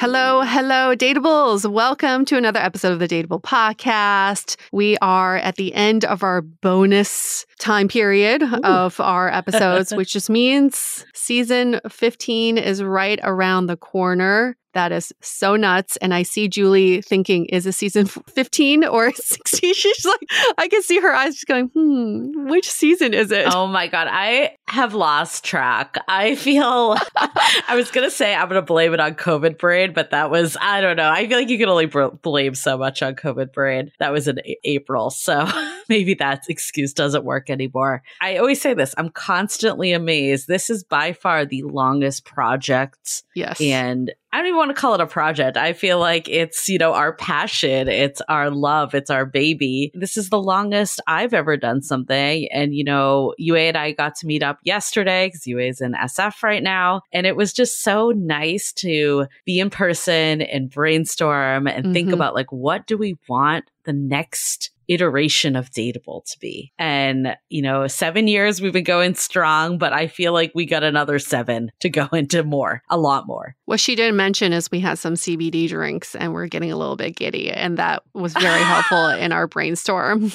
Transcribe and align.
Hello, 0.00 0.42
hello, 0.42 0.94
Dateables. 0.94 1.68
Welcome 1.68 2.24
to 2.26 2.36
another 2.36 2.60
episode 2.60 2.92
of 2.92 3.00
the 3.00 3.08
Dateable 3.08 3.42
Podcast. 3.42 4.54
We 4.70 4.96
are 4.98 5.38
at 5.38 5.56
the 5.56 5.74
end 5.74 6.04
of 6.04 6.22
our 6.22 6.40
bonus 6.40 7.46
time 7.58 7.88
period 7.88 8.42
Ooh. 8.42 8.60
of 8.64 9.00
our 9.00 9.28
episodes, 9.28 9.92
which 9.96 10.12
just 10.12 10.30
means 10.30 11.04
season 11.14 11.80
15 11.88 12.58
is 12.58 12.82
right 12.82 13.20
around 13.22 13.66
the 13.66 13.76
corner. 13.76 14.56
That 14.74 14.92
is 14.92 15.12
so 15.22 15.56
nuts. 15.56 15.96
And 15.96 16.12
I 16.14 16.22
see 16.22 16.46
Julie 16.46 17.00
thinking, 17.00 17.46
is 17.46 17.66
it 17.66 17.72
season 17.72 18.06
15 18.06 18.84
or 18.84 19.12
16? 19.14 19.74
She's 19.74 20.04
like, 20.04 20.20
I 20.56 20.68
can 20.68 20.82
see 20.82 21.00
her 21.00 21.12
eyes 21.12 21.34
just 21.34 21.46
going, 21.46 21.68
hmm, 21.68 22.48
which 22.48 22.70
season 22.70 23.14
is 23.14 23.32
it? 23.32 23.46
Oh 23.52 23.66
my 23.66 23.88
God. 23.88 24.08
I 24.10 24.56
have 24.68 24.94
lost 24.94 25.42
track. 25.42 25.96
I 26.06 26.36
feel, 26.36 26.96
I 27.16 27.74
was 27.74 27.90
going 27.90 28.06
to 28.06 28.10
say 28.10 28.34
I'm 28.34 28.48
going 28.48 28.60
to 28.60 28.62
blame 28.62 28.92
it 28.94 29.00
on 29.00 29.14
COVID 29.14 29.58
brain, 29.58 29.94
but 29.94 30.10
that 30.10 30.30
was, 30.30 30.56
I 30.60 30.80
don't 30.80 30.96
know. 30.96 31.10
I 31.10 31.26
feel 31.26 31.38
like 31.38 31.48
you 31.48 31.58
can 31.58 31.70
only 31.70 31.86
br- 31.86 32.08
blame 32.22 32.54
so 32.54 32.76
much 32.76 33.02
on 33.02 33.16
COVID 33.16 33.52
brain. 33.52 33.90
That 33.98 34.12
was 34.12 34.28
in 34.28 34.38
a- 34.38 34.58
April. 34.64 35.10
So 35.10 35.48
maybe 35.88 36.14
that 36.14 36.44
excuse 36.48 36.92
doesn't 36.92 37.24
work 37.24 37.47
anymore. 37.50 38.02
I 38.20 38.36
always 38.36 38.60
say 38.60 38.74
this 38.74 38.94
I'm 38.98 39.10
constantly 39.10 39.92
amazed. 39.92 40.48
This 40.48 40.70
is 40.70 40.84
by 40.84 41.12
far 41.12 41.44
the 41.44 41.62
longest 41.62 42.24
project. 42.24 43.22
Yes. 43.34 43.60
And 43.60 44.12
I 44.30 44.38
don't 44.38 44.48
even 44.48 44.58
want 44.58 44.70
to 44.76 44.80
call 44.80 44.94
it 44.94 45.00
a 45.00 45.06
project. 45.06 45.56
I 45.56 45.72
feel 45.72 45.98
like 45.98 46.28
it's, 46.28 46.68
you 46.68 46.76
know, 46.76 46.92
our 46.92 47.14
passion, 47.14 47.88
it's 47.88 48.20
our 48.28 48.50
love, 48.50 48.94
it's 48.94 49.08
our 49.08 49.24
baby. 49.24 49.90
This 49.94 50.18
is 50.18 50.28
the 50.28 50.40
longest 50.40 51.00
I've 51.06 51.32
ever 51.32 51.56
done 51.56 51.80
something. 51.80 52.46
And, 52.52 52.74
you 52.74 52.84
know, 52.84 53.34
Yue 53.38 53.56
and 53.56 53.76
I 53.76 53.92
got 53.92 54.16
to 54.16 54.26
meet 54.26 54.42
up 54.42 54.58
yesterday 54.64 55.28
because 55.28 55.46
Yue 55.46 55.58
is 55.60 55.80
in 55.80 55.92
SF 55.92 56.42
right 56.42 56.62
now. 56.62 57.02
And 57.10 57.26
it 57.26 57.36
was 57.36 57.54
just 57.54 57.82
so 57.82 58.10
nice 58.10 58.72
to 58.74 59.26
be 59.46 59.60
in 59.60 59.70
person 59.70 60.42
and 60.42 60.68
brainstorm 60.70 61.66
and 61.66 61.84
mm-hmm. 61.84 61.92
think 61.94 62.12
about 62.12 62.34
like, 62.34 62.52
what 62.52 62.86
do 62.86 62.98
we 62.98 63.16
want 63.28 63.64
the 63.84 63.94
next 63.94 64.72
iteration 64.88 65.56
of 65.56 65.70
Dateable 65.70 66.24
to 66.24 66.38
be. 66.38 66.72
And, 66.78 67.36
you 67.48 67.62
know, 67.62 67.86
seven 67.86 68.26
years 68.26 68.60
we've 68.60 68.72
been 68.72 68.84
going 68.84 69.14
strong, 69.14 69.78
but 69.78 69.92
I 69.92 70.06
feel 70.06 70.32
like 70.32 70.52
we 70.54 70.66
got 70.66 70.82
another 70.82 71.18
seven 71.18 71.70
to 71.80 71.90
go 71.90 72.06
into 72.12 72.42
more, 72.42 72.82
a 72.88 72.98
lot 72.98 73.26
more. 73.26 73.54
What 73.66 73.80
she 73.80 73.94
didn't 73.94 74.16
mention 74.16 74.52
is 74.52 74.70
we 74.70 74.80
had 74.80 74.98
some 74.98 75.14
CBD 75.14 75.68
drinks 75.68 76.14
and 76.14 76.32
we're 76.32 76.46
getting 76.46 76.72
a 76.72 76.76
little 76.76 76.96
bit 76.96 77.16
giddy. 77.16 77.50
And 77.50 77.76
that 77.78 78.02
was 78.14 78.32
very 78.32 78.62
helpful 78.62 79.06
in 79.10 79.32
our 79.32 79.46
brainstorm. 79.46 80.30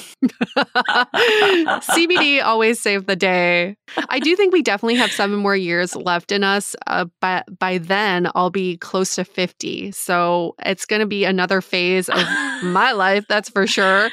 CBD 1.86 2.42
always 2.42 2.80
saved 2.80 3.06
the 3.06 3.16
day. 3.16 3.76
I 4.08 4.20
do 4.20 4.36
think 4.36 4.52
we 4.52 4.62
definitely 4.62 4.96
have 4.96 5.10
seven 5.12 5.40
more 5.40 5.56
years 5.56 5.96
left 5.96 6.32
in 6.32 6.44
us. 6.44 6.76
Uh, 6.86 7.06
but 7.20 7.46
by 7.58 7.78
then, 7.78 8.30
I'll 8.34 8.50
be 8.50 8.76
close 8.76 9.16
to 9.16 9.24
50. 9.24 9.92
So 9.92 10.54
it's 10.64 10.86
going 10.86 11.00
to 11.00 11.06
be 11.06 11.24
another 11.24 11.60
phase 11.60 12.08
of 12.08 12.16
my 12.62 12.92
life, 12.92 13.24
that's 13.28 13.48
for 13.48 13.66
sure. 13.66 14.10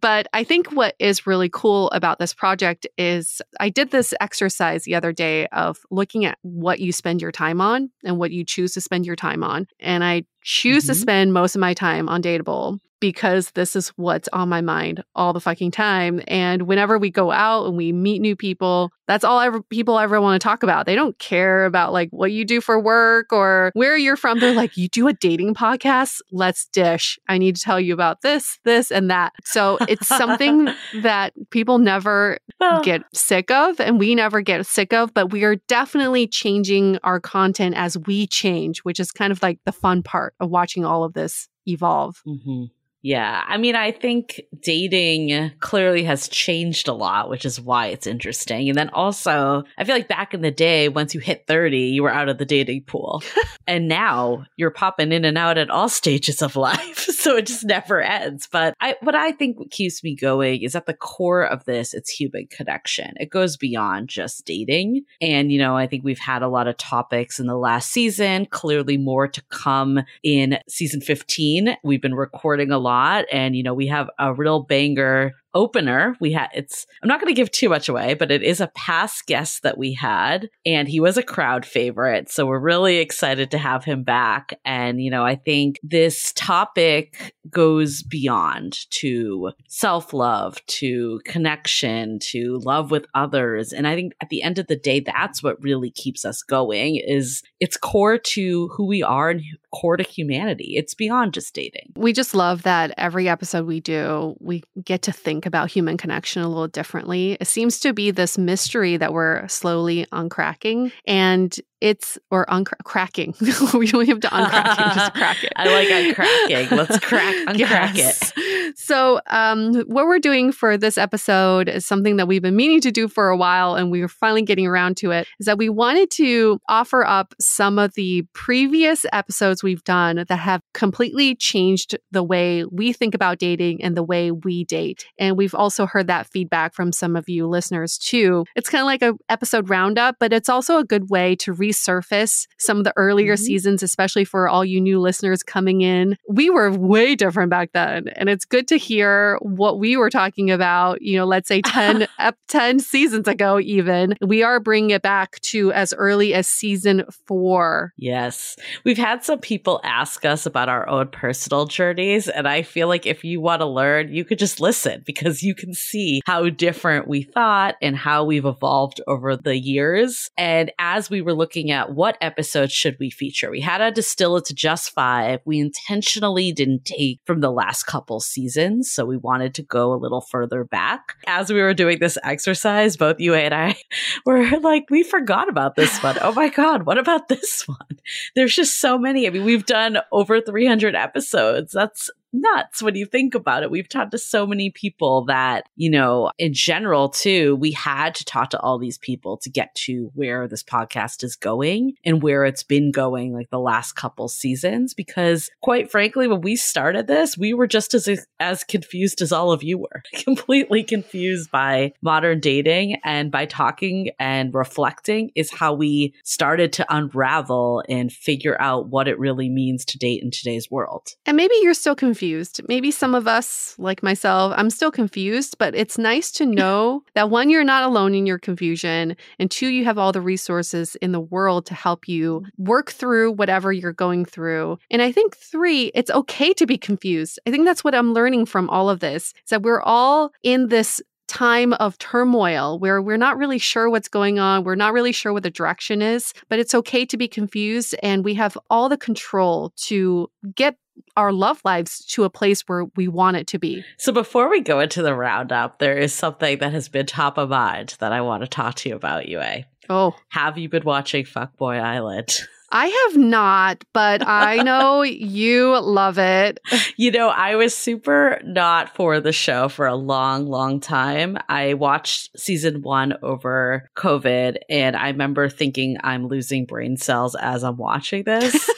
But 0.00 0.28
I 0.32 0.44
think 0.44 0.72
what 0.72 0.94
is 0.98 1.26
really 1.26 1.48
cool 1.48 1.90
about 1.90 2.18
this 2.18 2.34
project 2.34 2.86
is 2.96 3.40
I 3.60 3.68
did 3.68 3.90
this 3.90 4.14
exercise 4.20 4.84
the 4.84 4.94
other 4.94 5.12
day 5.12 5.46
of 5.48 5.78
looking 5.90 6.24
at 6.24 6.38
what 6.42 6.80
you 6.80 6.92
spend 6.92 7.22
your 7.22 7.32
time 7.32 7.60
on 7.60 7.90
and 8.04 8.18
what 8.18 8.30
you 8.30 8.44
choose 8.44 8.72
to 8.72 8.80
spend 8.80 9.06
your 9.06 9.16
time 9.16 9.42
on. 9.42 9.66
And 9.80 10.04
I 10.04 10.24
choose 10.42 10.84
mm-hmm. 10.84 10.92
to 10.92 10.98
spend 10.98 11.32
most 11.32 11.54
of 11.54 11.60
my 11.60 11.74
time 11.74 12.08
on 12.08 12.22
Dateable 12.22 12.80
because 13.00 13.50
this 13.52 13.76
is 13.76 13.88
what's 13.90 14.28
on 14.32 14.48
my 14.48 14.60
mind 14.60 15.02
all 15.14 15.32
the 15.32 15.40
fucking 15.40 15.70
time. 15.70 16.22
And 16.26 16.62
whenever 16.62 16.98
we 16.98 17.10
go 17.10 17.30
out 17.30 17.66
and 17.66 17.76
we 17.76 17.92
meet 17.92 18.20
new 18.20 18.36
people, 18.36 18.90
that's 19.06 19.24
all 19.24 19.40
ever 19.40 19.62
people 19.62 19.98
ever 19.98 20.20
want 20.20 20.40
to 20.40 20.44
talk 20.44 20.62
about. 20.62 20.86
They 20.86 20.94
don't 20.94 21.18
care 21.18 21.64
about 21.64 21.92
like 21.92 22.10
what 22.10 22.32
you 22.32 22.44
do 22.44 22.60
for 22.60 22.78
work 22.78 23.32
or 23.32 23.70
where 23.74 23.96
you're 23.96 24.16
from. 24.16 24.38
They're 24.38 24.54
like, 24.54 24.76
you 24.76 24.88
do 24.88 25.08
a 25.08 25.12
dating 25.12 25.54
podcast? 25.54 26.20
Let's 26.30 26.66
dish. 26.66 27.18
I 27.28 27.38
need 27.38 27.56
to 27.56 27.62
tell 27.62 27.80
you 27.80 27.94
about 27.94 28.22
this, 28.22 28.58
this, 28.64 28.90
and 28.90 29.10
that. 29.10 29.32
So 29.44 29.78
it's 29.88 30.06
something 30.06 30.68
that 31.02 31.32
people 31.50 31.78
never 31.78 32.38
get 32.82 33.02
sick 33.14 33.50
of 33.50 33.80
and 33.80 33.98
we 33.98 34.14
never 34.14 34.40
get 34.40 34.66
sick 34.66 34.92
of, 34.92 35.14
but 35.14 35.32
we 35.32 35.44
are 35.44 35.56
definitely 35.68 36.26
changing 36.26 36.98
our 37.02 37.20
content 37.20 37.76
as 37.76 37.96
we 37.96 38.26
change, 38.26 38.80
which 38.80 39.00
is 39.00 39.10
kind 39.10 39.32
of 39.32 39.42
like 39.42 39.58
the 39.64 39.72
fun 39.72 40.02
part 40.02 40.34
of 40.40 40.50
watching 40.50 40.84
all 40.84 41.04
of 41.04 41.14
this 41.14 41.48
evolve. 41.66 42.20
Mm-hmm. 42.26 42.64
Yeah. 43.02 43.44
I 43.46 43.58
mean, 43.58 43.76
I 43.76 43.92
think 43.92 44.40
dating 44.60 45.52
clearly 45.60 46.02
has 46.04 46.28
changed 46.28 46.88
a 46.88 46.92
lot, 46.92 47.30
which 47.30 47.44
is 47.44 47.60
why 47.60 47.88
it's 47.88 48.06
interesting. 48.06 48.68
And 48.68 48.76
then 48.76 48.90
also, 48.90 49.62
I 49.76 49.84
feel 49.84 49.94
like 49.94 50.08
back 50.08 50.34
in 50.34 50.40
the 50.42 50.50
day, 50.50 50.88
once 50.88 51.14
you 51.14 51.20
hit 51.20 51.46
30, 51.46 51.78
you 51.78 52.02
were 52.02 52.12
out 52.12 52.28
of 52.28 52.38
the 52.38 52.44
dating 52.44 52.82
pool. 52.82 53.22
and 53.66 53.86
now 53.86 54.46
you're 54.56 54.70
popping 54.70 55.12
in 55.12 55.24
and 55.24 55.38
out 55.38 55.58
at 55.58 55.70
all 55.70 55.88
stages 55.88 56.42
of 56.42 56.56
life. 56.56 57.08
so 57.22 57.36
it 57.36 57.46
just 57.46 57.64
never 57.64 58.00
ends. 58.00 58.48
But 58.50 58.74
I, 58.80 58.96
what 59.00 59.14
I 59.14 59.32
think 59.32 59.70
keeps 59.70 60.02
me 60.02 60.14
going 60.14 60.62
is 60.62 60.74
at 60.74 60.86
the 60.86 60.94
core 60.94 61.44
of 61.44 61.64
this, 61.64 61.94
it's 61.94 62.10
human 62.10 62.46
connection. 62.48 63.14
It 63.16 63.30
goes 63.30 63.56
beyond 63.56 64.08
just 64.08 64.44
dating. 64.44 65.04
And, 65.20 65.50
you 65.52 65.58
know, 65.58 65.76
I 65.76 65.86
think 65.86 66.04
we've 66.04 66.18
had 66.18 66.42
a 66.42 66.48
lot 66.48 66.68
of 66.68 66.76
topics 66.76 67.38
in 67.38 67.46
the 67.46 67.56
last 67.56 67.90
season, 67.90 68.46
clearly 68.46 68.96
more 68.96 69.28
to 69.28 69.42
come 69.50 70.00
in 70.22 70.58
season 70.68 71.00
15. 71.00 71.76
We've 71.82 72.02
been 72.02 72.14
recording 72.14 72.70
a 72.70 72.78
lot 72.78 72.88
lot. 72.88 73.26
And, 73.32 73.54
you 73.54 73.62
know, 73.62 73.74
we 73.74 73.86
have 73.88 74.10
a 74.18 74.32
real 74.32 74.60
banger 74.60 75.34
opener, 75.54 76.16
we 76.20 76.32
had 76.32 76.48
it's 76.54 76.86
I'm 77.02 77.08
not 77.08 77.20
going 77.20 77.32
to 77.32 77.36
give 77.36 77.50
too 77.50 77.68
much 77.68 77.88
away, 77.88 78.14
but 78.14 78.30
it 78.30 78.42
is 78.42 78.60
a 78.60 78.68
past 78.68 79.26
guest 79.26 79.62
that 79.62 79.78
we 79.78 79.94
had 79.94 80.48
and 80.64 80.88
he 80.88 81.00
was 81.00 81.16
a 81.16 81.22
crowd 81.22 81.64
favorite. 81.64 82.30
So 82.30 82.46
we're 82.46 82.58
really 82.58 82.98
excited 82.98 83.50
to 83.50 83.58
have 83.58 83.84
him 83.84 84.04
back 84.04 84.58
and 84.64 85.02
you 85.02 85.10
know, 85.10 85.24
I 85.24 85.36
think 85.36 85.78
this 85.82 86.32
topic 86.34 87.34
goes 87.50 88.02
beyond 88.02 88.78
to 88.90 89.52
self-love, 89.68 90.64
to 90.66 91.20
connection, 91.24 92.18
to 92.30 92.58
love 92.64 92.90
with 92.90 93.06
others. 93.14 93.72
And 93.72 93.86
I 93.86 93.94
think 93.94 94.12
at 94.20 94.28
the 94.28 94.42
end 94.42 94.58
of 94.58 94.66
the 94.66 94.76
day 94.76 95.00
that's 95.00 95.42
what 95.42 95.62
really 95.62 95.90
keeps 95.90 96.24
us 96.24 96.42
going 96.42 96.96
is 96.96 97.42
it's 97.60 97.76
core 97.76 98.18
to 98.18 98.68
who 98.68 98.86
we 98.86 99.02
are 99.02 99.30
and 99.30 99.42
core 99.74 99.96
to 99.96 100.04
humanity. 100.04 100.74
It's 100.76 100.94
beyond 100.94 101.34
just 101.34 101.54
dating. 101.54 101.92
We 101.96 102.12
just 102.12 102.34
love 102.34 102.62
that 102.62 102.92
every 102.96 103.28
episode 103.28 103.66
we 103.66 103.80
do, 103.80 104.36
we 104.40 104.62
get 104.84 105.02
to 105.02 105.12
think 105.12 105.37
about 105.46 105.70
human 105.70 105.96
connection 105.96 106.42
a 106.42 106.48
little 106.48 106.68
differently. 106.68 107.36
It 107.40 107.46
seems 107.46 107.80
to 107.80 107.92
be 107.92 108.10
this 108.10 108.38
mystery 108.38 108.96
that 108.96 109.12
we're 109.12 109.46
slowly 109.48 110.06
uncracking. 110.12 110.92
And 111.06 111.58
it's 111.80 112.18
or 112.30 112.44
uncracking. 112.46 113.38
we 113.78 113.86
don't 113.86 114.06
have 114.06 114.20
to 114.20 114.28
uncrack 114.28 114.72
it, 114.72 114.94
just 114.94 115.14
crack 115.14 115.44
it. 115.44 115.52
I 115.56 115.68
like 115.72 115.88
uncracking. 115.88 116.76
Let's 116.76 116.98
crack 117.04 117.34
uncrack 117.46 117.94
yes. 117.94 118.32
it. 118.36 118.78
So, 118.78 119.20
um, 119.28 119.74
what 119.86 120.06
we're 120.06 120.18
doing 120.18 120.52
for 120.52 120.76
this 120.76 120.98
episode 120.98 121.68
is 121.68 121.86
something 121.86 122.16
that 122.16 122.26
we've 122.26 122.42
been 122.42 122.56
meaning 122.56 122.80
to 122.82 122.90
do 122.90 123.08
for 123.08 123.28
a 123.28 123.36
while, 123.36 123.74
and 123.74 123.90
we 123.90 124.02
are 124.02 124.08
finally 124.08 124.42
getting 124.42 124.66
around 124.66 124.96
to 124.98 125.10
it. 125.12 125.26
Is 125.40 125.46
that 125.46 125.58
we 125.58 125.68
wanted 125.68 126.10
to 126.12 126.60
offer 126.68 127.06
up 127.06 127.34
some 127.40 127.78
of 127.78 127.94
the 127.94 128.24
previous 128.34 129.06
episodes 129.12 129.62
we've 129.62 129.84
done 129.84 130.24
that 130.28 130.36
have 130.36 130.62
completely 130.74 131.34
changed 131.34 131.96
the 132.10 132.22
way 132.22 132.64
we 132.64 132.92
think 132.92 133.14
about 133.14 133.38
dating 133.38 133.82
and 133.82 133.96
the 133.96 134.02
way 134.02 134.30
we 134.30 134.64
date. 134.64 135.06
And 135.18 135.36
we've 135.36 135.54
also 135.54 135.86
heard 135.86 136.08
that 136.08 136.26
feedback 136.26 136.74
from 136.74 136.92
some 136.92 137.16
of 137.16 137.28
you 137.28 137.46
listeners 137.46 137.98
too. 137.98 138.44
It's 138.56 138.68
kind 138.68 138.82
of 138.82 138.86
like 138.86 139.02
a 139.02 139.14
episode 139.28 139.70
roundup, 139.70 140.16
but 140.18 140.32
it's 140.32 140.48
also 140.48 140.78
a 140.78 140.84
good 140.84 141.10
way 141.10 141.36
to 141.36 141.52
read 141.52 141.67
resurface 141.68 142.46
some 142.58 142.78
of 142.78 142.84
the 142.84 142.92
earlier 142.96 143.34
mm-hmm. 143.34 143.44
seasons, 143.44 143.82
especially 143.82 144.24
for 144.24 144.48
all 144.48 144.64
you 144.64 144.80
new 144.80 145.00
listeners 145.00 145.42
coming 145.42 145.80
in. 145.80 146.16
We 146.28 146.50
were 146.50 146.70
way 146.70 147.14
different 147.14 147.50
back 147.50 147.70
then. 147.72 148.08
And 148.08 148.28
it's 148.28 148.44
good 148.44 148.68
to 148.68 148.76
hear 148.76 149.38
what 149.42 149.78
we 149.78 149.96
were 149.96 150.10
talking 150.10 150.50
about, 150.50 151.02
you 151.02 151.16
know, 151.16 151.24
let's 151.24 151.48
say 151.48 151.62
10, 151.62 152.08
up 152.18 152.36
10 152.48 152.80
seasons 152.80 153.28
ago, 153.28 153.58
even. 153.60 154.14
We 154.20 154.42
are 154.42 154.60
bringing 154.60 154.90
it 154.90 155.02
back 155.02 155.40
to 155.40 155.72
as 155.72 155.92
early 155.94 156.34
as 156.34 156.48
season 156.48 157.04
four. 157.26 157.92
Yes. 157.96 158.56
We've 158.84 158.98
had 158.98 159.24
some 159.24 159.40
people 159.40 159.80
ask 159.84 160.24
us 160.24 160.46
about 160.46 160.68
our 160.68 160.88
own 160.88 161.08
personal 161.08 161.66
journeys. 161.66 162.28
And 162.28 162.48
I 162.48 162.62
feel 162.62 162.88
like 162.88 163.06
if 163.06 163.24
you 163.24 163.40
want 163.40 163.60
to 163.60 163.66
learn, 163.66 164.12
you 164.12 164.24
could 164.24 164.38
just 164.38 164.60
listen 164.60 165.02
because 165.04 165.42
you 165.42 165.54
can 165.54 165.74
see 165.74 166.20
how 166.26 166.48
different 166.48 167.08
we 167.08 167.22
thought 167.22 167.76
and 167.82 167.96
how 167.96 168.24
we've 168.24 168.44
evolved 168.44 169.00
over 169.06 169.36
the 169.36 169.56
years. 169.56 170.30
And 170.36 170.72
as 170.78 171.10
we 171.10 171.22
were 171.22 171.34
looking 171.34 171.57
looking 171.58 171.72
at 171.72 171.92
what 171.92 172.16
episodes 172.20 172.72
should 172.72 172.96
we 173.00 173.10
feature. 173.10 173.50
We 173.50 173.60
had 173.60 173.78
to 173.78 173.90
distill 173.90 174.36
it 174.36 174.44
to 174.46 174.54
just 174.54 174.90
five. 174.90 175.40
We 175.44 175.58
intentionally 175.58 176.52
didn't 176.52 176.84
take 176.84 177.20
from 177.24 177.40
the 177.40 177.50
last 177.50 177.84
couple 177.84 178.20
seasons, 178.20 178.92
so 178.92 179.04
we 179.04 179.16
wanted 179.16 179.54
to 179.54 179.62
go 179.62 179.92
a 179.92 179.96
little 179.96 180.20
further 180.20 180.62
back. 180.62 181.16
As 181.26 181.52
we 181.52 181.60
were 181.60 181.74
doing 181.74 181.98
this 181.98 182.16
exercise, 182.22 182.96
both 182.96 183.16
you 183.18 183.34
and 183.34 183.52
I 183.52 183.76
were 184.26 184.46
like, 184.60 184.84
we 184.88 185.02
forgot 185.02 185.48
about 185.48 185.74
this 185.74 186.00
one. 186.00 186.16
Oh 186.20 186.32
my 186.32 186.48
God, 186.48 186.84
what 186.86 186.98
about 186.98 187.28
this 187.28 187.66
one? 187.66 187.98
There's 188.36 188.54
just 188.54 188.80
so 188.80 188.96
many. 188.96 189.26
I 189.26 189.30
mean, 189.30 189.44
we've 189.44 189.66
done 189.66 189.98
over 190.12 190.40
300 190.40 190.94
episodes. 190.94 191.72
That's 191.72 192.08
nuts 192.32 192.82
when 192.82 192.94
you 192.94 193.06
think 193.06 193.34
about 193.34 193.62
it. 193.62 193.70
We've 193.70 193.88
talked 193.88 194.12
to 194.12 194.18
so 194.18 194.46
many 194.46 194.70
people 194.70 195.24
that, 195.26 195.68
you 195.76 195.90
know, 195.90 196.30
in 196.38 196.52
general, 196.52 197.08
too, 197.08 197.56
we 197.56 197.72
had 197.72 198.14
to 198.16 198.24
talk 198.24 198.50
to 198.50 198.60
all 198.60 198.78
these 198.78 198.98
people 198.98 199.38
to 199.38 199.50
get 199.50 199.74
to 199.86 200.10
where 200.14 200.46
this 200.46 200.62
podcast 200.62 201.24
is 201.24 201.36
going 201.36 201.94
and 202.04 202.22
where 202.22 202.44
it's 202.44 202.62
been 202.62 202.90
going 202.90 203.32
like 203.32 203.50
the 203.50 203.58
last 203.58 203.92
couple 203.92 204.28
seasons. 204.28 204.94
Because 204.94 205.50
quite 205.62 205.90
frankly, 205.90 206.28
when 206.28 206.40
we 206.40 206.56
started 206.56 207.06
this, 207.06 207.36
we 207.38 207.54
were 207.54 207.66
just 207.66 207.94
as, 207.94 208.08
as 208.40 208.64
confused 208.64 209.22
as 209.22 209.32
all 209.32 209.52
of 209.52 209.62
you 209.62 209.78
were, 209.78 210.02
completely 210.24 210.82
confused 210.82 211.50
by 211.50 211.92
modern 212.02 212.40
dating 212.40 212.98
and 213.04 213.30
by 213.30 213.46
talking 213.46 214.10
and 214.18 214.54
reflecting 214.54 215.30
is 215.34 215.50
how 215.50 215.72
we 215.72 216.14
started 216.24 216.72
to 216.74 216.86
unravel 216.94 217.82
and 217.88 218.12
figure 218.12 218.60
out 218.60 218.88
what 218.88 219.08
it 219.08 219.18
really 219.18 219.48
means 219.48 219.84
to 219.84 219.98
date 219.98 220.22
in 220.22 220.30
today's 220.30 220.70
world. 220.70 221.14
And 221.26 221.36
maybe 221.36 221.54
you're 221.62 221.74
still 221.74 221.94
confused 221.94 222.17
confused. 222.18 222.60
Maybe 222.66 222.90
some 222.90 223.14
of 223.14 223.28
us, 223.28 223.76
like 223.78 224.02
myself, 224.02 224.52
I'm 224.56 224.70
still 224.70 224.90
confused, 224.90 225.56
but 225.56 225.72
it's 225.76 225.98
nice 225.98 226.32
to 226.32 226.46
know 226.60 227.04
that 227.14 227.30
one, 227.30 227.48
you're 227.48 227.62
not 227.62 227.84
alone 227.84 228.12
in 228.12 228.26
your 228.26 228.40
confusion, 228.40 229.16
and 229.38 229.48
two, 229.48 229.68
you 229.68 229.84
have 229.84 229.98
all 229.98 230.10
the 230.10 230.20
resources 230.20 230.96
in 230.96 231.12
the 231.12 231.20
world 231.20 231.64
to 231.66 231.74
help 231.74 232.08
you 232.08 232.44
work 232.56 232.90
through 232.90 233.32
whatever 233.32 233.72
you're 233.72 233.92
going 233.92 234.24
through. 234.24 234.78
And 234.90 235.00
I 235.00 235.12
think 235.12 235.36
three, 235.36 235.92
it's 235.94 236.10
okay 236.10 236.52
to 236.54 236.66
be 236.66 236.76
confused. 236.76 237.38
I 237.46 237.52
think 237.52 237.64
that's 237.64 237.84
what 237.84 237.94
I'm 237.94 238.12
learning 238.12 238.46
from 238.46 238.68
all 238.68 238.90
of 238.90 238.98
this 238.98 239.32
is 239.44 239.50
that 239.50 239.62
we're 239.62 239.82
all 239.82 240.32
in 240.42 240.68
this 240.68 241.00
time 241.28 241.74
of 241.74 241.96
turmoil 241.98 242.78
where 242.78 243.00
we're 243.00 243.18
not 243.18 243.36
really 243.36 243.58
sure 243.58 243.88
what's 243.88 244.08
going 244.08 244.38
on. 244.38 244.64
We're 244.64 244.74
not 244.74 244.94
really 244.94 245.12
sure 245.12 245.32
what 245.32 245.42
the 245.42 245.50
direction 245.50 246.02
is, 246.02 246.32
but 246.48 246.58
it's 246.58 246.74
okay 246.74 247.04
to 247.04 247.16
be 247.16 247.28
confused. 247.28 247.94
And 248.02 248.24
we 248.24 248.34
have 248.34 248.56
all 248.70 248.88
the 248.88 248.96
control 248.96 249.72
to 249.76 250.30
get 250.54 250.76
our 251.16 251.32
love 251.32 251.60
lives 251.64 252.04
to 252.06 252.24
a 252.24 252.30
place 252.30 252.62
where 252.62 252.84
we 252.96 253.08
want 253.08 253.36
it 253.36 253.46
to 253.48 253.58
be. 253.58 253.84
So 253.96 254.12
before 254.12 254.48
we 254.50 254.60
go 254.60 254.80
into 254.80 255.02
the 255.02 255.14
roundup, 255.14 255.78
there 255.78 255.96
is 255.96 256.12
something 256.12 256.58
that 256.58 256.72
has 256.72 256.88
been 256.88 257.06
top 257.06 257.38
of 257.38 257.50
mind 257.50 257.96
that 258.00 258.12
I 258.12 258.20
want 258.20 258.42
to 258.42 258.48
talk 258.48 258.74
to 258.76 258.88
you 258.88 258.96
about, 258.96 259.28
Yue. 259.28 259.64
Oh. 259.90 260.14
Have 260.28 260.58
you 260.58 260.68
been 260.68 260.84
watching 260.84 261.24
Fuckboy 261.24 261.80
Island? 261.80 262.42
I 262.70 262.86
have 262.86 263.16
not, 263.16 263.82
but 263.94 264.26
I 264.26 264.56
know 264.62 265.02
you 265.02 265.78
love 265.78 266.18
it. 266.18 266.60
You 266.96 267.10
know, 267.10 267.28
I 267.28 267.56
was 267.56 267.76
super 267.76 268.40
not 268.44 268.94
for 268.94 269.20
the 269.20 269.32
show 269.32 269.68
for 269.68 269.86
a 269.86 269.94
long, 269.94 270.46
long 270.46 270.80
time. 270.80 271.38
I 271.48 271.74
watched 271.74 272.38
season 272.38 272.82
one 272.82 273.14
over 273.22 273.88
COVID, 273.96 274.58
and 274.68 274.96
I 274.96 275.08
remember 275.08 275.48
thinking 275.48 275.96
I'm 276.02 276.28
losing 276.28 276.66
brain 276.66 276.96
cells 276.96 277.34
as 277.34 277.64
I'm 277.64 277.76
watching 277.76 278.24
this. 278.24 278.70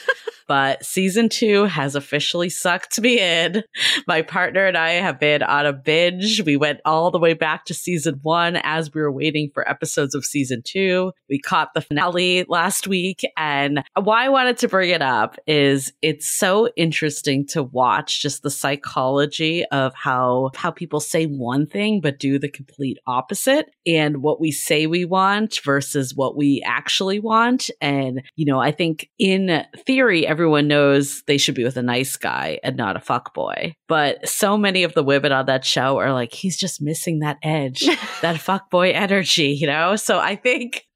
but 0.51 0.85
season 0.85 1.29
two 1.29 1.63
has 1.63 1.95
officially 1.95 2.49
sucked 2.49 2.99
me 2.99 3.17
in. 3.21 3.63
My 4.05 4.21
partner 4.21 4.65
and 4.65 4.77
I 4.77 4.89
have 4.89 5.17
been 5.17 5.41
on 5.41 5.65
a 5.65 5.71
binge. 5.71 6.41
We 6.41 6.57
went 6.57 6.81
all 6.83 7.09
the 7.09 7.19
way 7.19 7.33
back 7.33 7.63
to 7.67 7.73
season 7.73 8.19
one 8.21 8.57
as 8.57 8.93
we 8.93 8.99
were 8.99 9.13
waiting 9.13 9.49
for 9.53 9.65
episodes 9.69 10.13
of 10.13 10.25
season 10.25 10.61
two. 10.61 11.13
We 11.29 11.39
caught 11.39 11.69
the 11.73 11.79
finale 11.79 12.43
last 12.49 12.85
week. 12.85 13.21
And 13.37 13.81
why 13.97 14.25
I 14.25 14.27
wanted 14.27 14.57
to 14.57 14.67
bring 14.67 14.89
it 14.89 15.01
up 15.01 15.37
is 15.47 15.93
it's 16.01 16.27
so 16.27 16.67
interesting 16.75 17.47
to 17.51 17.63
watch 17.63 18.21
just 18.21 18.43
the 18.43 18.51
psychology 18.51 19.63
of 19.71 19.93
how, 19.95 20.51
how 20.53 20.69
people 20.69 20.99
say 20.99 21.27
one 21.27 21.65
thing, 21.65 22.01
but 22.01 22.19
do 22.19 22.37
the 22.37 22.49
complete 22.49 22.97
opposite 23.07 23.69
and 23.87 24.17
what 24.17 24.41
we 24.41 24.51
say 24.51 24.85
we 24.85 25.05
want 25.05 25.61
versus 25.63 26.13
what 26.13 26.35
we 26.35 26.61
actually 26.65 27.21
want. 27.21 27.69
And, 27.79 28.21
you 28.35 28.45
know, 28.45 28.59
I 28.59 28.73
think 28.73 29.09
in 29.17 29.63
theory, 29.85 30.27
every 30.27 30.40
everyone 30.41 30.67
knows 30.67 31.21
they 31.27 31.37
should 31.37 31.53
be 31.53 31.63
with 31.63 31.77
a 31.77 31.83
nice 31.83 32.17
guy 32.17 32.59
and 32.63 32.75
not 32.75 32.95
a 32.95 32.99
fuck 32.99 33.31
boy. 33.31 33.75
But 33.87 34.27
so 34.27 34.57
many 34.57 34.81
of 34.81 34.95
the 34.95 35.03
women 35.03 35.31
on 35.31 35.45
that 35.45 35.63
show 35.63 35.99
are 35.99 36.13
like, 36.13 36.33
he's 36.33 36.57
just 36.57 36.81
missing 36.81 37.19
that 37.19 37.37
edge, 37.43 37.87
that 38.23 38.39
fuck 38.39 38.71
boy 38.71 38.89
energy, 38.89 39.49
you 39.49 39.67
know? 39.67 39.95
So 39.95 40.17
I 40.17 40.35
think 40.35 40.87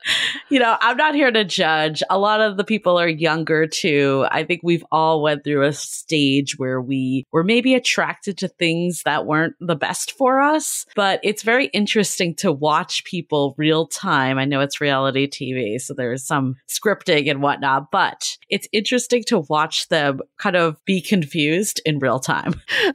you 0.49 0.59
know, 0.59 0.77
I'm 0.81 0.97
not 0.97 1.15
here 1.15 1.31
to 1.31 1.43
judge. 1.43 2.03
A 2.09 2.17
lot 2.17 2.41
of 2.41 2.57
the 2.57 2.63
people 2.63 2.99
are 2.99 3.07
younger 3.07 3.67
too. 3.67 4.25
I 4.29 4.43
think 4.43 4.61
we've 4.63 4.85
all 4.91 5.21
went 5.21 5.43
through 5.43 5.63
a 5.63 5.73
stage 5.73 6.57
where 6.57 6.81
we 6.81 7.25
were 7.31 7.43
maybe 7.43 7.73
attracted 7.73 8.37
to 8.39 8.47
things 8.47 9.03
that 9.03 9.25
weren't 9.25 9.55
the 9.59 9.75
best 9.75 10.11
for 10.11 10.41
us, 10.41 10.85
but 10.95 11.19
it's 11.23 11.43
very 11.43 11.67
interesting 11.67 12.35
to 12.35 12.51
watch 12.51 13.03
people 13.05 13.55
real 13.57 13.87
time. 13.87 14.37
I 14.37 14.45
know 14.45 14.61
it's 14.61 14.81
reality 14.81 15.27
TV, 15.27 15.79
so 15.79 15.93
there's 15.93 16.25
some 16.25 16.55
scripting 16.69 17.29
and 17.29 17.41
whatnot, 17.41 17.91
but 17.91 18.37
it's 18.49 18.67
interesting 18.71 19.23
to 19.25 19.39
watch 19.39 19.87
them 19.89 20.21
kind 20.37 20.55
of 20.55 20.83
be 20.85 21.01
confused 21.01 21.81
in 21.85 21.99
real 21.99 22.19
time. 22.19 22.61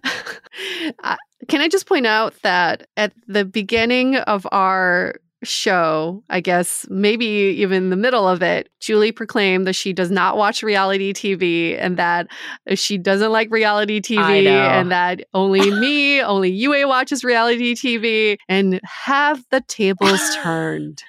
Uh, 1.04 1.16
can 1.48 1.60
I 1.60 1.68
just 1.68 1.86
point 1.86 2.06
out 2.06 2.34
that 2.42 2.88
at 2.96 3.12
the 3.26 3.44
beginning 3.44 4.16
of 4.16 4.46
our 4.50 5.14
show, 5.42 6.22
I 6.28 6.40
guess 6.40 6.86
maybe 6.90 7.24
even 7.26 7.90
the 7.90 7.96
middle 7.96 8.28
of 8.28 8.42
it, 8.42 8.68
Julie 8.80 9.12
proclaimed 9.12 9.66
that 9.66 9.74
she 9.74 9.92
does 9.92 10.10
not 10.10 10.36
watch 10.36 10.62
reality 10.62 11.12
TV 11.12 11.76
and 11.78 11.96
that 11.96 12.28
she 12.74 12.98
doesn't 12.98 13.32
like 13.32 13.50
reality 13.50 14.00
TV 14.00 14.46
and 14.46 14.90
that 14.90 15.24
only 15.34 15.70
me, 15.70 16.20
only 16.20 16.50
Yue 16.50 16.86
watches 16.86 17.24
reality 17.24 17.74
TV 17.74 18.36
and 18.48 18.80
have 18.84 19.44
the 19.50 19.60
tables 19.62 20.20
turned. 20.42 21.02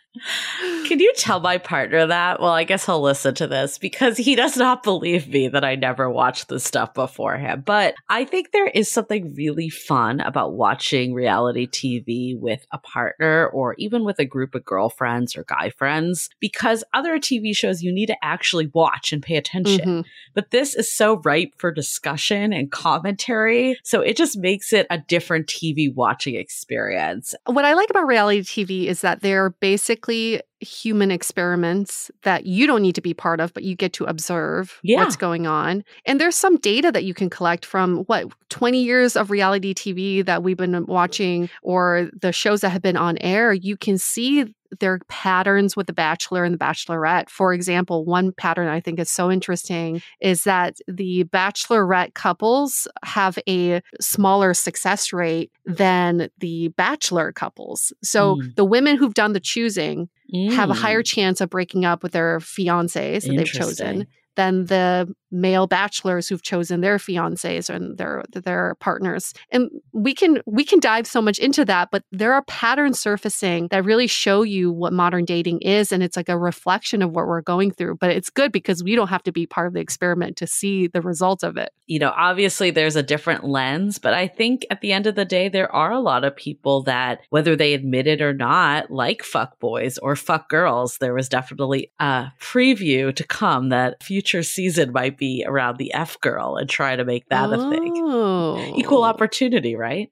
Can 0.88 1.00
you 1.00 1.14
tell 1.16 1.40
my 1.40 1.58
partner 1.58 2.06
that? 2.06 2.42
Well, 2.42 2.52
I 2.52 2.66
guess 2.66 2.86
he'll 2.86 3.02
listen 3.02 3.34
to 3.36 3.48
this 3.48 3.78
because 3.78 4.18
he 4.18 4.36
does 4.36 4.58
not 4.58 4.84
believe 4.84 5.30
me 5.30 5.48
that 5.48 5.64
I 5.64 5.76
never 5.76 6.10
watched 6.10 6.50
this 6.50 6.66
stuff 6.66 6.94
before 6.94 7.38
him. 7.38 7.64
But 7.66 7.96
I 8.10 8.26
think 8.26 8.52
there 8.52 8.68
is 8.68 8.92
something 8.92 9.34
really 9.36 9.70
fun 9.70 10.20
about 10.20 10.54
watching 10.54 11.14
reality 11.14 11.66
TV 11.66 12.38
with 12.38 12.66
a 12.74 12.78
partner 12.78 13.48
or 13.48 13.76
even 13.78 14.04
with 14.04 14.20
a 14.20 14.26
group 14.26 14.54
of 14.54 14.66
girlfriends 14.66 15.38
or 15.38 15.46
guy 15.46 15.70
friends 15.70 16.30
because 16.42 16.84
other 16.94 17.18
TV 17.18 17.56
shows 17.56 17.82
you 17.82 17.94
need 17.94 18.08
to 18.08 18.18
actually 18.22 18.70
watch 18.74 19.14
and 19.14 19.24
pay 19.24 19.38
attention. 19.38 19.80
Mm-hmm. 19.80 20.02
But 20.34 20.52
this 20.52 20.76
is 20.76 20.94
so 20.94 21.22
ripe 21.24 21.54
for 21.58 21.72
discussion 21.72 22.52
and 22.52 22.70
commentary. 22.70 23.78
So 23.84 24.02
it 24.02 24.18
just 24.18 24.38
makes 24.38 24.74
it 24.74 24.88
a 24.90 24.98
different 24.98 25.48
TV 25.48 25.94
watching 25.94 26.36
experience. 26.36 27.34
What 27.46 27.64
I 27.64 27.74
like 27.76 27.90
about 27.90 28.08
reality 28.08 28.42
TV 28.42 28.88
is 28.88 29.02
that 29.02 29.22
they're 29.22 29.52
basically 29.52 30.01
basically 30.02 30.42
human 30.62 31.12
experiments 31.12 32.12
that 32.24 32.46
you 32.46 32.68
don't 32.68 32.82
need 32.82 32.96
to 32.96 33.02
be 33.02 33.14
part 33.14 33.40
of, 33.40 33.54
but 33.54 33.64
you 33.64 33.76
get 33.76 33.94
to 33.94 34.06
observe 34.06 34.80
yeah. 34.84 34.98
what's 34.98 35.16
going 35.16 35.48
on. 35.48 35.84
And 36.06 36.22
there's 36.22 36.36
some 36.36 36.58
data 36.58 36.92
that 36.92 37.04
you 37.04 37.14
can 37.14 37.30
collect 37.30 37.66
from 37.66 38.00
what 38.06 38.28
20 38.50 38.82
years 38.82 39.16
of 39.16 39.32
reality 39.32 39.74
TV 39.74 40.26
that 40.26 40.44
we've 40.44 40.58
been 40.58 40.86
watching 40.86 41.50
or 41.64 42.10
the 42.20 42.32
shows 42.32 42.62
that 42.62 42.70
have 42.70 42.82
been 42.82 42.98
on 42.98 43.18
air. 43.20 43.54
You 43.54 43.76
can 43.76 43.98
see 43.98 44.54
their 44.80 45.00
patterns 45.10 45.76
with 45.76 45.88
the 45.88 45.94
bachelor 45.94 46.44
and 46.44 46.54
the 46.54 46.58
bachelorette. 46.58 47.30
For 47.30 47.54
example, 47.54 48.06
one 48.06 48.32
pattern 48.32 48.68
I 48.68 48.80
think 48.80 49.00
is 49.00 49.10
so 49.10 49.30
interesting 49.30 50.02
is 50.22 50.44
that 50.44 50.78
the 50.88 51.26
bachelorette 51.26 52.14
couples 52.14 52.88
have 53.04 53.38
a 53.48 53.82
smaller 54.00 54.54
success 54.54 55.12
rate 55.12 55.52
than 55.66 56.30
the 56.40 56.70
bachelor 56.70 57.32
couples. 57.32 57.92
So 58.02 58.38
mm. 58.38 58.56
the 58.56 58.66
women 58.66 58.98
who've 58.98 59.14
done 59.14 59.34
the 59.34 59.40
choosing 59.40 60.10
mm. 60.34 60.52
have 60.52 60.70
a 60.70 60.74
higher 60.74 61.02
mm. 61.02 61.06
chance 61.06 61.42
of 61.42 61.50
breaking 61.50 61.86
up 61.86 62.04
with 62.04 62.12
their 62.12 62.40
fiancés 62.40 63.26
that 63.26 63.36
they've 63.36 63.46
chosen 63.46 64.08
than 64.42 64.66
the 64.66 65.14
male 65.32 65.66
bachelors 65.66 66.28
who've 66.28 66.42
chosen 66.42 66.82
their 66.82 66.98
fiancés 66.98 67.70
and 67.70 67.98
their 67.98 68.24
their 68.34 68.76
partners. 68.80 69.34
And 69.52 69.70
we 69.94 70.14
can 70.14 70.42
we 70.46 70.66
can 70.66 70.80
dive 70.80 71.08
so 71.08 71.22
much 71.22 71.40
into 71.40 71.64
that, 71.66 71.90
but 71.92 72.04
there 72.12 72.34
are 72.34 72.44
patterns 72.44 73.00
surfacing 73.00 73.70
that 73.70 73.86
really 73.86 74.08
show 74.08 74.44
you 74.44 74.72
what 74.72 74.92
modern 74.92 75.26
dating 75.26 75.62
is 75.62 75.92
and 75.92 76.04
it's 76.04 76.18
like 76.18 76.28
a 76.28 76.38
reflection 76.38 77.02
of 77.02 77.12
what 77.12 77.28
we're 77.28 77.42
going 77.42 77.72
through. 77.72 77.98
But 77.98 78.12
it's 78.12 78.30
good 78.30 78.52
because 78.52 78.84
we 78.84 78.96
don't 78.96 79.08
have 79.08 79.24
to 79.24 79.32
be 79.32 79.46
part 79.46 79.68
of 79.68 79.74
the 79.74 79.80
experiment 79.80 80.38
to 80.38 80.48
see 80.48 80.88
the 80.88 81.02
results 81.02 81.44
of 81.44 81.56
it. 81.56 81.72
You 81.86 82.00
know, 82.00 82.14
obviously 82.16 82.72
there's 82.72 82.96
a 82.96 83.04
different 83.04 83.46
lens, 83.46 84.00
but 84.00 84.14
I 84.14 84.28
think 84.28 84.66
at 84.70 84.82
the 84.82 84.92
end 84.92 85.08
of 85.08 85.16
the 85.16 85.26
day 85.26 85.48
there 85.48 85.74
are 85.74 85.92
a 85.92 86.00
lot 86.00 86.26
of 86.26 86.36
people 86.36 86.84
that 86.84 87.22
whether 87.30 87.56
they 87.56 87.74
admit 87.74 88.08
it 88.08 88.22
or 88.22 88.34
not 88.34 88.92
like 88.92 89.24
fuck 89.24 89.60
boys 89.60 89.98
or 90.00 90.16
fuck 90.16 90.50
girls. 90.50 90.98
There 90.98 91.14
was 91.14 91.30
definitely 91.30 91.92
a 92.00 92.34
preview 92.40 93.16
to 93.16 93.24
come 93.24 93.70
that 93.70 94.04
future 94.04 94.31
season 94.42 94.94
might 94.94 95.18
be 95.18 95.44
around 95.46 95.78
the 95.78 95.94
F 95.94 96.20
girl 96.22 96.56
and 96.56 96.70
try 96.70 96.96
to 96.96 97.04
make 97.04 97.28
that 97.30 97.50
oh. 97.50 97.54
a 97.54 97.70
thing. 97.70 97.94
Oh. 97.98 98.74
Equal 98.76 99.04
opportunity, 99.04 99.76
right? 99.76 100.10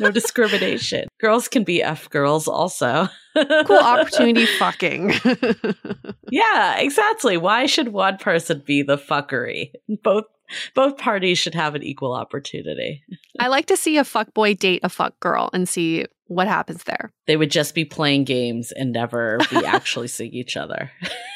no 0.00 0.10
discrimination. 0.10 1.08
Girls 1.20 1.48
can 1.48 1.64
be 1.64 1.82
F 1.82 2.10
girls 2.10 2.48
also. 2.48 3.08
Equal 3.36 3.78
opportunity 3.78 4.46
fucking. 4.46 5.12
yeah, 6.30 6.78
exactly. 6.78 7.36
Why 7.36 7.66
should 7.66 7.88
one 7.88 8.18
person 8.18 8.62
be 8.66 8.82
the 8.82 8.98
fuckery? 8.98 9.72
Both 10.02 10.24
both 10.74 10.98
parties 10.98 11.38
should 11.38 11.54
have 11.54 11.74
an 11.74 11.82
equal 11.82 12.12
opportunity. 12.12 13.02
I 13.38 13.48
like 13.48 13.66
to 13.66 13.76
see 13.76 13.96
a 13.96 14.04
fuck 14.04 14.34
boy 14.34 14.54
date 14.54 14.80
a 14.82 14.88
fuck 14.88 15.18
girl 15.20 15.48
and 15.52 15.68
see 15.68 16.06
what 16.26 16.48
happens 16.48 16.84
there. 16.84 17.12
They 17.26 17.36
would 17.36 17.50
just 17.50 17.74
be 17.74 17.84
playing 17.84 18.24
games 18.24 18.72
and 18.72 18.92
never 18.92 19.38
be 19.50 19.64
actually 19.64 20.08
seeing 20.08 20.32
each 20.32 20.56
other. 20.56 20.90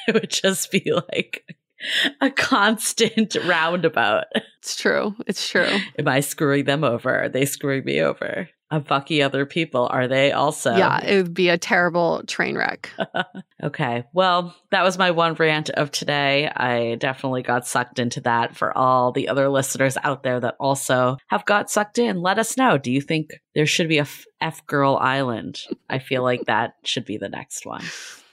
it 0.08 0.14
would 0.14 0.30
just 0.30 0.70
be 0.70 0.92
like 0.92 1.44
a 2.20 2.30
constant 2.30 3.36
roundabout. 3.46 4.24
It's 4.58 4.76
true. 4.76 5.14
It's 5.26 5.48
true. 5.48 5.68
Am 5.98 6.08
I 6.08 6.20
screwing 6.20 6.64
them 6.64 6.84
over? 6.84 7.24
Are 7.24 7.28
they 7.28 7.46
screwing 7.46 7.84
me 7.84 8.00
over? 8.00 8.48
I'm 8.68 8.82
fucking 8.82 9.22
other 9.22 9.46
people. 9.46 9.86
Are 9.92 10.08
they 10.08 10.32
also? 10.32 10.74
Yeah, 10.74 10.98
it 11.04 11.22
would 11.22 11.34
be 11.34 11.50
a 11.50 11.58
terrible 11.58 12.24
train 12.26 12.56
wreck. 12.56 12.90
okay. 13.62 14.04
Well, 14.12 14.56
that 14.72 14.82
was 14.82 14.98
my 14.98 15.12
one 15.12 15.34
rant 15.34 15.70
of 15.70 15.92
today. 15.92 16.48
I 16.48 16.96
definitely 16.96 17.42
got 17.42 17.66
sucked 17.66 18.00
into 18.00 18.20
that 18.22 18.56
for 18.56 18.76
all 18.76 19.12
the 19.12 19.28
other 19.28 19.48
listeners 19.48 19.96
out 20.02 20.24
there 20.24 20.40
that 20.40 20.56
also 20.58 21.16
have 21.28 21.44
got 21.44 21.70
sucked 21.70 21.98
in. 21.98 22.20
Let 22.20 22.40
us 22.40 22.56
know. 22.56 22.76
Do 22.76 22.90
you 22.90 23.00
think 23.00 23.34
there 23.54 23.66
should 23.66 23.88
be 23.88 23.98
a 23.98 24.08
F 24.40 24.66
Girl 24.66 24.96
Island? 24.96 25.60
I 25.88 26.00
feel 26.00 26.24
like 26.24 26.46
that 26.46 26.74
should 26.82 27.04
be 27.04 27.18
the 27.18 27.28
next 27.28 27.66
one. 27.66 27.84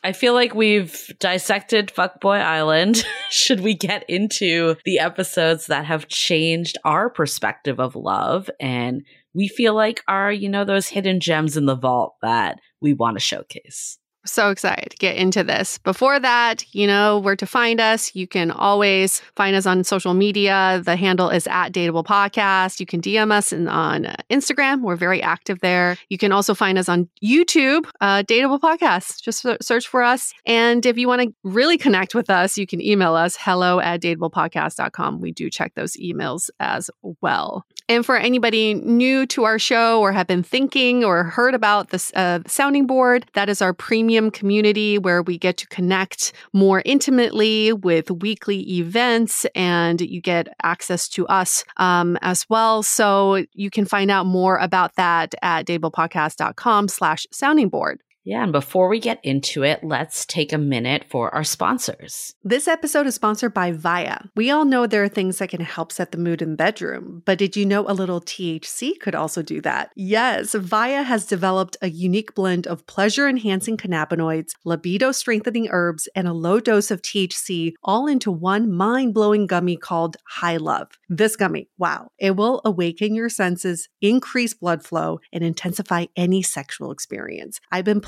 I 0.06 0.12
feel 0.12 0.34
like 0.34 0.54
we've 0.54 1.16
dissected 1.20 1.88
Fuckboy 1.88 2.42
Island. 2.42 3.06
Should 3.30 3.62
we 3.62 3.74
get 3.74 4.04
into 4.10 4.76
the 4.84 5.00
episodes 5.00 5.68
that 5.68 5.86
have 5.86 6.10
changed 6.10 6.78
our 6.84 7.10
perspective 7.10 7.80
of 7.80 7.96
love 7.96 8.50
and 8.60 9.06
we 9.34 9.48
feel 9.48 9.74
like 9.74 10.04
are, 10.08 10.32
you 10.32 10.50
know, 10.50 10.66
those 10.66 10.90
hidden 10.90 11.22
gems 11.22 11.56
in 11.56 11.66
the 11.66 11.76
vault 11.76 12.16
that 12.22 12.60
we 12.82 12.94
want 12.94 13.16
to 13.16 13.22
showcase? 13.22 13.98
So 14.26 14.50
excited 14.52 14.92
to 14.92 14.98
get 14.98 15.18
into 15.18 15.44
this. 15.44 15.80
Before 15.80 16.18
that, 16.18 16.64
you 16.74 16.88
know 16.88 17.20
where 17.20 17.36
to 17.36 17.46
find 17.46 17.82
us. 17.82 18.16
You 18.16 18.26
can 18.26 18.52
always 18.52 19.20
find 19.36 19.54
us 19.54 19.66
on 19.66 19.84
social 19.84 20.14
media. 20.14 20.82
The 20.84 20.96
handle 20.96 21.30
is 21.30 21.46
at 21.48 21.74
Dateable 21.74 22.06
Podcast. 22.06 22.80
You 22.80 22.86
can 22.86 23.02
DM 23.02 23.32
us 23.32 23.52
in, 23.52 23.68
on 23.68 24.16
Instagram. 24.30 24.82
We're 24.82 24.96
very 24.96 25.22
active 25.22 25.60
there. 25.60 25.98
You 26.08 26.18
can 26.18 26.32
also 26.32 26.54
find 26.54 26.78
us 26.78 26.88
on 26.88 27.10
YouTube, 27.22 27.86
uh, 28.00 28.24
Dateable 28.24 28.62
Podcast. 28.62 29.22
Just 29.22 29.46
search 29.62 29.88
for 29.88 30.02
us. 30.02 30.34
And 30.46 30.86
if 30.86 30.98
you 30.98 31.10
want 31.10 31.22
to 31.24 31.34
really 31.44 31.78
connect 31.78 32.16
with 32.16 32.30
us, 32.30 32.58
you 32.58 32.66
can 32.66 32.80
email 32.82 33.16
us 33.16 33.36
hello 33.38 33.82
at 33.82 34.02
dateablepodcast.com. 34.02 35.20
We 35.20 35.34
do 35.34 35.50
check 35.50 35.74
those 35.76 35.98
emails 35.98 36.50
as 36.62 36.90
well. 37.22 37.66
And 37.94 38.04
for 38.04 38.18
anybody 38.18 38.74
new 38.74 39.28
to 39.28 39.44
our 39.44 39.60
show 39.60 40.02
or 40.02 40.12
have 40.12 40.26
been 40.26 40.42
thinking 40.42 41.06
or 41.06 41.26
heard 41.26 41.54
about 41.54 41.92
the 41.92 42.12
uh, 42.16 42.40
sounding 42.48 42.88
board, 42.88 43.28
that 43.34 43.50
is 43.50 43.62
our 43.62 43.72
premium 43.72 44.32
community 44.32 44.98
where 44.98 45.22
we 45.22 45.38
get 45.38 45.58
to 45.58 45.68
connect 45.68 46.34
more 46.54 46.82
intimately 46.86 47.72
with 47.72 48.10
weekly 48.10 48.62
events 48.80 49.46
and 49.54 50.02
you 50.02 50.22
get 50.22 50.48
access 50.64 51.08
to 51.10 51.28
us 51.28 51.64
um, 51.78 52.18
as 52.24 52.50
well. 52.50 52.82
So 52.82 53.46
you 53.54 53.70
can 53.70 53.86
find 53.86 54.10
out 54.10 54.26
more 54.26 54.58
about 54.58 54.96
that 54.96 55.36
at 55.44 55.68
dateablepodcast.com 55.68 56.88
slash 56.88 57.28
sounding 57.32 57.70
board. 57.70 58.02
Yeah, 58.26 58.44
and 58.44 58.54
before 58.54 58.88
we 58.88 59.00
get 59.00 59.20
into 59.22 59.64
it, 59.64 59.84
let's 59.84 60.26
take 60.26 60.54
a 60.54 60.58
minute 60.58 61.06
for 61.10 61.34
our 61.36 61.44
sponsors. 61.44 62.34
This 62.42 62.70
episode 62.70 63.06
is 63.06 63.16
sponsored 63.16 63.54
by 63.54 63.74
Viia. 63.74 64.30
We 64.34 64.50
all 64.50 64.64
know 64.64 64.88
there 64.88 65.04
are 65.04 65.10
things 65.10 65.40
that 65.40 65.50
can 65.50 65.60
help 65.60 65.92
set 65.92 66.14
the 66.14 66.18
mood 66.18 66.42
in 66.42 66.52
the 66.52 66.56
bedroom, 66.56 67.22
but 67.26 67.38
did 67.38 67.58
you 67.58 67.66
know 67.66 67.86
a 67.86 67.94
little 67.94 68.22
THC 68.22 68.98
could 69.02 69.14
also 69.14 69.42
do 69.42 69.60
that? 69.62 69.92
Yes, 69.98 70.54
Viia 70.54 71.04
has 71.04 71.26
developed 71.26 71.76
a 71.82 71.90
unique 71.90 72.34
blend 72.34 72.66
of 72.66 72.88
pleasure 72.88 73.28
enhancing 73.28 73.76
cannabinoids, 73.76 74.52
libido 74.64 75.12
strengthening 75.12 75.68
herbs, 75.70 76.08
and 76.16 76.26
a 76.26 76.34
low 76.34 76.62
dose 76.62 76.92
of 76.92 77.02
THC 77.02 77.74
all 77.84 78.08
into 78.08 78.32
one 78.32 78.72
mind 78.72 79.14
blowing 79.14 79.48
gummy 79.48 79.76
called 79.76 80.16
High 80.30 80.58
Love. 80.58 80.88
This 81.10 81.36
gummy, 81.36 81.68
wow, 81.78 82.08
it 82.20 82.38
will 82.38 82.62
awaken 82.64 83.16
your 83.16 83.30
senses, 83.30 83.90
increase 84.02 84.54
blood 84.54 84.82
flow, 84.82 85.20
and 85.34 85.44
intensify 85.44 86.06
any 86.16 86.42
sexual 86.42 86.92
experience. 86.92 87.60
I've 87.70 87.84
been 87.84 88.00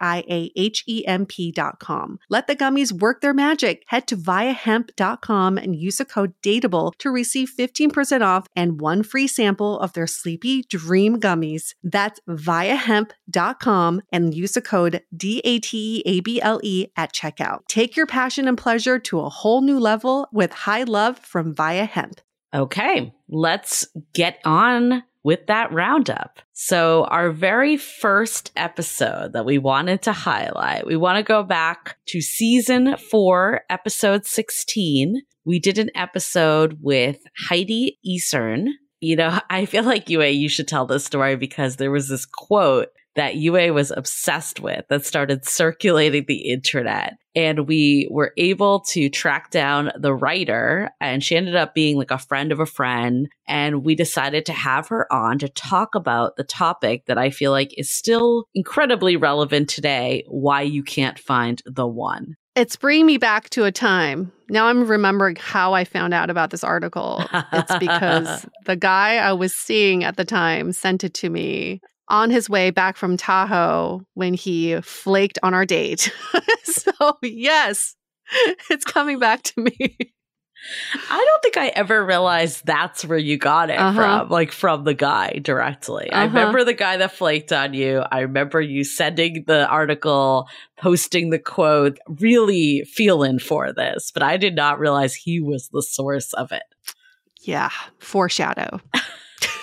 I 0.00 0.24
A 0.28 0.52
H 0.56 0.84
E 0.86 1.04
M 1.06 1.26
P.com. 1.26 2.18
Let 2.28 2.46
the 2.46 2.56
gummies 2.56 2.92
work 2.92 3.20
their 3.20 3.34
magic. 3.34 3.84
Head 3.86 4.06
to 4.08 4.16
viiahemp.com 4.16 5.58
and 5.58 5.76
use 5.76 5.96
the 5.96 6.04
code 6.04 6.34
DATEABLE 6.42 6.92
to 6.98 7.10
receive 7.10 7.52
15% 7.56 8.22
off 8.22 8.46
and 8.54 8.80
one 8.80 9.02
free 9.02 9.26
sample 9.26 9.78
of 9.80 9.92
their 9.92 10.06
Sleepy 10.06 10.62
Dream 10.62 11.20
gummies. 11.20 11.74
That's 11.82 12.20
viiahemp.com 12.28 14.02
and 14.12 14.34
use 14.34 14.52
the 14.52 14.62
code 14.62 15.02
D 15.16 15.40
A 15.44 15.58
T 15.58 15.80
E 15.80 16.02
A 16.06 16.20
B 16.20 16.40
L 16.40 16.60
E 16.62 16.86
at 16.96 17.12
checkout. 17.12 17.60
Take 17.68 17.96
your 17.96 18.06
passion 18.06 18.48
and 18.48 18.56
pleasure 18.56 18.98
to 18.98 19.20
a 19.20 19.28
whole 19.28 19.62
new 19.62 19.78
level 19.78 20.28
with 20.32 20.52
high 20.52 20.84
love 20.84 21.18
from 21.18 21.54
Viia 21.54 21.88
Hemp. 21.88 22.20
Okay, 22.52 23.14
let's 23.28 23.86
get 24.12 24.40
on 24.44 25.04
with 25.22 25.46
that 25.46 25.72
roundup. 25.72 26.40
So, 26.52 27.04
our 27.04 27.30
very 27.30 27.76
first 27.76 28.52
episode 28.56 29.32
that 29.32 29.44
we 29.44 29.58
wanted 29.58 30.02
to 30.02 30.12
highlight, 30.12 30.86
we 30.86 30.96
want 30.96 31.18
to 31.18 31.22
go 31.22 31.42
back 31.42 31.96
to 32.06 32.20
season 32.20 32.96
four, 33.10 33.62
episode 33.68 34.26
16. 34.26 35.22
We 35.44 35.58
did 35.58 35.78
an 35.78 35.90
episode 35.94 36.78
with 36.80 37.18
Heidi 37.48 37.98
Easern. 38.06 38.68
You 39.00 39.16
know, 39.16 39.40
I 39.50 39.66
feel 39.66 39.84
like 39.84 40.08
Yue, 40.08 40.22
you 40.22 40.48
should 40.48 40.68
tell 40.68 40.86
this 40.86 41.04
story 41.04 41.36
because 41.36 41.76
there 41.76 41.90
was 41.90 42.08
this 42.08 42.26
quote 42.26 42.88
that 43.16 43.36
Yue 43.36 43.72
was 43.74 43.90
obsessed 43.90 44.60
with 44.60 44.84
that 44.88 45.04
started 45.04 45.44
circulating 45.44 46.24
the 46.26 46.50
internet. 46.50 47.14
And 47.34 47.68
we 47.68 48.08
were 48.10 48.32
able 48.36 48.80
to 48.90 49.08
track 49.08 49.50
down 49.50 49.92
the 49.96 50.14
writer, 50.14 50.90
and 51.00 51.22
she 51.22 51.36
ended 51.36 51.56
up 51.56 51.74
being 51.74 51.96
like 51.96 52.10
a 52.10 52.18
friend 52.18 52.50
of 52.50 52.60
a 52.60 52.66
friend. 52.66 53.28
And 53.46 53.84
we 53.84 53.94
decided 53.94 54.46
to 54.46 54.52
have 54.52 54.88
her 54.88 55.12
on 55.12 55.38
to 55.38 55.48
talk 55.48 55.94
about 55.94 56.36
the 56.36 56.44
topic 56.44 57.06
that 57.06 57.18
I 57.18 57.30
feel 57.30 57.52
like 57.52 57.72
is 57.78 57.90
still 57.90 58.44
incredibly 58.54 59.16
relevant 59.16 59.68
today 59.68 60.24
why 60.28 60.62
you 60.62 60.82
can't 60.82 61.18
find 61.18 61.62
the 61.66 61.86
one. 61.86 62.36
It's 62.56 62.76
bringing 62.76 63.06
me 63.06 63.16
back 63.16 63.48
to 63.50 63.64
a 63.64 63.72
time. 63.72 64.32
Now 64.48 64.66
I'm 64.66 64.86
remembering 64.86 65.36
how 65.36 65.72
I 65.72 65.84
found 65.84 66.12
out 66.12 66.30
about 66.30 66.50
this 66.50 66.64
article. 66.64 67.24
It's 67.52 67.76
because 67.78 68.44
the 68.66 68.74
guy 68.74 69.16
I 69.16 69.32
was 69.32 69.54
seeing 69.54 70.02
at 70.02 70.16
the 70.16 70.24
time 70.24 70.72
sent 70.72 71.04
it 71.04 71.14
to 71.14 71.30
me 71.30 71.80
on 72.10 72.30
his 72.30 72.50
way 72.50 72.70
back 72.70 72.96
from 72.96 73.16
Tahoe 73.16 74.02
when 74.14 74.34
he 74.34 74.80
flaked 74.80 75.38
on 75.42 75.54
our 75.54 75.64
date. 75.64 76.12
so, 76.64 77.18
yes, 77.22 77.96
it's 78.68 78.84
coming 78.84 79.18
back 79.18 79.42
to 79.44 79.60
me. 79.60 79.96
I 81.10 81.24
don't 81.24 81.42
think 81.42 81.56
I 81.56 81.68
ever 81.68 82.04
realized 82.04 82.66
that's 82.66 83.04
where 83.04 83.18
you 83.18 83.38
got 83.38 83.70
it 83.70 83.78
uh-huh. 83.78 84.20
from, 84.20 84.28
like 84.28 84.52
from 84.52 84.84
the 84.84 84.94
guy 84.94 85.38
directly. 85.42 86.10
Uh-huh. 86.10 86.20
I 86.20 86.24
remember 86.26 86.64
the 86.64 86.74
guy 86.74 86.98
that 86.98 87.12
flaked 87.12 87.52
on 87.52 87.72
you. 87.72 88.02
I 88.12 88.20
remember 88.20 88.60
you 88.60 88.84
sending 88.84 89.44
the 89.46 89.66
article, 89.66 90.48
posting 90.76 91.30
the 91.30 91.38
quote, 91.38 91.98
really 92.06 92.82
feeling 92.82 93.38
for 93.38 93.72
this, 93.72 94.10
but 94.10 94.22
I 94.22 94.36
did 94.36 94.54
not 94.54 94.78
realize 94.78 95.14
he 95.14 95.40
was 95.40 95.68
the 95.72 95.82
source 95.82 96.32
of 96.34 96.52
it. 96.52 96.62
Yeah, 97.42 97.70
foreshadow. 97.98 98.80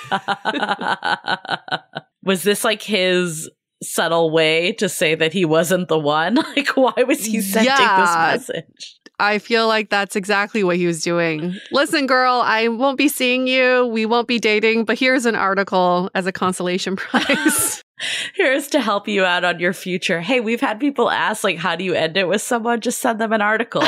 was 2.27 2.43
this 2.43 2.63
like 2.63 2.81
his 2.81 3.49
subtle 3.81 4.31
way 4.31 4.71
to 4.73 4.89
say 4.89 5.15
that 5.15 5.33
he 5.33 5.45
wasn't 5.45 5.87
the 5.87 5.99
one? 5.99 6.37
Like, 6.55 6.69
why 6.75 7.03
was 7.03 7.25
he 7.25 7.41
sending 7.41 7.71
yeah, 7.71 8.33
this 8.33 8.47
message? 8.47 8.99
I 9.19 9.39
feel 9.39 9.67
like 9.67 9.89
that's 9.89 10.15
exactly 10.15 10.63
what 10.63 10.77
he 10.77 10.85
was 10.85 11.01
doing. 11.01 11.55
Listen, 11.71 12.07
girl, 12.07 12.41
I 12.43 12.67
won't 12.67 12.97
be 12.97 13.07
seeing 13.07 13.47
you. 13.47 13.87
We 13.87 14.05
won't 14.05 14.27
be 14.27 14.39
dating, 14.39 14.85
but 14.85 14.97
here's 14.97 15.25
an 15.25 15.35
article 15.35 16.09
as 16.13 16.25
a 16.25 16.31
consolation 16.31 16.95
prize. 16.97 17.83
Here's 18.35 18.67
to 18.67 18.79
help 18.79 19.07
you 19.07 19.25
out 19.25 19.43
on 19.43 19.59
your 19.59 19.73
future. 19.73 20.21
Hey, 20.21 20.39
we've 20.39 20.61
had 20.61 20.79
people 20.79 21.09
ask, 21.09 21.43
like, 21.43 21.57
how 21.57 21.75
do 21.75 21.83
you 21.83 21.95
end 21.95 22.15
it 22.15 22.27
with 22.27 22.43
someone? 22.43 22.79
Just 22.79 23.01
send 23.01 23.19
them 23.19 23.33
an 23.33 23.41
article. 23.41 23.83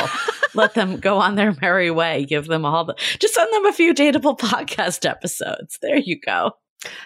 Let 0.52 0.74
them 0.74 0.98
go 0.98 1.18
on 1.18 1.36
their 1.36 1.54
merry 1.60 1.92
way. 1.92 2.24
Give 2.24 2.46
them 2.46 2.64
all 2.64 2.84
the, 2.84 2.94
just 3.20 3.34
send 3.34 3.52
them 3.52 3.66
a 3.66 3.72
few 3.72 3.94
dateable 3.94 4.36
podcast 4.36 5.08
episodes. 5.08 5.78
There 5.80 5.96
you 5.96 6.18
go. 6.18 6.56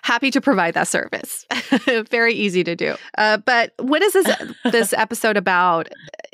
Happy 0.03 0.31
to 0.31 0.41
provide 0.41 0.75
that 0.75 0.89
service. 0.89 1.47
Very 2.11 2.33
easy 2.33 2.63
to 2.65 2.77
do. 2.77 2.95
Uh, 3.19 3.39
but 3.39 3.73
what 3.79 4.03
is 4.03 4.13
this 4.13 4.37
this 4.71 4.93
episode 4.97 5.37
about? 5.37 5.89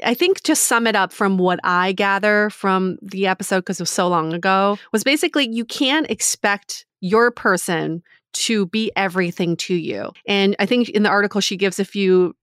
I 0.05 0.15
think 0.15 0.43
just 0.43 0.65
sum 0.65 0.87
it 0.87 0.97
up 0.97 1.13
from 1.13 1.39
what 1.39 1.59
I 1.65 1.93
gather 1.93 2.51
from 2.51 2.99
the 3.03 3.27
episode 3.27 3.61
because 3.61 3.81
it 3.81 3.83
was 3.83 3.91
so 3.91 4.09
long 4.09 4.33
ago 4.33 4.79
was 4.93 5.05
basically 5.05 5.49
you 5.49 5.65
can't 5.65 6.11
expect 6.11 6.87
your 7.01 7.31
person 7.31 8.03
to 8.33 8.67
be 8.67 8.93
everything 8.95 9.57
to 9.57 9.75
you. 9.75 10.13
And 10.27 10.55
I 10.59 10.67
think 10.67 10.89
in 10.91 11.03
the 11.03 11.09
article 11.09 11.41
she 11.41 11.57
gives 11.57 11.79
a 11.79 11.85
few 11.85 12.35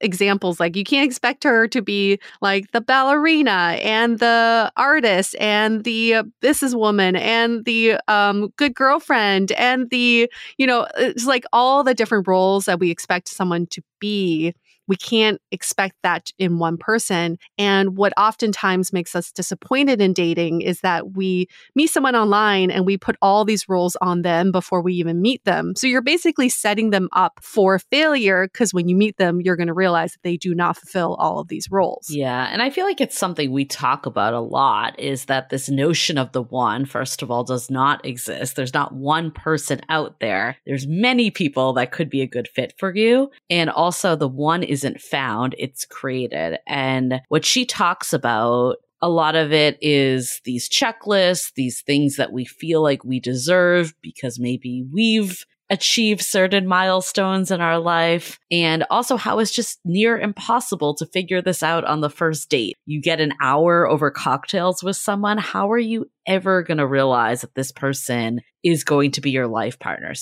examples 0.00 0.58
like 0.58 0.74
you 0.74 0.84
can't 0.84 1.06
expect 1.06 1.44
her 1.44 1.68
to 1.68 1.82
be 1.82 2.18
like 2.40 2.70
the 2.72 2.80
ballerina 2.80 3.78
and 3.82 4.18
the 4.18 4.72
artist 4.76 5.36
and 5.38 5.84
the 5.84 6.14
uh, 6.14 6.22
businesswoman 6.40 7.18
and 7.18 7.64
the 7.66 7.96
um, 8.08 8.48
good 8.56 8.74
girlfriend 8.74 9.52
and 9.52 9.90
the 9.90 10.30
you 10.56 10.66
know 10.66 10.86
it's 10.96 11.26
like 11.26 11.44
all 11.52 11.84
the 11.84 11.94
different 11.94 12.26
roles 12.26 12.64
that 12.64 12.80
we 12.80 12.90
expect 12.90 13.28
someone 13.28 13.66
to 13.66 13.82
be 13.98 14.54
we 14.90 14.96
can't 14.96 15.40
expect 15.52 15.94
that 16.02 16.32
in 16.36 16.58
one 16.58 16.76
person. 16.76 17.38
And 17.56 17.96
what 17.96 18.12
oftentimes 18.18 18.92
makes 18.92 19.14
us 19.14 19.30
disappointed 19.30 20.00
in 20.00 20.12
dating 20.12 20.62
is 20.62 20.80
that 20.80 21.12
we 21.12 21.46
meet 21.76 21.90
someone 21.90 22.16
online 22.16 22.72
and 22.72 22.84
we 22.84 22.98
put 22.98 23.14
all 23.22 23.44
these 23.44 23.68
roles 23.68 23.94
on 24.02 24.22
them 24.22 24.50
before 24.50 24.82
we 24.82 24.94
even 24.94 25.22
meet 25.22 25.44
them. 25.44 25.74
So 25.76 25.86
you're 25.86 26.02
basically 26.02 26.48
setting 26.48 26.90
them 26.90 27.08
up 27.12 27.38
for 27.40 27.78
failure 27.78 28.48
because 28.52 28.74
when 28.74 28.88
you 28.88 28.96
meet 28.96 29.16
them, 29.16 29.40
you're 29.40 29.54
going 29.54 29.68
to 29.68 29.74
realize 29.74 30.14
that 30.14 30.24
they 30.24 30.36
do 30.36 30.56
not 30.56 30.76
fulfill 30.76 31.14
all 31.20 31.38
of 31.38 31.46
these 31.46 31.70
roles. 31.70 32.10
Yeah. 32.10 32.48
And 32.50 32.60
I 32.60 32.70
feel 32.70 32.84
like 32.84 33.00
it's 33.00 33.16
something 33.16 33.52
we 33.52 33.66
talk 33.66 34.06
about 34.06 34.34
a 34.34 34.40
lot 34.40 34.98
is 34.98 35.26
that 35.26 35.50
this 35.50 35.68
notion 35.68 36.18
of 36.18 36.32
the 36.32 36.42
one, 36.42 36.84
first 36.84 37.22
of 37.22 37.30
all, 37.30 37.44
does 37.44 37.70
not 37.70 38.04
exist. 38.04 38.56
There's 38.56 38.74
not 38.74 38.92
one 38.92 39.30
person 39.30 39.82
out 39.88 40.18
there. 40.18 40.56
There's 40.66 40.88
many 40.88 41.30
people 41.30 41.74
that 41.74 41.92
could 41.92 42.10
be 42.10 42.22
a 42.22 42.26
good 42.26 42.48
fit 42.48 42.74
for 42.76 42.92
you. 42.92 43.30
And 43.48 43.70
also 43.70 44.16
the 44.16 44.26
one 44.26 44.64
is 44.64 44.79
isn't 44.80 45.00
found, 45.00 45.54
it's 45.58 45.84
created. 45.84 46.58
And 46.66 47.20
what 47.28 47.44
she 47.44 47.66
talks 47.66 48.12
about 48.12 48.76
a 49.02 49.08
lot 49.08 49.34
of 49.34 49.52
it 49.52 49.78
is 49.80 50.40
these 50.44 50.68
checklists, 50.68 51.52
these 51.54 51.82
things 51.82 52.16
that 52.16 52.32
we 52.32 52.44
feel 52.44 52.82
like 52.82 53.04
we 53.04 53.20
deserve 53.20 53.94
because 54.02 54.38
maybe 54.38 54.84
we've 54.92 55.44
achieved 55.70 56.20
certain 56.20 56.66
milestones 56.66 57.50
in 57.50 57.60
our 57.60 57.78
life, 57.78 58.38
and 58.50 58.84
also 58.90 59.16
how 59.16 59.38
it's 59.38 59.52
just 59.52 59.78
near 59.84 60.18
impossible 60.18 60.94
to 60.96 61.06
figure 61.06 61.40
this 61.40 61.62
out 61.62 61.84
on 61.84 62.00
the 62.00 62.10
first 62.10 62.50
date. 62.50 62.76
You 62.86 63.00
get 63.00 63.20
an 63.20 63.32
hour 63.40 63.88
over 63.88 64.10
cocktails 64.10 64.82
with 64.82 64.96
someone. 64.96 65.38
How 65.38 65.70
are 65.70 65.78
you 65.78 66.10
ever 66.26 66.62
going 66.62 66.78
to 66.78 66.86
realize 66.86 67.40
that 67.40 67.54
this 67.54 67.72
person 67.72 68.40
is 68.62 68.84
going 68.84 69.12
to 69.12 69.20
be 69.20 69.30
your 69.30 69.46
life 69.46 69.78
partner? 69.78 70.12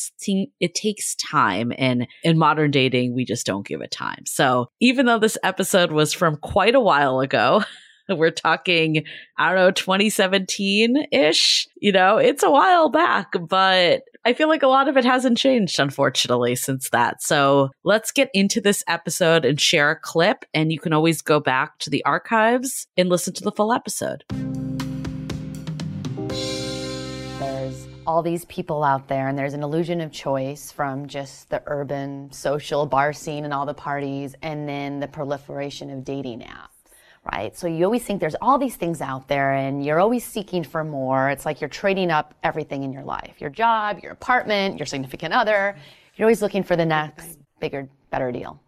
It 0.61 0.75
takes 0.75 1.15
time, 1.17 1.73
and 1.77 2.07
in 2.23 2.39
modern 2.39 2.71
dating, 2.71 3.15
we 3.15 3.25
just 3.25 3.47
don't 3.47 3.67
give 3.67 3.81
it 3.81 3.91
time. 3.91 4.25
So 4.27 4.69
even 4.81 5.07
though 5.07 5.19
this 5.19 5.39
episode 5.43 5.93
was 5.93 6.13
from 6.13 6.37
quite 6.37 6.75
a 6.75 6.81
while 6.81 7.21
ago, 7.21 7.65
We're 8.17 8.31
talking, 8.31 9.05
I 9.37 9.49
don't 9.49 9.57
know, 9.57 9.71
2017 9.71 11.09
ish. 11.13 11.69
You 11.77 11.93
know, 11.93 12.17
it's 12.17 12.43
a 12.43 12.51
while 12.51 12.89
back, 12.89 13.33
but 13.49 14.03
I 14.25 14.33
feel 14.33 14.49
like 14.49 14.63
a 14.63 14.69
lot 14.69 14.89
of 14.89 14.97
it 14.97 15.05
hasn't 15.05 15.37
changed, 15.37 15.79
unfortunately, 15.79 16.55
since 16.55 16.89
that. 16.91 17.23
So 17.23 17.69
let's 17.85 18.11
get 18.11 18.31
into 18.33 18.61
this 18.61 18.83
episode 18.89 19.45
and 19.45 19.61
share 19.61 19.91
a 19.91 20.01
clip. 20.01 20.45
And 20.55 20.73
you 20.73 20.79
can 20.79 20.95
always 20.95 21.21
go 21.21 21.39
back 21.39 21.79
to 21.81 21.91
the 21.91 22.05
archives 22.05 22.87
and 22.97 23.11
listen 23.11 23.35
to 23.35 23.45
the 23.45 23.53
full 23.53 23.73
episode. 23.73 24.25
There's 27.39 27.87
all 28.07 28.23
these 28.23 28.47
people 28.47 28.85
out 28.85 29.09
there, 29.09 29.29
and 29.29 29.39
there's 29.39 29.55
an 29.55 29.63
illusion 29.63 30.01
of 30.01 30.13
choice 30.13 30.73
from 30.73 31.09
just 31.09 31.51
the 31.51 31.63
urban 31.67 32.33
social 32.33 32.87
bar 32.87 33.13
scene 33.13 33.45
and 33.45 33.53
all 33.53 33.67
the 33.67 33.75
parties, 33.75 34.35
and 34.41 34.67
then 34.67 35.01
the 35.01 35.09
proliferation 35.09 35.91
of 35.91 36.05
dating 36.05 36.41
apps 36.41 36.78
right? 37.33 37.57
So 37.57 37.67
you 37.67 37.85
always 37.85 38.05
think 38.05 38.21
there's 38.21 38.37
all 38.41 38.59
these 38.59 38.77
things 38.77 39.01
out 39.01 39.29
there 39.29 39.53
and 39.53 39.85
you're 39.85 40.01
always 40.01 40.25
seeking 40.25 40.65
for 40.65 40.85
more. 40.85 41.31
It's 41.31 41.45
like 41.45 41.61
you're 41.61 41.69
trading 41.69 42.11
up 42.11 42.35
everything 42.43 42.83
in 42.83 42.93
your 42.93 43.05
life 43.05 43.35
your 43.39 43.51
job, 43.51 44.01
your 44.03 44.13
apartment, 44.13 44.79
your 44.79 44.87
significant 44.87 45.35
other. 45.35 45.77
You're 46.17 46.27
always 46.27 46.43
looking 46.43 46.63
for 46.63 46.77
the 46.77 46.87
next 46.87 47.39
bigger, 47.61 47.89
better 48.11 48.33
deal. 48.33 48.61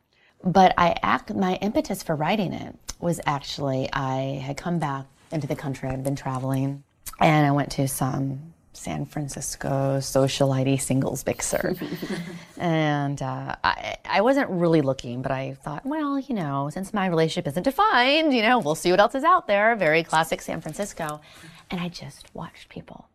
But 0.45 0.73
I 0.79 0.97
act, 1.03 1.35
my 1.35 1.57
impetus 1.57 2.03
for 2.03 2.15
writing 2.15 2.53
it 2.53 2.75
was 3.01 3.21
actually 3.27 3.89
I 3.93 4.41
had 4.45 4.57
come 4.57 4.79
back 4.79 5.07
into 5.33 5.47
the 5.47 5.57
country. 5.57 5.89
I'd 5.89 6.05
been 6.05 6.17
traveling 6.17 6.83
and 7.19 7.47
I 7.47 7.51
went 7.51 7.73
to 7.73 7.89
some 7.89 8.50
San 8.73 9.05
Francisco 9.05 9.99
socialite 9.99 10.81
singles 10.81 11.25
mixer. 11.27 11.75
and 12.57 13.21
uh, 13.21 13.57
I, 13.65 13.97
I 14.05 14.21
wasn't 14.21 14.49
really 14.51 14.81
looking, 14.81 15.23
but 15.23 15.33
I 15.33 15.55
thought, 15.55 15.85
well, 15.85 16.19
you 16.19 16.35
know, 16.35 16.71
since 16.73 16.95
my 16.95 17.07
relationship 17.07 17.49
isn't 17.49 17.63
defined, 17.63 18.33
you 18.33 18.43
know, 18.43 18.59
we'll 18.59 18.75
see 18.75 18.91
what 18.91 19.01
else 19.01 19.15
is 19.15 19.25
out 19.25 19.47
there. 19.47 19.75
Very 19.77 20.03
classic 20.03 20.41
San 20.41 20.61
Francisco. 20.61 21.21
And 21.71 21.81
I 21.81 21.89
just 21.89 22.35
watched 22.35 22.69
people. 22.69 23.09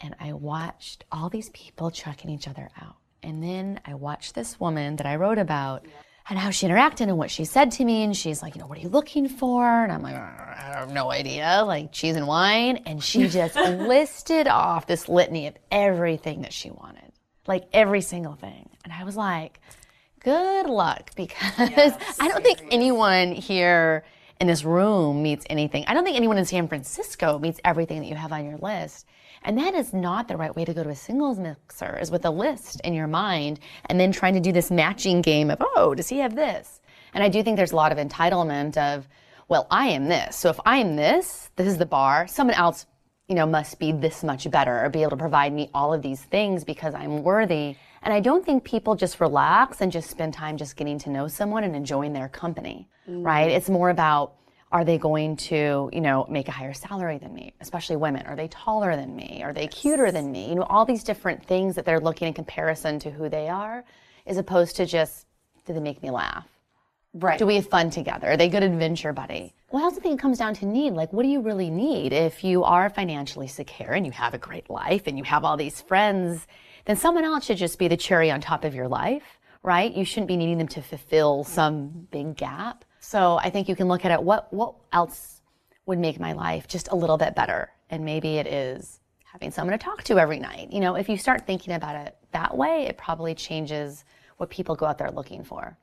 And 0.00 0.14
I 0.20 0.32
watched 0.32 1.04
all 1.10 1.30
these 1.30 1.50
people 1.50 1.90
checking 1.90 2.30
each 2.30 2.48
other 2.48 2.68
out. 2.80 2.96
And 3.22 3.42
then 3.42 3.80
I 3.84 3.94
watched 3.94 4.34
this 4.34 4.60
woman 4.60 4.96
that 4.96 5.06
I 5.06 5.16
wrote 5.16 5.38
about. 5.38 5.84
Yeah 5.84 5.90
and 6.28 6.38
how 6.38 6.50
she 6.50 6.66
interacted 6.66 7.02
and 7.02 7.16
what 7.16 7.30
she 7.30 7.44
said 7.44 7.70
to 7.72 7.84
me. 7.84 8.02
And 8.02 8.16
she's 8.16 8.42
like, 8.42 8.54
you 8.54 8.60
know, 8.60 8.66
what 8.66 8.78
are 8.78 8.80
you 8.80 8.88
looking 8.88 9.28
for? 9.28 9.64
And 9.64 9.92
I'm 9.92 10.02
like, 10.02 10.14
I 10.14 10.72
have 10.78 10.92
no 10.92 11.10
idea, 11.10 11.62
like 11.64 11.92
cheese 11.92 12.16
and 12.16 12.26
wine. 12.26 12.82
And 12.86 13.02
she 13.02 13.28
just 13.28 13.54
listed 13.56 14.48
off 14.48 14.86
this 14.86 15.08
litany 15.08 15.46
of 15.46 15.54
everything 15.70 16.42
that 16.42 16.52
she 16.52 16.70
wanted, 16.70 17.12
like 17.46 17.64
every 17.72 18.00
single 18.00 18.34
thing. 18.34 18.68
And 18.84 18.92
I 18.92 19.04
was 19.04 19.16
like, 19.16 19.60
good 20.20 20.66
luck 20.66 21.12
because 21.14 21.36
I 21.58 22.28
don't 22.28 22.42
think 22.42 22.60
anyone 22.70 23.32
here 23.32 24.04
in 24.40 24.46
this 24.46 24.64
room 24.64 25.22
meets 25.22 25.46
anything. 25.48 25.84
I 25.86 25.94
don't 25.94 26.04
think 26.04 26.16
anyone 26.16 26.38
in 26.38 26.44
San 26.44 26.68
Francisco 26.68 27.38
meets 27.38 27.60
everything 27.64 28.00
that 28.00 28.06
you 28.06 28.14
have 28.14 28.32
on 28.32 28.44
your 28.44 28.58
list. 28.58 29.06
And 29.42 29.58
that 29.58 29.74
is 29.74 29.92
not 29.92 30.28
the 30.28 30.36
right 30.36 30.54
way 30.54 30.64
to 30.64 30.74
go 30.74 30.82
to 30.82 30.90
a 30.90 30.96
singles 30.96 31.38
mixer, 31.38 31.98
is 32.00 32.10
with 32.10 32.24
a 32.24 32.30
list 32.30 32.80
in 32.80 32.94
your 32.94 33.06
mind 33.06 33.60
and 33.86 33.98
then 33.98 34.12
trying 34.12 34.34
to 34.34 34.40
do 34.40 34.52
this 34.52 34.70
matching 34.70 35.22
game 35.22 35.50
of, 35.50 35.58
oh, 35.60 35.94
does 35.94 36.08
he 36.08 36.18
have 36.18 36.34
this? 36.34 36.80
And 37.14 37.22
I 37.22 37.28
do 37.28 37.42
think 37.42 37.56
there's 37.56 37.72
a 37.72 37.76
lot 37.76 37.92
of 37.92 37.98
entitlement 37.98 38.76
of, 38.76 39.08
well, 39.48 39.66
I 39.70 39.86
am 39.88 40.08
this. 40.08 40.36
So 40.36 40.50
if 40.50 40.58
I 40.66 40.78
am 40.78 40.96
this, 40.96 41.50
this 41.56 41.66
is 41.66 41.78
the 41.78 41.86
bar, 41.86 42.26
someone 42.26 42.56
else, 42.56 42.86
you 43.28 43.34
know, 43.34 43.46
must 43.46 43.78
be 43.78 43.92
this 43.92 44.24
much 44.24 44.50
better 44.50 44.84
or 44.84 44.90
be 44.90 45.02
able 45.02 45.10
to 45.10 45.16
provide 45.16 45.52
me 45.52 45.70
all 45.72 45.94
of 45.94 46.02
these 46.02 46.22
things 46.22 46.64
because 46.64 46.94
I'm 46.94 47.22
worthy. 47.22 47.76
And 48.06 48.12
I 48.12 48.20
don't 48.20 48.46
think 48.46 48.62
people 48.62 48.94
just 48.94 49.18
relax 49.18 49.80
and 49.80 49.90
just 49.90 50.08
spend 50.08 50.32
time 50.32 50.56
just 50.56 50.76
getting 50.76 50.96
to 51.00 51.10
know 51.10 51.26
someone 51.26 51.64
and 51.64 51.74
enjoying 51.74 52.12
their 52.12 52.28
company, 52.28 52.88
mm. 53.10 53.26
right? 53.26 53.50
It's 53.50 53.68
more 53.68 53.90
about, 53.90 54.36
are 54.70 54.84
they 54.84 54.96
going 54.96 55.36
to, 55.38 55.90
you 55.92 56.00
know, 56.00 56.24
make 56.30 56.46
a 56.46 56.52
higher 56.52 56.72
salary 56.72 57.18
than 57.18 57.34
me, 57.34 57.52
especially 57.60 57.96
women? 57.96 58.24
Are 58.26 58.36
they 58.36 58.46
taller 58.46 58.94
than 58.94 59.16
me? 59.16 59.42
Are 59.42 59.52
they 59.52 59.66
cuter 59.66 60.12
than 60.12 60.30
me? 60.30 60.50
You 60.50 60.54
know, 60.54 60.62
all 60.62 60.84
these 60.84 61.02
different 61.02 61.44
things 61.44 61.74
that 61.74 61.84
they're 61.84 61.98
looking 61.98 62.28
in 62.28 62.34
comparison 62.34 63.00
to 63.00 63.10
who 63.10 63.28
they 63.28 63.48
are, 63.48 63.84
as 64.24 64.36
opposed 64.36 64.76
to 64.76 64.86
just, 64.86 65.26
do 65.66 65.72
they 65.72 65.80
make 65.80 66.00
me 66.00 66.10
laugh? 66.10 66.46
Right. 67.12 67.40
Do 67.40 67.46
we 67.46 67.56
have 67.56 67.66
fun 67.66 67.90
together? 67.90 68.28
Are 68.28 68.36
they 68.36 68.46
a 68.46 68.50
good 68.50 68.62
adventure 68.62 69.12
buddy? 69.12 69.52
Well, 69.72 69.82
I 69.82 69.84
also 69.86 70.00
think 70.00 70.20
it 70.20 70.22
comes 70.22 70.38
down 70.38 70.54
to 70.54 70.66
need. 70.66 70.92
Like, 70.92 71.12
what 71.12 71.24
do 71.24 71.28
you 71.28 71.40
really 71.40 71.70
need? 71.70 72.12
If 72.12 72.44
you 72.44 72.62
are 72.62 72.88
financially 72.88 73.48
secure 73.48 73.94
and 73.94 74.06
you 74.06 74.12
have 74.12 74.32
a 74.32 74.38
great 74.38 74.70
life 74.70 75.08
and 75.08 75.18
you 75.18 75.24
have 75.24 75.44
all 75.44 75.56
these 75.56 75.80
friends, 75.80 76.46
then 76.86 76.96
someone 76.96 77.24
else 77.24 77.44
should 77.44 77.58
just 77.58 77.78
be 77.78 77.88
the 77.88 77.96
cherry 77.96 78.30
on 78.30 78.40
top 78.40 78.64
of 78.64 78.74
your 78.74 78.88
life, 78.88 79.38
right? 79.62 79.92
You 79.92 80.04
shouldn't 80.04 80.28
be 80.28 80.36
needing 80.36 80.58
them 80.58 80.68
to 80.68 80.82
fulfill 80.82 81.44
some 81.44 82.08
big 82.10 82.36
gap. 82.36 82.84
So 83.00 83.38
I 83.42 83.50
think 83.50 83.68
you 83.68 83.76
can 83.76 83.88
look 83.88 84.04
at 84.04 84.10
it. 84.10 84.22
What 84.22 84.52
what 84.52 84.74
else 84.92 85.42
would 85.84 85.98
make 85.98 86.18
my 86.18 86.32
life 86.32 86.66
just 86.66 86.88
a 86.88 86.96
little 86.96 87.18
bit 87.18 87.34
better? 87.34 87.70
And 87.90 88.04
maybe 88.04 88.38
it 88.38 88.46
is 88.46 89.00
having 89.24 89.50
someone 89.50 89.78
to 89.78 89.84
talk 89.84 90.02
to 90.04 90.18
every 90.18 90.38
night. 90.38 90.72
You 90.72 90.80
know, 90.80 90.94
if 90.94 91.08
you 91.08 91.18
start 91.18 91.46
thinking 91.46 91.74
about 91.74 91.94
it 91.94 92.16
that 92.32 92.56
way, 92.56 92.86
it 92.88 92.96
probably 92.96 93.34
changes 93.34 94.04
what 94.38 94.50
people 94.50 94.74
go 94.74 94.86
out 94.86 94.98
there 94.98 95.10
looking 95.10 95.44
for. 95.44 95.76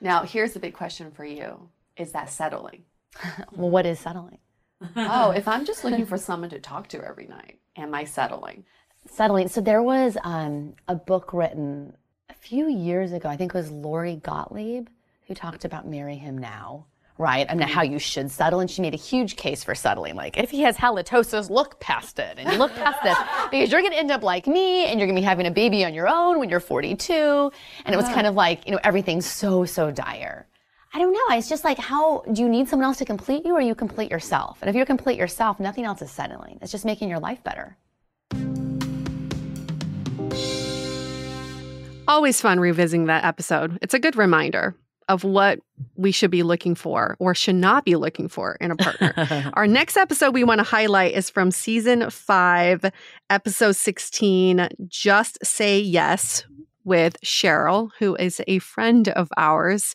Now, 0.00 0.22
here's 0.22 0.52
the 0.52 0.60
big 0.60 0.74
question 0.74 1.10
for 1.10 1.24
you 1.24 1.68
is 1.96 2.12
that 2.12 2.30
settling? 2.30 2.84
well, 3.52 3.70
what 3.70 3.86
is 3.86 4.00
settling? 4.00 4.38
oh, 4.96 5.30
if 5.30 5.46
I'm 5.46 5.64
just 5.64 5.84
looking 5.84 6.06
for 6.06 6.18
someone 6.18 6.50
to 6.50 6.60
talk 6.60 6.88
to 6.88 7.02
every 7.04 7.26
night, 7.26 7.58
am 7.76 7.94
I 7.94 8.04
settling? 8.04 8.64
Settling. 9.06 9.48
So 9.48 9.60
there 9.60 9.82
was 9.82 10.16
um, 10.24 10.74
a 10.88 10.94
book 10.94 11.32
written 11.32 11.96
a 12.30 12.34
few 12.34 12.68
years 12.68 13.12
ago. 13.12 13.28
I 13.28 13.36
think 13.36 13.54
it 13.54 13.58
was 13.58 13.70
Lori 13.70 14.16
Gottlieb 14.16 14.88
who 15.26 15.34
talked 15.34 15.64
about 15.64 15.86
Marry 15.86 16.16
Him 16.16 16.36
Now 16.38 16.86
right? 17.18 17.48
Mean, 17.48 17.68
how 17.68 17.82
you 17.82 17.98
should 17.98 18.30
settle. 18.30 18.60
And 18.60 18.70
she 18.70 18.82
made 18.82 18.94
a 18.94 18.98
huge 18.98 19.36
case 19.36 19.62
for 19.62 19.74
settling. 19.74 20.14
Like, 20.14 20.36
if 20.36 20.50
he 20.50 20.62
has 20.62 20.76
halitosis, 20.76 21.50
look 21.50 21.78
past 21.80 22.18
it 22.18 22.38
and 22.38 22.50
you 22.50 22.58
look 22.58 22.74
past 22.74 23.02
this 23.02 23.16
because 23.50 23.70
you're 23.70 23.80
going 23.80 23.92
to 23.92 23.98
end 23.98 24.10
up 24.10 24.22
like 24.22 24.46
me 24.46 24.86
and 24.86 24.98
you're 24.98 25.06
going 25.06 25.16
to 25.16 25.20
be 25.20 25.24
having 25.24 25.46
a 25.46 25.50
baby 25.50 25.84
on 25.84 25.94
your 25.94 26.08
own 26.08 26.38
when 26.38 26.48
you're 26.48 26.60
42. 26.60 27.52
And 27.84 27.94
it 27.94 27.96
was 27.96 28.06
kind 28.06 28.26
of 28.26 28.34
like, 28.34 28.66
you 28.66 28.72
know, 28.72 28.80
everything's 28.82 29.26
so, 29.26 29.64
so 29.64 29.90
dire. 29.90 30.46
I 30.92 30.98
don't 30.98 31.12
know. 31.12 31.36
It's 31.36 31.48
just 31.48 31.64
like, 31.64 31.78
how 31.78 32.22
do 32.32 32.40
you 32.40 32.48
need 32.48 32.68
someone 32.68 32.86
else 32.86 32.98
to 32.98 33.04
complete 33.04 33.44
you 33.44 33.54
or 33.54 33.60
you 33.60 33.74
complete 33.74 34.10
yourself? 34.10 34.58
And 34.60 34.70
if 34.70 34.76
you 34.76 34.84
complete 34.84 35.18
yourself, 35.18 35.58
nothing 35.58 35.84
else 35.84 36.02
is 36.02 36.10
settling. 36.10 36.58
It's 36.62 36.70
just 36.70 36.84
making 36.84 37.08
your 37.08 37.18
life 37.18 37.42
better. 37.42 37.76
Always 42.06 42.40
fun 42.40 42.60
revisiting 42.60 43.06
that 43.06 43.24
episode. 43.24 43.78
It's 43.80 43.94
a 43.94 43.98
good 43.98 44.14
reminder 44.14 44.74
of 45.08 45.24
what 45.24 45.58
we 45.96 46.12
should 46.12 46.30
be 46.30 46.42
looking 46.42 46.74
for 46.74 47.16
or 47.18 47.34
should 47.34 47.54
not 47.54 47.84
be 47.84 47.96
looking 47.96 48.28
for 48.28 48.56
in 48.60 48.70
a 48.70 48.76
partner. 48.76 49.50
Our 49.54 49.66
next 49.66 49.96
episode 49.96 50.34
we 50.34 50.44
want 50.44 50.58
to 50.58 50.64
highlight 50.64 51.14
is 51.14 51.30
from 51.30 51.50
season 51.50 52.10
five, 52.10 52.84
episode 53.30 53.76
16 53.76 54.68
Just 54.86 55.38
Say 55.42 55.80
Yes 55.80 56.44
with 56.84 57.16
Cheryl, 57.24 57.90
who 57.98 58.14
is 58.16 58.42
a 58.46 58.58
friend 58.58 59.08
of 59.08 59.30
ours. 59.38 59.94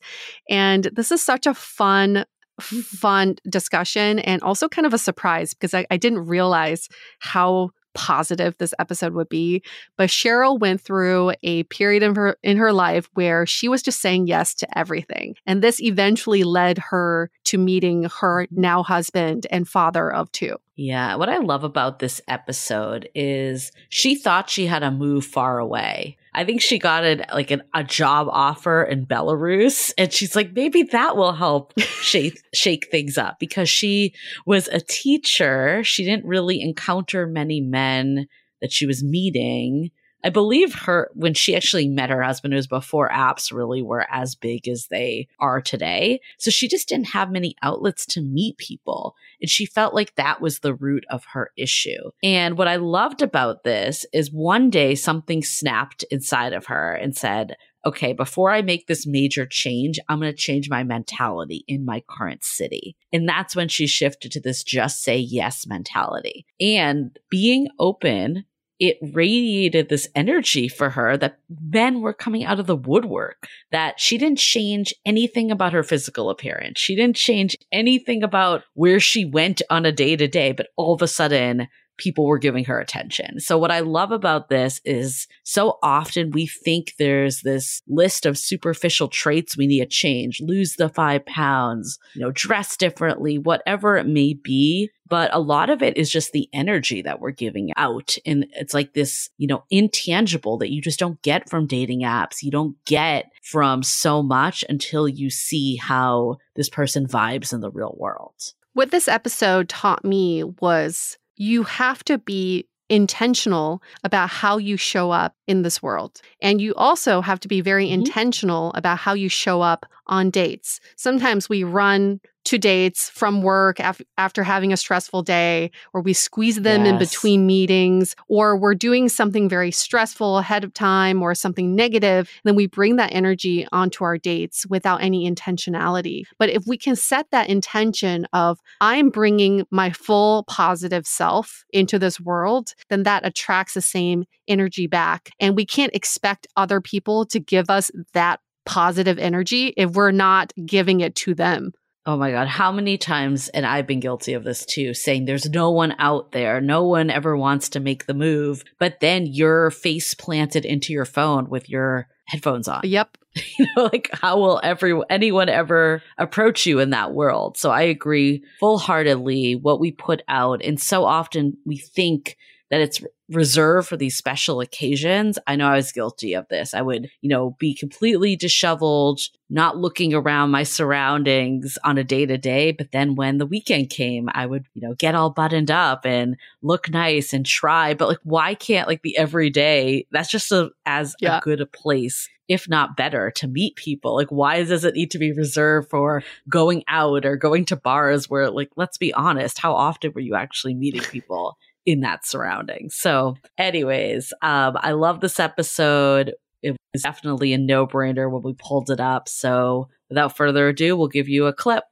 And 0.50 0.90
this 0.94 1.12
is 1.12 1.22
such 1.22 1.46
a 1.46 1.54
fun, 1.54 2.26
fun 2.60 3.36
discussion 3.48 4.18
and 4.20 4.42
also 4.42 4.68
kind 4.68 4.88
of 4.88 4.96
a 4.96 5.00
surprise 5.00 5.54
because 5.54 5.76
I, 5.76 5.86
I 5.92 5.98
didn't 5.98 6.26
realize 6.26 6.90
how 7.20 7.70
positive 8.00 8.56
this 8.58 8.74
episode 8.80 9.14
would 9.14 9.28
be, 9.28 9.62
but 9.98 10.10
Cheryl 10.10 10.58
went 10.58 10.80
through 10.80 11.34
a 11.44 11.64
period 11.64 12.02
in 12.02 12.16
her 12.16 12.38
in 12.42 12.56
her 12.56 12.72
life 12.72 13.10
where 13.14 13.46
she 13.46 13.68
was 13.68 13.82
just 13.82 14.02
saying 14.02 14.26
yes 14.28 14.54
to 14.56 14.78
everything. 14.78 15.36
And 15.46 15.62
this 15.62 15.82
eventually 15.82 16.44
led 16.44 16.78
her 16.78 17.30
to 17.44 17.58
meeting 17.58 18.08
her 18.22 18.48
now 18.52 18.84
husband 18.84 19.48
and 19.52 19.68
father 19.68 20.12
of 20.14 20.32
two. 20.32 20.56
Yeah, 20.78 21.16
what 21.16 21.28
I 21.28 21.40
love 21.40 21.66
about 21.66 22.00
this 22.00 22.22
episode 22.30 23.10
is 23.14 23.74
she 23.90 24.16
thought 24.16 24.50
she 24.50 24.66
had 24.66 24.80
to 24.80 24.92
move 24.92 25.26
far 25.26 25.60
away. 25.60 26.16
I 26.34 26.46
think 26.46 26.62
she 26.62 26.78
got 26.78 27.04
it 27.04 27.22
like 27.34 27.52
an, 27.52 27.64
a 27.74 27.84
job 27.84 28.28
offer 28.30 28.84
in 28.84 29.06
Belarus, 29.06 29.92
and 29.98 30.14
she's 30.14 30.36
like, 30.36 30.54
maybe 30.54 30.84
that 30.84 31.18
will 31.18 31.34
help 31.34 31.74
shake 31.80 32.42
shake 32.54 32.90
things 32.92 33.18
up 33.18 33.40
because 33.40 33.70
she 33.70 34.14
was 34.46 34.68
a 34.68 34.80
teacher. 34.80 35.84
She 35.84 36.04
didn't 36.04 36.26
really 36.26 36.62
encounter 36.62 37.26
many 37.26 37.62
men 37.62 38.28
that 38.62 38.72
she 38.72 38.86
was 38.86 39.04
meeting. 39.04 39.92
I 40.24 40.30
believe 40.30 40.74
her 40.76 41.10
when 41.14 41.34
she 41.34 41.56
actually 41.56 41.88
met 41.88 42.10
her 42.10 42.22
husband, 42.22 42.54
it 42.54 42.58
was 42.58 42.68
before 42.68 43.10
apps 43.10 43.52
really 43.52 43.82
were 43.82 44.06
as 44.12 44.36
big 44.36 44.68
as 44.68 44.88
they 44.88 45.28
are 45.40 45.62
today. 45.62 46.20
So 46.38 46.52
she 46.52 46.68
just 46.68 46.90
didn't 46.90 47.10
have 47.10 47.32
many 47.32 47.56
outlets 47.62 48.06
to 48.08 48.22
meet 48.22 48.58
people. 48.58 49.16
And 49.42 49.50
she 49.50 49.66
felt 49.66 49.94
like 49.94 50.16
that 50.16 50.42
was 50.42 50.60
the 50.60 50.74
root 50.74 51.06
of 51.10 51.24
her 51.34 51.52
issue. 51.58 52.12
And 52.22 52.58
what 52.58 52.68
I 52.68 52.76
loved 52.76 53.22
about 53.22 53.64
this 53.64 54.06
is 54.14 54.32
one 54.32 54.70
day 54.70 54.96
something 54.96 55.42
snapped 55.42 56.04
inside 56.12 56.54
of 56.54 56.66
her 56.66 56.94
and 56.94 57.16
said, 57.16 57.56
okay, 57.86 58.12
before 58.12 58.52
I 58.52 58.62
make 58.62 58.88
this 58.88 59.08
major 59.08 59.46
change, 59.46 60.00
I'm 60.10 60.20
going 60.20 60.32
to 60.32 60.38
change 60.38 60.70
my 60.70 60.84
mentality 60.84 61.64
in 61.68 61.86
my 61.86 62.04
current 62.10 62.44
city. 62.44 62.98
And 63.14 63.28
that's 63.28 63.56
when 63.56 63.70
she 63.70 63.88
shifted 63.88 64.34
to 64.34 64.42
this 64.42 64.64
just 64.64 65.02
say 65.02 65.18
yes 65.18 65.66
mentality 65.66 66.46
and 66.60 67.18
being 67.30 67.70
open 67.80 68.44
it 68.80 68.98
radiated 69.14 69.90
this 69.90 70.08
energy 70.16 70.68
for 70.68 70.90
her 70.90 71.18
that 71.18 71.40
men 71.50 72.02
were 72.02 72.14
coming 72.14 72.46
out 72.46 72.60
of 72.60 72.68
the 72.68 72.76
woodwork, 72.76 73.48
that 73.72 74.00
she 74.00 74.18
didn't 74.18 74.40
change 74.40 74.94
anything 75.06 75.52
about 75.52 75.74
her 75.74 75.84
physical 75.84 76.30
appearance. 76.30 76.80
She 76.80 76.96
didn't 76.96 77.18
change 77.18 77.58
anything 77.72 78.24
about 78.24 78.64
where 78.74 79.00
she 79.00 79.26
went 79.26 79.62
on 79.70 79.86
a 79.86 79.92
day 79.92 80.16
to 80.16 80.28
day, 80.28 80.54
but 80.54 80.68
all 80.78 80.94
of 80.94 81.02
a 81.02 81.08
sudden 81.08 81.68
people 82.00 82.26
were 82.26 82.40
giving 82.40 82.66
her 82.66 82.80
attention. 82.80 83.40
So 83.40 83.58
what 83.58 83.70
I 83.72 83.82
love 83.82 84.12
about 84.12 84.50
this 84.50 84.82
is 84.84 85.28
so 85.44 85.78
often 85.84 86.32
we 86.32 86.48
think 86.48 86.94
there's 86.98 87.42
this 87.42 87.82
list 87.88 88.26
of 88.26 88.38
superficial 88.38 89.08
traits 89.08 89.56
we 89.56 89.68
need 89.68 89.82
to 89.82 89.86
change, 89.86 90.42
lose 90.42 90.76
the 90.76 90.90
five 90.90 91.26
pounds, 91.28 92.00
you 92.16 92.22
know, 92.22 92.32
dress 92.32 92.76
differently, 92.76 93.38
whatever 93.38 93.98
it 93.98 94.08
may 94.08 94.34
be. 94.34 94.90
But 95.08 95.34
a 95.34 95.40
lot 95.40 95.72
of 95.72 95.82
it 95.82 95.98
is 95.98 96.12
just 96.12 96.32
the 96.32 96.48
energy 96.54 97.02
that 97.02 97.20
we're 97.20 97.32
giving 97.32 97.72
out. 97.76 98.16
And 98.26 98.46
it's 98.52 98.76
like 98.76 98.94
this, 98.94 99.30
you 99.38 99.48
know, 99.48 99.64
intangible 99.72 100.60
that 100.60 100.72
you 100.72 100.82
just 100.82 101.00
don't 101.00 101.22
get 101.24 101.50
from 101.50 101.66
dating 101.66 102.02
apps. 102.02 102.44
You 102.44 102.52
don't 102.52 102.76
get 102.86 103.32
from 103.44 103.82
so 103.82 104.22
much 104.22 104.64
until 104.70 105.08
you 105.08 105.32
see 105.32 105.78
how 105.78 106.38
this 106.56 106.70
person 106.70 107.08
vibes 107.08 107.52
in 107.52 107.62
the 107.62 107.72
real 107.72 107.96
world. 108.00 108.54
What 108.74 108.92
this 108.92 109.08
episode 109.08 109.68
taught 109.68 110.06
me 110.06 110.44
was 110.44 111.18
you 111.40 111.64
have 111.64 112.04
to 112.04 112.20
be 112.20 112.68
intentional 112.90 113.82
about 114.04 114.30
how 114.30 114.58
you 114.58 114.76
show 114.76 115.12
up 115.12 115.36
in 115.48 115.62
this 115.62 115.82
world. 115.82 116.22
And 116.42 116.60
you 116.60 116.74
also 116.76 117.22
have 117.22 117.40
to 117.42 117.48
be 117.48 117.62
very 117.62 117.86
mm-hmm. 117.86 118.02
intentional 118.02 118.72
about 118.74 118.98
how 118.98 119.14
you 119.14 119.30
show 119.30 119.62
up 119.62 119.86
on 120.08 120.32
dates. 120.32 120.80
Sometimes 120.96 121.48
we 121.48 121.64
run 121.64 122.20
to 122.46 122.58
dates 122.58 123.10
from 123.10 123.42
work 123.42 123.80
af- 123.80 124.02
after 124.18 124.44
having 124.44 124.74
a 124.74 124.78
stressful 124.78 125.22
day, 125.22 125.72
or 125.94 126.02
we 126.02 126.14
squeeze 126.14 126.62
them 126.62 126.86
yes. 126.86 126.92
in 126.92 126.98
between 126.98 127.46
meetings, 127.48 128.16
or 128.28 128.58
we're 128.58 128.76
doing 128.76 129.10
something 129.10 129.50
very 129.50 129.72
stressful 129.72 130.38
ahead 130.38 130.64
of 130.64 130.74
time 130.74 131.22
or 131.22 131.36
something 131.36 131.76
negative, 131.76 132.30
then 132.44 132.56
we 132.56 132.68
bring 132.68 132.96
that 132.96 133.14
energy 133.14 133.68
onto 133.72 134.04
our 134.04 134.18
dates 134.18 134.66
without 134.68 135.02
any 135.02 135.30
intentionality. 135.30 136.24
But 136.38 136.50
if 136.50 136.64
we 136.66 136.78
can 136.78 136.96
set 136.96 137.28
that 137.32 137.50
intention 137.50 138.26
of, 138.34 138.60
I'm 138.82 139.10
bringing 139.10 139.66
my 139.72 139.92
full 139.92 140.44
positive 140.44 141.06
self 141.06 141.66
into 141.72 142.00
this 142.00 142.20
world, 142.20 142.74
then 142.90 143.04
that 143.04 143.26
attracts 143.26 143.74
the 143.74 143.82
same 143.82 144.26
energy 144.48 144.88
back. 144.88 145.30
And 145.40 145.56
we 145.56 145.66
can't 145.66 145.94
expect 145.96 146.48
other 146.56 146.82
people 146.82 147.26
to 147.28 147.40
give 147.40 147.70
us 147.70 147.92
that 148.14 148.40
positive 148.66 149.18
energy 149.18 149.74
if 149.78 149.92
we're 149.92 150.12
not 150.12 150.54
giving 150.66 151.02
it 151.02 151.16
to 151.16 151.34
them. 151.34 151.72
Oh 152.06 152.18
my 152.18 152.32
God. 152.32 152.48
How 152.48 152.72
many 152.72 152.98
times, 152.98 153.50
and 153.50 153.66
I've 153.66 153.86
been 153.86 154.00
guilty 154.00 154.34
of 154.34 154.44
this 154.44 154.66
too, 154.66 154.94
saying 154.94 155.26
there's 155.26 155.50
no 155.50 155.70
one 155.70 155.96
out 156.00 156.32
there. 156.32 156.62
No 156.62 156.84
one 156.86 157.10
ever 157.10 157.36
wants 157.36 157.70
to 157.70 157.80
make 157.80 158.06
the 158.06 158.14
move. 158.14 158.64
But 158.80 159.00
then 159.00 159.26
you're 159.28 159.70
face 159.70 160.14
planted 160.14 160.66
into 160.66 160.94
your 160.94 161.06
phone 161.06 161.50
with 161.50 161.70
your 161.70 162.08
headphones 162.26 162.68
on. 162.68 162.82
Yep. 162.84 163.18
you 163.60 163.68
know, 163.76 163.90
like 163.92 164.10
how 164.14 164.40
will 164.40 164.60
every 164.64 165.00
anyone 165.10 165.50
ever 165.50 166.02
approach 166.18 166.66
you 166.66 166.80
in 166.80 166.92
that 166.92 167.14
world? 167.14 167.58
So 167.58 167.70
I 167.70 167.84
agree 167.84 168.44
full 168.60 168.80
heartedly 168.80 169.56
what 169.56 169.80
we 169.80 169.92
put 169.92 170.22
out. 170.28 170.64
And 170.64 170.80
so 170.80 171.06
often 171.06 171.58
we 171.66 171.78
think 171.78 172.38
that 172.72 172.82
it's 172.82 173.02
reserved 173.30 173.88
for 173.88 173.98
these 173.98 174.18
special 174.18 174.60
occasions. 174.60 175.38
I 175.48 175.56
know 175.56 175.68
I 175.68 175.76
was 175.76 175.92
guilty 175.92 176.34
of 176.34 176.48
this. 176.50 176.74
I 176.74 176.82
would, 176.82 177.10
you 177.22 177.30
know, 177.30 177.56
be 177.60 177.74
completely 177.74 178.36
disheveled, 178.36 179.22
not 179.50 179.78
looking 179.78 180.14
around 180.14 180.52
my 180.52 180.64
surroundings 180.64 181.78
on 181.84 181.98
a 181.98 182.04
day 182.04 182.26
to 182.26 182.38
day. 182.38 182.72
But 182.72 182.92
then 182.92 183.16
when 183.16 183.38
the 183.38 183.46
weekend 183.46 183.90
came, 183.90 184.30
I 184.34 184.46
would, 184.46 184.66
you 184.74 184.82
know, 184.88 184.96
get 184.96 185.16
all 185.16 185.30
buttoned 185.30 185.72
up 185.72 186.06
and 186.06 186.38
look 186.62 186.90
nice 186.90 187.34
and 187.34 187.46
try. 187.46 187.94
But 187.94 188.08
like, 188.10 188.20
why 188.24 188.56
can't 188.56 188.88
like 188.88 189.02
the 189.04 189.18
everyday? 189.18 190.06
That's 190.12 190.30
just 190.32 190.52
a, 190.52 190.72
as 190.86 191.16
Yeah. 191.20 191.38
a 191.38 191.42
good 191.42 191.62
a 191.62 191.66
place. 191.66 192.28
If 192.48 192.68
not 192.68 192.98
better 192.98 193.30
to 193.36 193.48
meet 193.48 193.76
people, 193.76 194.16
like 194.16 194.30
why 194.30 194.64
does 194.64 194.84
it 194.84 194.96
need 194.96 195.12
to 195.12 195.20
be 195.20 195.32
reserved 195.32 195.92
for 195.92 196.24
going 196.50 196.84
out 196.88 197.24
or 197.24 197.36
going 197.36 197.66
to 197.66 197.76
bars 197.76 198.28
where, 198.28 198.50
like, 198.50 198.72
let's 198.76 198.98
be 198.98 199.14
honest, 199.14 199.60
how 199.60 199.76
often 199.76 200.14
were 200.16 200.22
you 200.22 200.34
actually 200.34 200.74
meeting 200.74 201.02
people 201.02 201.58
in 201.90 202.02
that 202.02 202.26
surrounding? 202.26 202.90
So, 202.90 203.36
anyways, 203.58 204.32
um, 204.42 204.78
I 204.80 204.92
love 204.92 205.22
this 205.22 205.40
episode. 205.40 206.34
It 206.62 206.78
was 206.94 207.04
definitely 207.04 207.54
a 207.54 207.58
no 207.58 207.88
brainer 207.88 208.32
when 208.32 208.44
we 208.44 208.54
pulled 208.54 208.90
it 208.90 209.00
up. 209.00 209.28
So, 209.28 209.90
without 210.10 210.38
further 210.38 210.68
ado, 210.68 210.96
we'll 210.96 211.08
give 211.08 211.28
you 211.28 211.48
a 211.48 211.54
clip. 211.54 211.84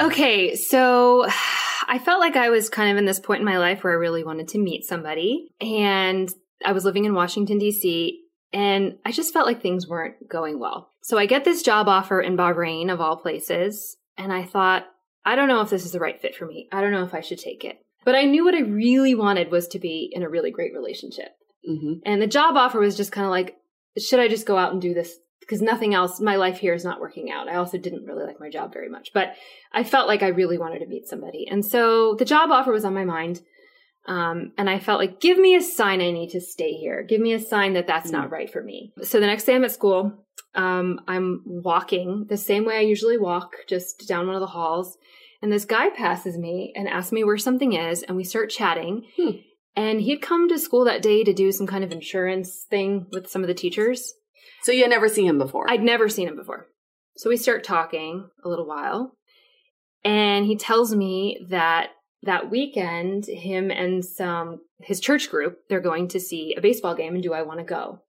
Okay, 0.00 0.54
so 0.54 1.26
I 1.86 2.00
felt 2.02 2.20
like 2.20 2.36
I 2.36 2.48
was 2.48 2.70
kind 2.70 2.90
of 2.90 2.96
in 2.96 3.04
this 3.04 3.20
point 3.20 3.40
in 3.40 3.44
my 3.44 3.58
life 3.58 3.84
where 3.84 3.92
I 3.92 3.96
really 3.96 4.24
wanted 4.24 4.48
to 4.48 4.58
meet 4.58 4.84
somebody. 4.84 5.52
And 5.60 6.32
I 6.64 6.72
was 6.72 6.84
living 6.84 7.04
in 7.04 7.14
Washington, 7.14 7.58
D.C., 7.58 8.22
and 8.54 8.98
I 9.04 9.10
just 9.10 9.32
felt 9.32 9.46
like 9.46 9.60
things 9.60 9.88
weren't 9.88 10.28
going 10.28 10.60
well. 10.60 10.92
So 11.02 11.18
I 11.18 11.26
get 11.26 11.44
this 11.44 11.62
job 11.62 11.88
offer 11.88 12.20
in 12.20 12.36
Bahrain, 12.36 12.90
of 12.90 13.00
all 13.00 13.16
places. 13.16 13.96
And 14.16 14.32
I 14.32 14.44
thought, 14.44 14.86
I 15.24 15.36
don't 15.36 15.48
know 15.48 15.60
if 15.60 15.70
this 15.70 15.84
is 15.84 15.92
the 15.92 16.00
right 16.00 16.20
fit 16.20 16.34
for 16.34 16.46
me. 16.46 16.68
I 16.70 16.80
don't 16.80 16.92
know 16.92 17.04
if 17.04 17.14
I 17.14 17.20
should 17.20 17.38
take 17.38 17.64
it. 17.64 17.78
But 18.04 18.14
I 18.14 18.24
knew 18.24 18.44
what 18.44 18.54
I 18.54 18.60
really 18.60 19.14
wanted 19.14 19.50
was 19.50 19.66
to 19.68 19.78
be 19.78 20.10
in 20.12 20.22
a 20.22 20.28
really 20.28 20.50
great 20.50 20.74
relationship. 20.74 21.36
Mm-hmm. 21.68 22.00
And 22.04 22.20
the 22.20 22.26
job 22.26 22.56
offer 22.56 22.78
was 22.78 22.96
just 22.96 23.12
kind 23.12 23.24
of 23.24 23.30
like, 23.30 23.56
should 23.98 24.20
I 24.20 24.28
just 24.28 24.46
go 24.46 24.58
out 24.58 24.72
and 24.72 24.82
do 24.82 24.92
this? 24.92 25.16
Because 25.40 25.62
nothing 25.62 25.94
else, 25.94 26.20
my 26.20 26.36
life 26.36 26.58
here 26.58 26.74
is 26.74 26.84
not 26.84 27.00
working 27.00 27.30
out. 27.30 27.48
I 27.48 27.56
also 27.56 27.78
didn't 27.78 28.04
really 28.04 28.24
like 28.24 28.40
my 28.40 28.50
job 28.50 28.72
very 28.72 28.88
much, 28.88 29.12
but 29.12 29.34
I 29.72 29.84
felt 29.84 30.08
like 30.08 30.22
I 30.22 30.28
really 30.28 30.58
wanted 30.58 30.80
to 30.80 30.86
meet 30.86 31.08
somebody. 31.08 31.46
And 31.50 31.64
so 31.64 32.14
the 32.14 32.24
job 32.24 32.50
offer 32.50 32.72
was 32.72 32.84
on 32.84 32.94
my 32.94 33.04
mind. 33.04 33.42
Um, 34.06 34.52
and 34.58 34.68
I 34.68 34.78
felt 34.78 35.00
like, 35.00 35.20
give 35.20 35.38
me 35.38 35.54
a 35.54 35.62
sign 35.62 36.00
I 36.00 36.10
need 36.10 36.30
to 36.30 36.40
stay 36.40 36.72
here. 36.72 37.02
Give 37.02 37.20
me 37.20 37.32
a 37.32 37.40
sign 37.40 37.72
that 37.72 37.86
that's 37.86 38.10
not 38.10 38.30
right 38.30 38.50
for 38.50 38.62
me. 38.62 38.92
So 39.02 39.18
the 39.18 39.26
next 39.26 39.44
day 39.44 39.54
I'm 39.54 39.64
at 39.64 39.72
school. 39.72 40.12
Um, 40.54 41.00
I'm 41.08 41.42
walking 41.44 42.26
the 42.28 42.36
same 42.36 42.64
way 42.64 42.76
I 42.76 42.82
usually 42.82 43.18
walk, 43.18 43.54
just 43.66 44.06
down 44.06 44.26
one 44.26 44.36
of 44.36 44.40
the 44.40 44.46
halls. 44.46 44.96
And 45.42 45.52
this 45.52 45.64
guy 45.64 45.90
passes 45.90 46.38
me 46.38 46.72
and 46.76 46.88
asks 46.88 47.12
me 47.12 47.24
where 47.24 47.38
something 47.38 47.72
is. 47.72 48.02
And 48.02 48.16
we 48.16 48.24
start 48.24 48.50
chatting. 48.50 49.06
Hmm. 49.16 49.30
And 49.76 50.00
he'd 50.00 50.22
come 50.22 50.48
to 50.48 50.58
school 50.58 50.84
that 50.84 51.02
day 51.02 51.24
to 51.24 51.32
do 51.32 51.50
some 51.50 51.66
kind 51.66 51.82
of 51.82 51.90
insurance 51.90 52.66
thing 52.70 53.06
with 53.10 53.28
some 53.28 53.42
of 53.42 53.48
the 53.48 53.54
teachers. 53.54 54.12
So 54.62 54.72
you 54.72 54.82
had 54.82 54.90
never 54.90 55.08
seen 55.08 55.26
him 55.26 55.38
before. 55.38 55.68
I'd 55.68 55.82
never 55.82 56.08
seen 56.08 56.28
him 56.28 56.36
before. 56.36 56.68
So 57.16 57.28
we 57.28 57.36
start 57.36 57.64
talking 57.64 58.28
a 58.44 58.48
little 58.48 58.66
while. 58.66 59.16
And 60.04 60.46
he 60.46 60.56
tells 60.56 60.94
me 60.94 61.44
that 61.48 61.90
that 62.24 62.50
weekend, 62.50 63.26
him 63.26 63.70
and 63.70 64.04
some 64.04 64.60
his 64.80 65.00
church 65.00 65.30
group, 65.30 65.60
they're 65.68 65.80
going 65.80 66.08
to 66.08 66.20
see 66.20 66.54
a 66.56 66.60
baseball 66.60 66.94
game 66.94 67.14
and 67.14 67.22
do 67.22 67.32
I 67.32 67.42
want 67.42 67.60
to 67.60 67.64
go? 67.64 68.00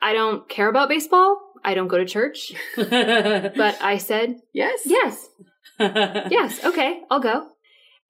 I 0.00 0.12
don't 0.12 0.48
care 0.48 0.68
about 0.68 0.88
baseball. 0.88 1.38
I 1.64 1.74
don't 1.74 1.88
go 1.88 1.98
to 1.98 2.04
church. 2.04 2.52
But 2.76 3.80
I 3.80 3.98
said, 3.98 4.36
yes. 4.52 4.80
yes, 4.84 5.28
yes, 5.78 6.64
okay, 6.64 7.02
I'll 7.10 7.20
go. 7.20 7.48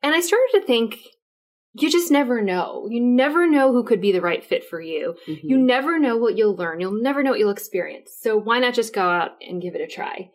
And 0.03 0.15
I 0.15 0.21
started 0.21 0.51
to 0.55 0.67
think, 0.67 0.99
you 1.75 1.91
just 1.91 2.11
never 2.11 2.43
know. 2.43 2.87
You 2.91 3.01
never 3.01 3.49
know 3.49 3.73
who 3.73 3.85
could 3.85 4.01
be 4.01 4.12
the 4.12 4.21
right 4.21 4.45
fit 4.45 4.65
for 4.69 4.81
you. 4.81 5.15
Mhm. 5.29 5.41
You 5.43 5.59
never 5.59 5.99
know 5.99 6.17
what 6.17 6.37
you'll 6.37 6.57
learn. 6.57 6.81
You'll 6.81 7.01
never 7.03 7.23
know 7.23 7.31
what 7.31 7.38
you'll 7.38 7.51
experience. 7.51 8.11
So 8.21 8.37
why 8.37 8.59
not 8.59 8.75
just 8.75 8.95
go 8.95 9.03
out 9.03 9.33
and 9.47 9.62
give 9.62 9.75
it 9.75 9.81
a 9.81 9.87
try? 9.87 10.31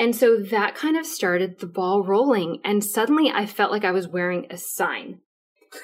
And 0.00 0.16
so 0.16 0.38
that 0.38 0.74
kind 0.74 0.96
of 0.96 1.04
started 1.04 1.58
the 1.58 1.66
ball 1.66 2.02
rolling. 2.02 2.60
And 2.64 2.82
suddenly 2.82 3.30
I 3.30 3.44
felt 3.44 3.70
like 3.70 3.84
I 3.84 3.90
was 3.90 4.08
wearing 4.08 4.46
a 4.48 4.56
sign. 4.56 5.20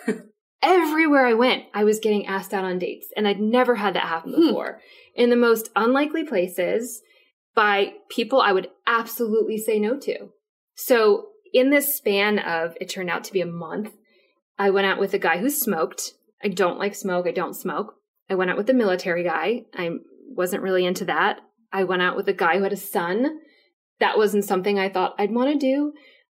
Everywhere 0.63 1.27
I 1.27 1.35
went, 1.35 1.65
I 1.75 1.85
was 1.85 2.01
getting 2.01 2.27
asked 2.27 2.55
out 2.55 2.65
on 2.65 2.79
dates. 2.79 3.09
And 3.15 3.29
I'd 3.29 3.39
never 3.39 3.75
had 3.75 3.95
that 3.95 4.05
happen 4.05 4.33
Hmm. 4.33 4.47
before. 4.47 4.81
In 5.15 5.29
the 5.29 5.37
most 5.37 5.69
unlikely 5.77 6.25
places 6.25 7.03
by 7.55 7.93
people 8.09 8.41
I 8.41 8.53
would 8.53 8.69
absolutely 8.87 9.59
say 9.59 9.79
no 9.79 9.99
to. 9.99 10.31
So 10.75 11.29
in 11.53 11.69
this 11.69 11.95
span 11.95 12.39
of, 12.39 12.75
it 12.81 12.89
turned 12.89 13.11
out 13.11 13.23
to 13.25 13.33
be 13.35 13.43
a 13.43 13.47
month, 13.47 13.93
I 14.59 14.71
went 14.71 14.87
out 14.87 14.99
with 14.99 15.13
a 15.13 15.19
guy 15.19 15.39
who 15.39 15.51
smoked. 15.51 16.13
I 16.43 16.49
don't 16.49 16.79
like 16.79 16.95
smoke. 16.95 17.27
I 17.27 17.33
don't 17.33 17.55
smoke. 17.55 17.97
I 18.31 18.35
went 18.35 18.51
out 18.51 18.57
with 18.57 18.71
a 18.71 18.75
military 18.75 19.25
guy. 19.25 19.67
I 19.75 19.91
wasn't 20.27 20.63
really 20.63 20.87
into 20.87 21.05
that. 21.05 21.41
I 21.71 21.85
went 21.85 22.01
out 22.01 22.17
with 22.17 22.29
a 22.29 22.33
guy 22.33 22.57
who 22.57 22.63
had 22.63 22.73
a 22.73 22.77
son. 22.77 23.41
That 24.01 24.19
wasn't 24.19 24.45
something 24.45 24.79
I 24.79 24.89
thought 24.89 25.15
I'd 25.19 25.33
want 25.33 25.53
to 25.53 25.59
do. 25.59 25.93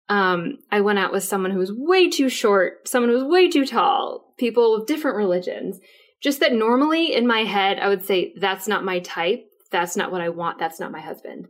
Um, 0.09 0.57
I 0.71 0.81
went 0.81 0.99
out 0.99 1.13
with 1.13 1.23
someone 1.23 1.51
who 1.51 1.59
was 1.59 1.71
way 1.73 2.09
too 2.09 2.29
short, 2.29 2.87
someone 2.87 3.09
who 3.09 3.15
was 3.15 3.23
way 3.23 3.49
too 3.49 3.65
tall, 3.65 4.33
people 4.37 4.75
of 4.75 4.85
different 4.85 5.17
religions. 5.17 5.79
Just 6.21 6.39
that 6.39 6.53
normally 6.53 7.13
in 7.13 7.27
my 7.27 7.43
head, 7.45 7.79
I 7.79 7.89
would 7.89 8.05
say, 8.05 8.33
that's 8.39 8.67
not 8.67 8.85
my 8.85 8.99
type. 8.99 9.45
That's 9.71 9.95
not 9.95 10.11
what 10.11 10.21
I 10.21 10.29
want. 10.29 10.59
That's 10.59 10.79
not 10.79 10.91
my 10.91 11.01
husband. 11.01 11.47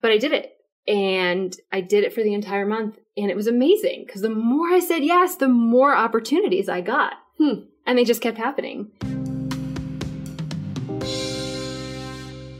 But 0.00 0.12
I 0.12 0.18
did 0.18 0.32
it. 0.32 0.52
And 0.86 1.56
I 1.72 1.80
did 1.80 2.04
it 2.04 2.12
for 2.12 2.22
the 2.22 2.34
entire 2.34 2.66
month. 2.66 2.98
And 3.16 3.30
it 3.30 3.36
was 3.36 3.46
amazing 3.46 4.04
because 4.06 4.22
the 4.22 4.30
more 4.30 4.68
I 4.68 4.78
said 4.78 5.04
yes, 5.04 5.36
the 5.36 5.48
more 5.48 5.96
opportunities 5.96 6.68
I 6.68 6.80
got. 6.80 7.14
Hmm. 7.38 7.64
And 7.86 7.98
they 7.98 8.04
just 8.04 8.20
kept 8.20 8.38
happening. 8.38 8.90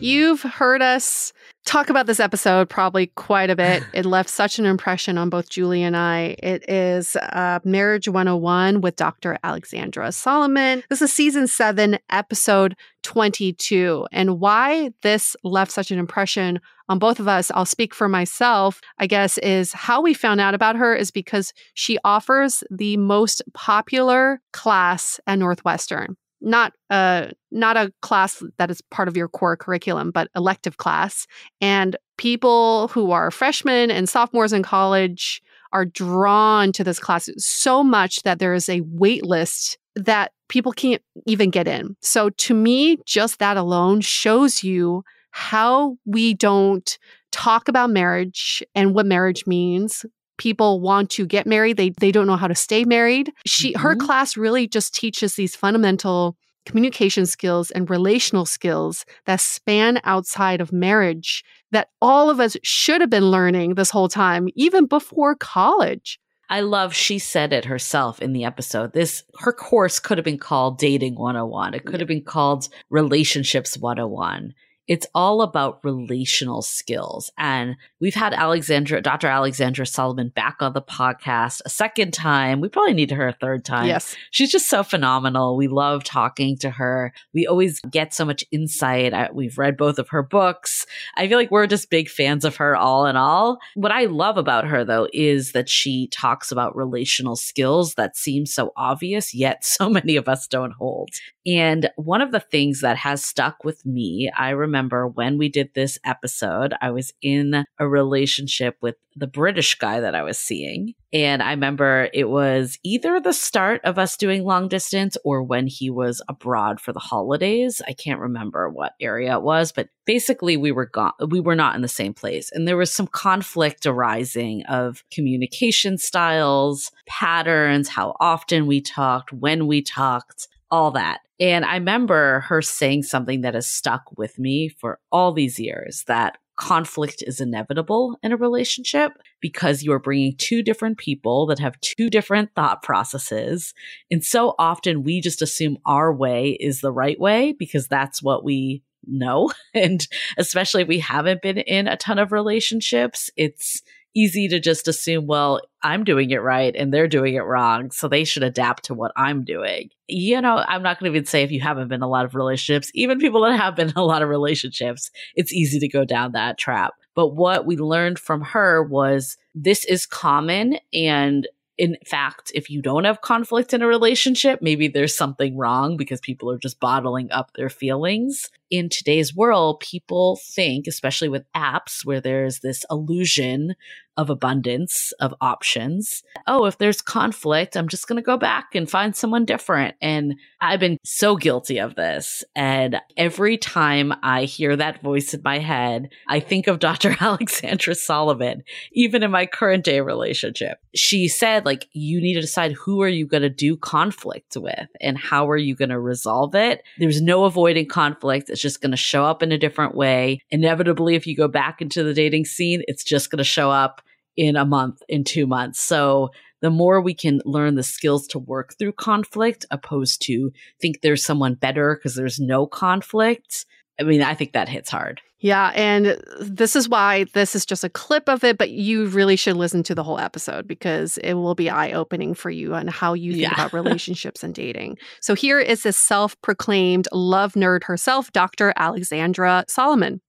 You've 0.00 0.42
heard 0.42 0.82
us 0.82 1.32
talk 1.64 1.88
about 1.88 2.06
this 2.06 2.20
episode 2.20 2.68
probably 2.68 3.06
quite 3.16 3.48
a 3.48 3.56
bit. 3.56 3.82
It 3.94 4.04
left 4.04 4.28
such 4.28 4.58
an 4.58 4.66
impression 4.66 5.16
on 5.16 5.30
both 5.30 5.48
Julie 5.48 5.82
and 5.82 5.96
I. 5.96 6.36
It 6.42 6.68
is 6.68 7.16
uh, 7.16 7.60
Marriage 7.64 8.06
101 8.06 8.82
with 8.82 8.96
Dr. 8.96 9.38
Alexandra 9.42 10.12
Solomon. 10.12 10.82
This 10.90 11.00
is 11.00 11.12
season 11.12 11.46
seven, 11.46 11.98
episode 12.10 12.76
22. 13.04 14.06
And 14.12 14.38
why 14.38 14.90
this 15.00 15.34
left 15.42 15.72
such 15.72 15.90
an 15.90 15.98
impression 15.98 16.60
on 16.90 16.98
both 16.98 17.18
of 17.18 17.26
us, 17.26 17.50
I'll 17.54 17.64
speak 17.64 17.94
for 17.94 18.08
myself, 18.08 18.82
I 18.98 19.06
guess, 19.06 19.38
is 19.38 19.72
how 19.72 20.02
we 20.02 20.12
found 20.12 20.42
out 20.42 20.54
about 20.54 20.76
her 20.76 20.94
is 20.94 21.10
because 21.10 21.54
she 21.72 21.98
offers 22.04 22.62
the 22.70 22.98
most 22.98 23.42
popular 23.54 24.42
class 24.52 25.18
at 25.26 25.38
Northwestern 25.38 26.16
not 26.40 26.72
a 26.90 27.32
not 27.50 27.76
a 27.76 27.92
class 28.02 28.42
that 28.58 28.70
is 28.70 28.80
part 28.90 29.08
of 29.08 29.16
your 29.16 29.28
core 29.28 29.56
curriculum 29.56 30.10
but 30.10 30.28
elective 30.36 30.76
class. 30.76 31.26
And 31.60 31.96
people 32.18 32.88
who 32.88 33.10
are 33.10 33.30
freshmen 33.30 33.90
and 33.90 34.08
sophomores 34.08 34.52
in 34.52 34.62
college 34.62 35.42
are 35.72 35.84
drawn 35.84 36.72
to 36.72 36.84
this 36.84 36.98
class 36.98 37.28
so 37.38 37.82
much 37.82 38.22
that 38.22 38.38
there 38.38 38.54
is 38.54 38.68
a 38.68 38.82
wait 38.82 39.24
list 39.24 39.78
that 39.94 40.32
people 40.48 40.72
can't 40.72 41.02
even 41.26 41.50
get 41.50 41.66
in. 41.66 41.96
So 42.02 42.30
to 42.30 42.54
me 42.54 42.98
just 43.04 43.38
that 43.38 43.56
alone 43.56 44.00
shows 44.00 44.62
you 44.62 45.02
how 45.30 45.96
we 46.04 46.34
don't 46.34 46.98
talk 47.32 47.68
about 47.68 47.90
marriage 47.90 48.62
and 48.74 48.94
what 48.94 49.06
marriage 49.06 49.46
means 49.46 50.06
people 50.38 50.80
want 50.80 51.10
to 51.10 51.26
get 51.26 51.46
married 51.46 51.76
they 51.76 51.90
they 52.00 52.12
don't 52.12 52.26
know 52.26 52.36
how 52.36 52.48
to 52.48 52.54
stay 52.54 52.84
married 52.84 53.32
she 53.46 53.72
her 53.74 53.94
Mhm. 53.94 54.00
class 54.00 54.36
really 54.36 54.66
just 54.66 54.94
teaches 54.94 55.34
these 55.34 55.56
fundamental 55.56 56.36
communication 56.64 57.26
skills 57.26 57.70
and 57.70 57.88
relational 57.88 58.44
skills 58.44 59.04
that 59.26 59.40
span 59.40 60.00
outside 60.04 60.60
of 60.60 60.72
marriage 60.72 61.44
that 61.70 61.88
all 62.02 62.28
of 62.28 62.40
us 62.40 62.56
should 62.62 63.00
have 63.00 63.10
been 63.10 63.30
learning 63.30 63.74
this 63.74 63.90
whole 63.90 64.08
time 64.08 64.48
even 64.54 64.86
before 64.86 65.34
college 65.34 66.18
I 66.48 66.60
love 66.60 66.94
she 66.94 67.18
said 67.18 67.52
it 67.52 67.64
herself 67.64 68.22
in 68.22 68.32
the 68.32 68.44
episode. 68.44 68.92
This 68.92 69.24
her 69.40 69.52
course 69.52 69.98
could 69.98 70.16
have 70.16 70.24
been 70.24 70.38
called 70.38 70.78
Dating 70.78 71.16
101. 71.16 71.74
It 71.74 71.84
could 71.84 71.98
have 71.98 72.06
been 72.06 72.22
called 72.22 72.68
Relationships 72.88 73.76
101. 73.76 74.54
It's 74.88 75.06
all 75.14 75.42
about 75.42 75.84
relational 75.84 76.62
skills. 76.62 77.30
And 77.36 77.76
we've 78.00 78.14
had 78.14 78.32
Alexandra, 78.32 79.02
Dr. 79.02 79.26
Alexandra 79.26 79.84
Solomon 79.84 80.28
back 80.28 80.58
on 80.60 80.74
the 80.74 80.82
podcast 80.82 81.60
a 81.64 81.68
second 81.68 82.12
time. 82.12 82.60
We 82.60 82.68
probably 82.68 82.94
need 82.94 83.10
her 83.10 83.26
a 83.26 83.32
third 83.32 83.64
time. 83.64 83.86
Yes. 83.86 84.14
She's 84.30 84.52
just 84.52 84.68
so 84.68 84.84
phenomenal. 84.84 85.56
We 85.56 85.66
love 85.66 86.04
talking 86.04 86.56
to 86.58 86.70
her. 86.70 87.12
We 87.34 87.46
always 87.46 87.80
get 87.90 88.14
so 88.14 88.24
much 88.24 88.44
insight. 88.52 89.12
I, 89.12 89.30
we've 89.32 89.58
read 89.58 89.76
both 89.76 89.98
of 89.98 90.08
her 90.10 90.22
books. 90.22 90.86
I 91.16 91.26
feel 91.26 91.38
like 91.38 91.50
we're 91.50 91.66
just 91.66 91.90
big 91.90 92.08
fans 92.08 92.44
of 92.44 92.56
her 92.56 92.76
all 92.76 93.06
in 93.06 93.16
all. 93.16 93.58
What 93.74 93.92
I 93.92 94.04
love 94.04 94.38
about 94.38 94.66
her 94.66 94.84
though 94.84 95.08
is 95.12 95.52
that 95.52 95.68
she 95.68 96.06
talks 96.08 96.52
about 96.52 96.76
relational 96.76 97.34
skills 97.34 97.94
that 97.94 98.16
seem 98.16 98.46
so 98.46 98.72
obvious, 98.76 99.34
yet 99.34 99.64
so 99.64 99.90
many 99.96 100.14
of 100.14 100.28
us 100.28 100.46
don't 100.46 100.72
hold. 100.72 101.10
And 101.44 101.90
one 101.96 102.22
of 102.22 102.32
the 102.32 102.40
things 102.40 102.80
that 102.80 102.96
has 102.96 103.24
stuck 103.24 103.64
with 103.64 103.84
me, 103.86 104.30
I 104.36 104.50
remember 104.50 104.75
when 105.14 105.38
we 105.38 105.48
did 105.48 105.70
this 105.74 105.98
episode, 106.04 106.74
I 106.80 106.90
was 106.90 107.12
in 107.22 107.64
a 107.78 107.88
relationship 107.88 108.76
with 108.80 108.96
the 109.14 109.26
British 109.26 109.74
guy 109.76 110.00
that 110.00 110.14
I 110.14 110.22
was 110.22 110.38
seeing. 110.38 110.92
And 111.12 111.42
I 111.42 111.52
remember 111.52 112.10
it 112.12 112.28
was 112.28 112.78
either 112.84 113.18
the 113.18 113.32
start 113.32 113.80
of 113.84 113.98
us 113.98 114.16
doing 114.16 114.44
long 114.44 114.68
distance 114.68 115.16
or 115.24 115.42
when 115.42 115.66
he 115.66 115.88
was 115.88 116.20
abroad 116.28 116.80
for 116.80 116.92
the 116.92 117.00
holidays. 117.00 117.80
I 117.88 117.94
can't 117.94 118.20
remember 118.20 118.68
what 118.68 118.92
area 119.00 119.34
it 119.36 119.42
was, 119.42 119.72
but 119.72 119.88
basically 120.04 120.58
we 120.58 120.70
were 120.70 120.86
gone. 120.86 121.12
We 121.28 121.40
were 121.40 121.54
not 121.54 121.74
in 121.74 121.82
the 121.82 121.88
same 121.88 122.12
place. 122.12 122.50
And 122.52 122.68
there 122.68 122.76
was 122.76 122.92
some 122.92 123.06
conflict 123.06 123.86
arising 123.86 124.64
of 124.66 125.02
communication 125.10 125.96
styles, 125.96 126.90
patterns, 127.08 127.88
how 127.88 128.14
often 128.20 128.66
we 128.66 128.82
talked, 128.82 129.32
when 129.32 129.66
we 129.66 129.80
talked, 129.80 130.48
all 130.70 130.90
that. 130.92 131.20
And 131.38 131.64
I 131.64 131.74
remember 131.74 132.40
her 132.40 132.62
saying 132.62 133.04
something 133.04 133.42
that 133.42 133.54
has 133.54 133.68
stuck 133.68 134.02
with 134.16 134.38
me 134.38 134.68
for 134.68 134.98
all 135.12 135.32
these 135.32 135.58
years 135.58 136.04
that 136.06 136.38
conflict 136.56 137.22
is 137.26 137.40
inevitable 137.40 138.18
in 138.22 138.32
a 138.32 138.36
relationship 138.36 139.12
because 139.40 139.82
you 139.82 139.92
are 139.92 139.98
bringing 139.98 140.34
two 140.36 140.62
different 140.62 140.96
people 140.96 141.46
that 141.46 141.58
have 141.58 141.78
two 141.80 142.08
different 142.08 142.50
thought 142.54 142.82
processes. 142.82 143.74
And 144.10 144.24
so 144.24 144.54
often 144.58 145.02
we 145.02 145.20
just 145.20 145.42
assume 145.42 145.76
our 145.84 146.12
way 146.12 146.56
is 146.58 146.80
the 146.80 146.92
right 146.92 147.20
way 147.20 147.52
because 147.52 147.88
that's 147.88 148.22
what 148.22 148.42
we 148.42 148.82
know. 149.06 149.52
And 149.74 150.06
especially 150.38 150.82
if 150.82 150.88
we 150.88 150.98
haven't 151.00 151.42
been 151.42 151.58
in 151.58 151.86
a 151.86 151.98
ton 151.98 152.18
of 152.18 152.32
relationships, 152.32 153.28
it's 153.36 153.82
easy 154.16 154.48
to 154.48 154.58
just 154.58 154.88
assume, 154.88 155.26
well, 155.26 155.60
I'm 155.82 156.02
doing 156.02 156.30
it 156.30 156.42
right 156.42 156.74
and 156.74 156.92
they're 156.92 157.06
doing 157.06 157.34
it 157.34 157.40
wrong. 157.40 157.90
So 157.90 158.08
they 158.08 158.24
should 158.24 158.42
adapt 158.42 158.86
to 158.86 158.94
what 158.94 159.12
I'm 159.14 159.44
doing. 159.44 159.90
You 160.08 160.40
know, 160.40 160.56
I'm 160.56 160.82
not 160.82 160.98
going 160.98 161.12
to 161.12 161.16
even 161.16 161.26
say 161.26 161.42
if 161.42 161.52
you 161.52 161.60
haven't 161.60 161.88
been 161.88 161.96
in 161.96 162.02
a 162.02 162.08
lot 162.08 162.24
of 162.24 162.34
relationships, 162.34 162.90
even 162.94 163.18
people 163.18 163.42
that 163.42 163.60
have 163.60 163.76
been 163.76 163.90
in 163.90 163.96
a 163.96 164.04
lot 164.04 164.22
of 164.22 164.28
relationships, 164.28 165.10
it's 165.34 165.52
easy 165.52 165.78
to 165.80 165.88
go 165.88 166.04
down 166.04 166.32
that 166.32 166.58
trap. 166.58 166.94
But 167.14 167.28
what 167.28 167.66
we 167.66 167.76
learned 167.76 168.18
from 168.18 168.40
her 168.40 168.82
was 168.82 169.36
this 169.54 169.84
is 169.84 170.06
common 170.06 170.78
and 170.92 171.46
in 171.78 171.98
fact, 172.06 172.50
if 172.54 172.70
you 172.70 172.80
don't 172.80 173.04
have 173.04 173.20
conflict 173.20 173.74
in 173.74 173.82
a 173.82 173.86
relationship, 173.86 174.62
maybe 174.62 174.88
there's 174.88 175.14
something 175.14 175.56
wrong 175.56 175.96
because 175.96 176.20
people 176.20 176.50
are 176.50 176.58
just 176.58 176.80
bottling 176.80 177.30
up 177.30 177.52
their 177.52 177.68
feelings. 177.68 178.50
In 178.70 178.88
today's 178.88 179.36
world, 179.36 179.80
people 179.80 180.40
think, 180.42 180.86
especially 180.86 181.28
with 181.28 181.44
apps 181.54 182.04
where 182.04 182.20
there's 182.20 182.60
this 182.60 182.84
illusion 182.90 183.74
of 184.16 184.30
abundance 184.30 185.12
of 185.20 185.34
options. 185.40 186.22
Oh, 186.46 186.64
if 186.64 186.78
there's 186.78 187.02
conflict, 187.02 187.76
I'm 187.76 187.88
just 187.88 188.08
going 188.08 188.16
to 188.16 188.22
go 188.22 188.36
back 188.36 188.74
and 188.74 188.88
find 188.88 189.14
someone 189.14 189.44
different. 189.44 189.94
And 190.00 190.34
I've 190.60 190.80
been 190.80 190.98
so 191.04 191.36
guilty 191.36 191.78
of 191.78 191.94
this. 191.94 192.44
And 192.54 192.96
every 193.16 193.58
time 193.58 194.12
I 194.22 194.44
hear 194.44 194.76
that 194.76 195.02
voice 195.02 195.34
in 195.34 195.42
my 195.44 195.58
head, 195.58 196.08
I 196.28 196.40
think 196.40 196.66
of 196.66 196.78
Dr. 196.86 197.16
Alexandra 197.20 197.94
Solomon, 197.94 198.62
even 198.92 199.22
in 199.22 199.30
my 199.30 199.46
current 199.46 199.84
day 199.84 200.00
relationship. 200.00 200.78
She 200.96 201.28
said, 201.28 201.64
like, 201.64 201.88
you 201.92 202.20
need 202.20 202.34
to 202.34 202.40
decide 202.40 202.72
who 202.72 203.02
are 203.02 203.08
you 203.08 203.26
going 203.26 203.42
to 203.42 203.50
do 203.50 203.76
conflict 203.76 204.56
with 204.56 204.88
and 205.00 205.18
how 205.18 205.48
are 205.50 205.56
you 205.56 205.76
going 205.76 205.90
to 205.90 206.00
resolve 206.00 206.54
it? 206.54 206.82
There's 206.98 207.20
no 207.20 207.44
avoiding 207.44 207.86
conflict. 207.86 208.48
It's 208.50 208.62
just 208.62 208.80
going 208.80 208.92
to 208.92 208.96
show 208.96 209.24
up 209.24 209.42
in 209.42 209.52
a 209.52 209.58
different 209.58 209.94
way. 209.94 210.40
Inevitably, 210.50 211.14
if 211.14 211.26
you 211.26 211.36
go 211.36 211.48
back 211.48 211.82
into 211.82 212.02
the 212.02 212.14
dating 212.14 212.46
scene, 212.46 212.82
it's 212.88 213.04
just 213.04 213.30
going 213.30 213.38
to 213.38 213.44
show 213.44 213.70
up 213.70 214.00
in 214.36 214.56
a 214.56 214.64
month, 214.64 215.02
in 215.08 215.22
two 215.22 215.46
months. 215.46 215.80
So 215.80 216.30
the 216.62 216.70
more 216.70 217.00
we 217.00 217.14
can 217.14 217.40
learn 217.44 217.74
the 217.74 217.82
skills 217.82 218.26
to 218.28 218.38
work 218.38 218.74
through 218.78 218.92
conflict 218.92 219.66
opposed 219.70 220.22
to 220.22 220.50
think 220.80 221.00
there's 221.00 221.24
someone 221.24 221.54
better 221.54 221.94
because 221.94 222.14
there's 222.14 222.40
no 222.40 222.66
conflict. 222.66 223.66
I 224.00 224.02
mean, 224.02 224.22
I 224.22 224.34
think 224.34 224.52
that 224.52 224.68
hits 224.68 224.90
hard. 224.90 225.20
Yeah. 225.40 225.70
And 225.74 226.16
this 226.40 226.74
is 226.74 226.88
why 226.88 227.24
this 227.34 227.54
is 227.54 227.66
just 227.66 227.84
a 227.84 227.90
clip 227.90 228.26
of 228.28 228.42
it, 228.42 228.56
but 228.56 228.70
you 228.70 229.06
really 229.08 229.36
should 229.36 229.56
listen 229.56 229.82
to 229.84 229.94
the 229.94 230.02
whole 230.02 230.18
episode 230.18 230.66
because 230.66 231.18
it 231.18 231.34
will 231.34 231.54
be 231.54 231.68
eye 231.68 231.92
opening 231.92 232.32
for 232.32 232.48
you 232.50 232.74
on 232.74 232.86
how 232.88 233.12
you 233.12 233.32
think 233.32 233.42
Yeah. 233.42 233.52
about 233.54 233.72
relationships 233.74 234.42
and 234.42 234.54
dating. 234.54 234.96
So 235.20 235.34
here 235.34 235.60
is 235.60 235.82
this 235.82 235.96
self 235.98 236.40
proclaimed 236.40 237.06
love 237.12 237.52
nerd 237.52 237.84
herself, 237.84 238.32
Dr. 238.32 238.72
Alexandra 238.76 239.64
Solomon. 239.68 240.20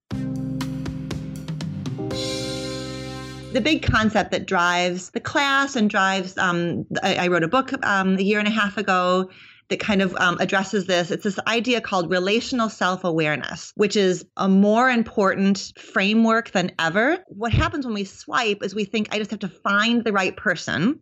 the 3.52 3.60
big 3.62 3.82
concept 3.82 4.30
that 4.30 4.46
drives 4.46 5.10
the 5.10 5.20
class 5.20 5.74
and 5.74 5.88
drives 5.88 6.36
um, 6.36 6.84
I, 7.02 7.14
I 7.14 7.28
wrote 7.28 7.42
a 7.42 7.48
book 7.48 7.72
um, 7.84 8.16
a 8.18 8.22
year 8.22 8.38
and 8.38 8.46
a 8.46 8.50
half 8.50 8.76
ago 8.76 9.30
that 9.68 9.80
kind 9.80 10.02
of 10.02 10.14
um, 10.16 10.36
addresses 10.40 10.86
this 10.86 11.10
it's 11.10 11.24
this 11.24 11.38
idea 11.46 11.80
called 11.80 12.10
relational 12.10 12.68
self-awareness 12.68 13.72
which 13.76 13.96
is 13.96 14.24
a 14.36 14.48
more 14.48 14.90
important 14.90 15.72
framework 15.78 16.50
than 16.52 16.70
ever 16.78 17.18
what 17.28 17.52
happens 17.52 17.84
when 17.84 17.94
we 17.94 18.04
swipe 18.04 18.62
is 18.62 18.74
we 18.74 18.84
think 18.84 19.08
i 19.12 19.18
just 19.18 19.30
have 19.30 19.40
to 19.40 19.48
find 19.48 20.04
the 20.04 20.12
right 20.12 20.36
person 20.36 21.00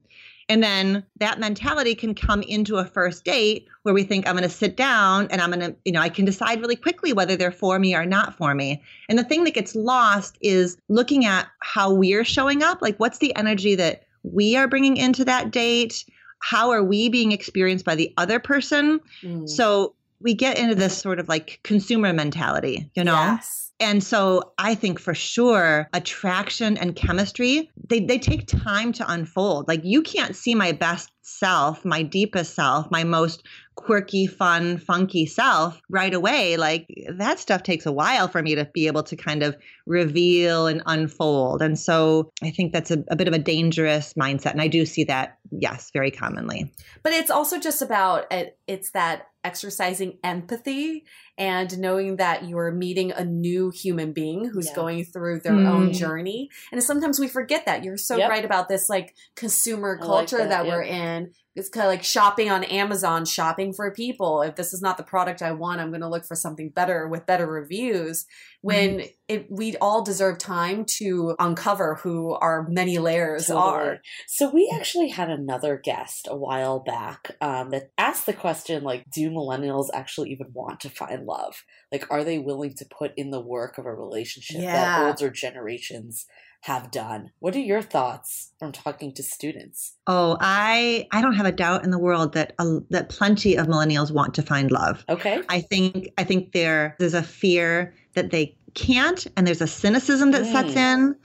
and 0.48 0.62
then 0.62 1.04
that 1.18 1.40
mentality 1.40 1.94
can 1.94 2.14
come 2.14 2.42
into 2.42 2.76
a 2.76 2.84
first 2.84 3.24
date 3.24 3.66
where 3.82 3.94
we 3.94 4.04
think 4.04 4.26
I'm 4.26 4.36
going 4.36 4.48
to 4.48 4.54
sit 4.54 4.76
down 4.76 5.26
and 5.30 5.40
I'm 5.40 5.50
going 5.50 5.72
to, 5.72 5.76
you 5.84 5.92
know, 5.92 6.00
I 6.00 6.08
can 6.08 6.24
decide 6.24 6.60
really 6.60 6.76
quickly 6.76 7.12
whether 7.12 7.36
they're 7.36 7.50
for 7.50 7.78
me 7.78 7.96
or 7.96 8.06
not 8.06 8.36
for 8.36 8.54
me. 8.54 8.82
And 9.08 9.18
the 9.18 9.24
thing 9.24 9.44
that 9.44 9.54
gets 9.54 9.74
lost 9.74 10.38
is 10.40 10.76
looking 10.88 11.24
at 11.24 11.48
how 11.60 11.92
we're 11.92 12.24
showing 12.24 12.62
up. 12.62 12.80
Like, 12.80 12.96
what's 12.98 13.18
the 13.18 13.34
energy 13.34 13.74
that 13.74 14.04
we 14.22 14.56
are 14.56 14.68
bringing 14.68 14.96
into 14.96 15.24
that 15.24 15.50
date? 15.50 16.04
How 16.40 16.70
are 16.70 16.82
we 16.82 17.08
being 17.08 17.32
experienced 17.32 17.84
by 17.84 17.94
the 17.94 18.12
other 18.16 18.38
person? 18.38 19.00
Mm. 19.22 19.48
So 19.48 19.94
we 20.20 20.34
get 20.34 20.58
into 20.58 20.74
this 20.74 20.96
sort 20.96 21.18
of 21.18 21.28
like 21.28 21.60
consumer 21.62 22.12
mentality, 22.12 22.90
you 22.94 23.04
know? 23.04 23.12
Yes. 23.12 23.72
And 23.78 24.02
so 24.02 24.52
I 24.56 24.74
think 24.74 24.98
for 24.98 25.14
sure 25.14 25.88
attraction 25.92 26.78
and 26.78 26.96
chemistry, 26.96 27.70
they, 27.88 28.00
they 28.00 28.18
take 28.18 28.46
time 28.46 28.92
to 28.94 29.10
unfold. 29.10 29.68
Like 29.68 29.84
you 29.84 30.02
can't 30.02 30.34
see 30.34 30.54
my 30.54 30.72
best 30.72 31.10
self, 31.26 31.84
my 31.84 32.02
deepest 32.02 32.54
self, 32.54 32.88
my 32.90 33.02
most 33.04 33.42
quirky, 33.74 34.26
fun, 34.26 34.78
funky 34.78 35.26
self 35.26 35.82
right 35.90 36.14
away. 36.14 36.56
Like 36.56 36.86
that 37.18 37.38
stuff 37.40 37.62
takes 37.62 37.84
a 37.84 37.92
while 37.92 38.28
for 38.28 38.40
me 38.42 38.54
to 38.54 38.64
be 38.72 38.86
able 38.86 39.02
to 39.02 39.16
kind 39.16 39.42
of 39.42 39.56
reveal 39.86 40.66
and 40.66 40.82
unfold. 40.86 41.60
And 41.62 41.78
so 41.78 42.30
I 42.42 42.50
think 42.50 42.72
that's 42.72 42.90
a, 42.90 43.04
a 43.10 43.16
bit 43.16 43.28
of 43.28 43.34
a 43.34 43.38
dangerous 43.38 44.14
mindset. 44.14 44.52
And 44.52 44.62
I 44.62 44.68
do 44.68 44.86
see 44.86 45.04
that, 45.04 45.36
yes, 45.50 45.90
very 45.92 46.10
commonly. 46.10 46.72
But 47.02 47.12
it's 47.12 47.30
also 47.30 47.58
just 47.58 47.82
about 47.82 48.32
it's 48.66 48.92
that 48.92 49.26
exercising 49.44 50.18
empathy 50.24 51.04
and 51.38 51.78
knowing 51.78 52.16
that 52.16 52.48
you're 52.48 52.72
meeting 52.72 53.12
a 53.12 53.24
new 53.24 53.70
human 53.70 54.12
being 54.12 54.50
who's 54.52 54.66
Yeah. 54.68 54.74
going 54.74 55.04
through 55.04 55.40
their 55.40 55.60
own 55.68 55.90
Mm. 55.90 55.98
journey. 55.98 56.50
And 56.72 56.82
sometimes 56.82 57.20
we 57.20 57.28
forget 57.28 57.64
that. 57.66 57.84
You're 57.84 57.96
so 57.98 58.16
Yep. 58.16 58.30
right 58.30 58.44
about 58.44 58.68
this 58.68 58.88
like 58.88 59.14
consumer 59.36 59.98
I 60.00 60.04
like 60.04 60.06
culture 60.06 60.38
that, 60.38 60.48
that, 60.48 60.66
yep. 60.66 60.74
we're 60.74 60.82
in. 60.82 61.15
It's 61.54 61.70
kind 61.70 61.86
of 61.86 61.90
like 61.90 62.04
shopping 62.04 62.50
on 62.50 62.64
Amazon, 62.64 63.24
shopping 63.24 63.72
for 63.72 63.90
people. 63.90 64.42
If 64.42 64.56
this 64.56 64.74
is 64.74 64.82
not 64.82 64.98
the 64.98 65.02
product 65.02 65.40
I 65.40 65.52
want, 65.52 65.80
I'm 65.80 65.88
going 65.88 66.02
to 66.02 66.08
look 66.08 66.26
for 66.26 66.34
something 66.34 66.68
better 66.68 67.08
with 67.08 67.24
better 67.24 67.46
reviews. 67.46 68.26
When 68.60 69.04
it, 69.26 69.46
we 69.50 69.74
all 69.76 70.04
deserve 70.04 70.36
time 70.36 70.84
to 70.98 71.34
uncover 71.38 71.94
who 72.02 72.34
our 72.34 72.66
many 72.68 72.98
layers 72.98 73.46
Totally. 73.46 73.64
are. 73.64 73.98
So 74.28 74.50
we 74.50 74.70
actually 74.74 75.08
had 75.08 75.30
another 75.30 75.80
guest 75.82 76.28
a 76.28 76.36
while 76.36 76.80
back 76.80 77.30
um, 77.40 77.70
that 77.70 77.90
asked 77.96 78.26
the 78.26 78.34
question 78.34 78.82
like, 78.84 79.04
do 79.10 79.30
millennials 79.30 79.86
actually 79.94 80.32
even 80.32 80.48
want 80.52 80.80
to 80.80 80.90
find 80.90 81.24
love? 81.24 81.64
Like, 81.90 82.06
are 82.10 82.22
they 82.22 82.38
willing 82.38 82.74
to 82.74 82.84
put 82.84 83.12
in 83.16 83.30
the 83.30 83.40
work 83.40 83.78
of 83.78 83.86
a 83.86 83.94
relationship 83.94 84.60
that 84.60 84.98
Yeah. 84.98 85.06
older 85.06 85.30
generations 85.30 86.26
have 86.62 86.90
done? 86.90 87.30
What 87.38 87.54
are 87.54 87.60
your 87.60 87.82
thoughts 87.82 88.52
from 88.58 88.72
talking 88.72 89.12
to 89.14 89.22
students? 89.22 89.94
Oh, 90.06 90.36
I 90.40 91.06
I 91.12 91.20
don't 91.20 91.34
have 91.34 91.46
a 91.46 91.52
doubt 91.52 91.84
in 91.84 91.90
the 91.90 91.98
world 91.98 92.32
that 92.34 92.54
uh, 92.58 92.80
that 92.90 93.08
plenty 93.08 93.56
of 93.56 93.66
millennials 93.66 94.10
want 94.10 94.34
to 94.34 94.42
find 94.42 94.70
love. 94.70 95.04
Okay. 95.08 95.42
I 95.48 95.60
think 95.60 96.08
I 96.18 96.24
think 96.24 96.52
there 96.52 96.96
there's 96.98 97.14
a 97.14 97.22
fear 97.22 97.94
that 98.14 98.30
they 98.30 98.56
can't, 98.74 99.26
and 99.36 99.46
there's 99.46 99.62
a 99.62 99.66
cynicism 99.66 100.30
that 100.32 100.44
sets 100.44 100.76
in, 100.76 101.16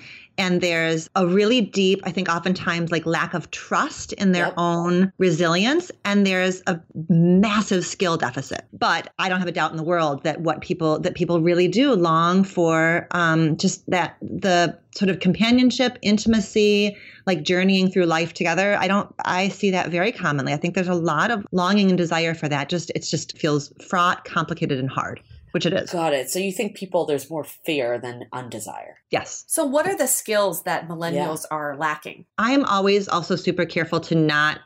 and 0.42 0.60
there's 0.60 1.08
a 1.16 1.28
really 1.28 1.62
deep, 1.62 2.02
I 2.04 2.12
think 2.12 2.28
oftentimes 2.28 2.92
like 2.92 3.06
lack 3.06 3.36
of 3.36 3.52
trust 3.52 4.12
in 4.14 4.32
their 4.32 4.48
Yep. 4.48 4.54
own 4.58 5.14
resilience, 5.20 5.92
and 6.04 6.26
there's 6.26 6.64
a 6.66 6.80
massive 7.10 7.86
skill 7.86 8.18
deficit. 8.18 8.66
But 8.74 9.14
I 9.20 9.30
don't 9.30 9.38
have 9.38 9.48
a 9.48 9.52
doubt 9.52 9.70
in 9.70 9.78
the 9.78 9.84
world 9.84 10.24
that 10.24 10.42
what 10.42 10.62
people 10.62 11.00
that 11.00 11.14
people 11.14 11.42
really 11.42 11.68
do 11.68 11.94
long 11.94 12.44
for 12.44 13.08
um, 13.12 13.56
just 13.58 13.88
that 13.92 14.18
the 14.22 14.76
sort 14.96 15.10
of 15.10 15.20
companionship, 15.20 15.98
intimacy, 16.02 16.98
like 17.28 17.44
journeying 17.44 17.92
through 17.92 18.06
life 18.06 18.34
together. 18.34 18.76
I 18.80 18.88
don't 18.88 19.14
I 19.24 19.50
see 19.50 19.70
that 19.72 19.90
very 19.90 20.12
commonly. 20.12 20.54
I 20.54 20.58
think 20.58 20.74
there's 20.74 20.88
a 20.88 20.96
lot 20.96 21.30
of 21.30 21.46
longing 21.52 21.90
and 21.90 21.98
desire 21.98 22.34
for 22.34 22.50
that. 22.50 22.68
Just 22.68 22.90
it 22.96 23.02
just 23.04 23.38
feels 23.38 23.72
fraught, 23.88 24.26
complicated, 24.26 24.80
and 24.80 24.90
hard, 24.90 25.22
which 25.52 25.66
it 25.66 25.74
is. 25.74 25.90
Got 25.92 26.14
it. 26.14 26.30
So 26.30 26.40
you 26.40 26.52
think 26.52 26.76
people 26.76 27.06
there's 27.06 27.30
more 27.30 27.44
fear 27.44 27.98
than 28.00 28.26
undesire. 28.34 28.94
Yes. 29.10 29.44
So, 29.48 29.66
what 29.66 29.86
are 29.88 29.96
the 29.98 30.08
skills 30.08 30.64
that 30.64 30.88
millennials 30.88 31.46
are 31.52 31.76
lacking? 31.78 32.26
I 32.38 32.52
am 32.54 32.64
always 32.66 33.08
also 33.10 33.36
super 33.36 33.66
careful 33.66 34.00
to 34.02 34.16
not 34.16 34.60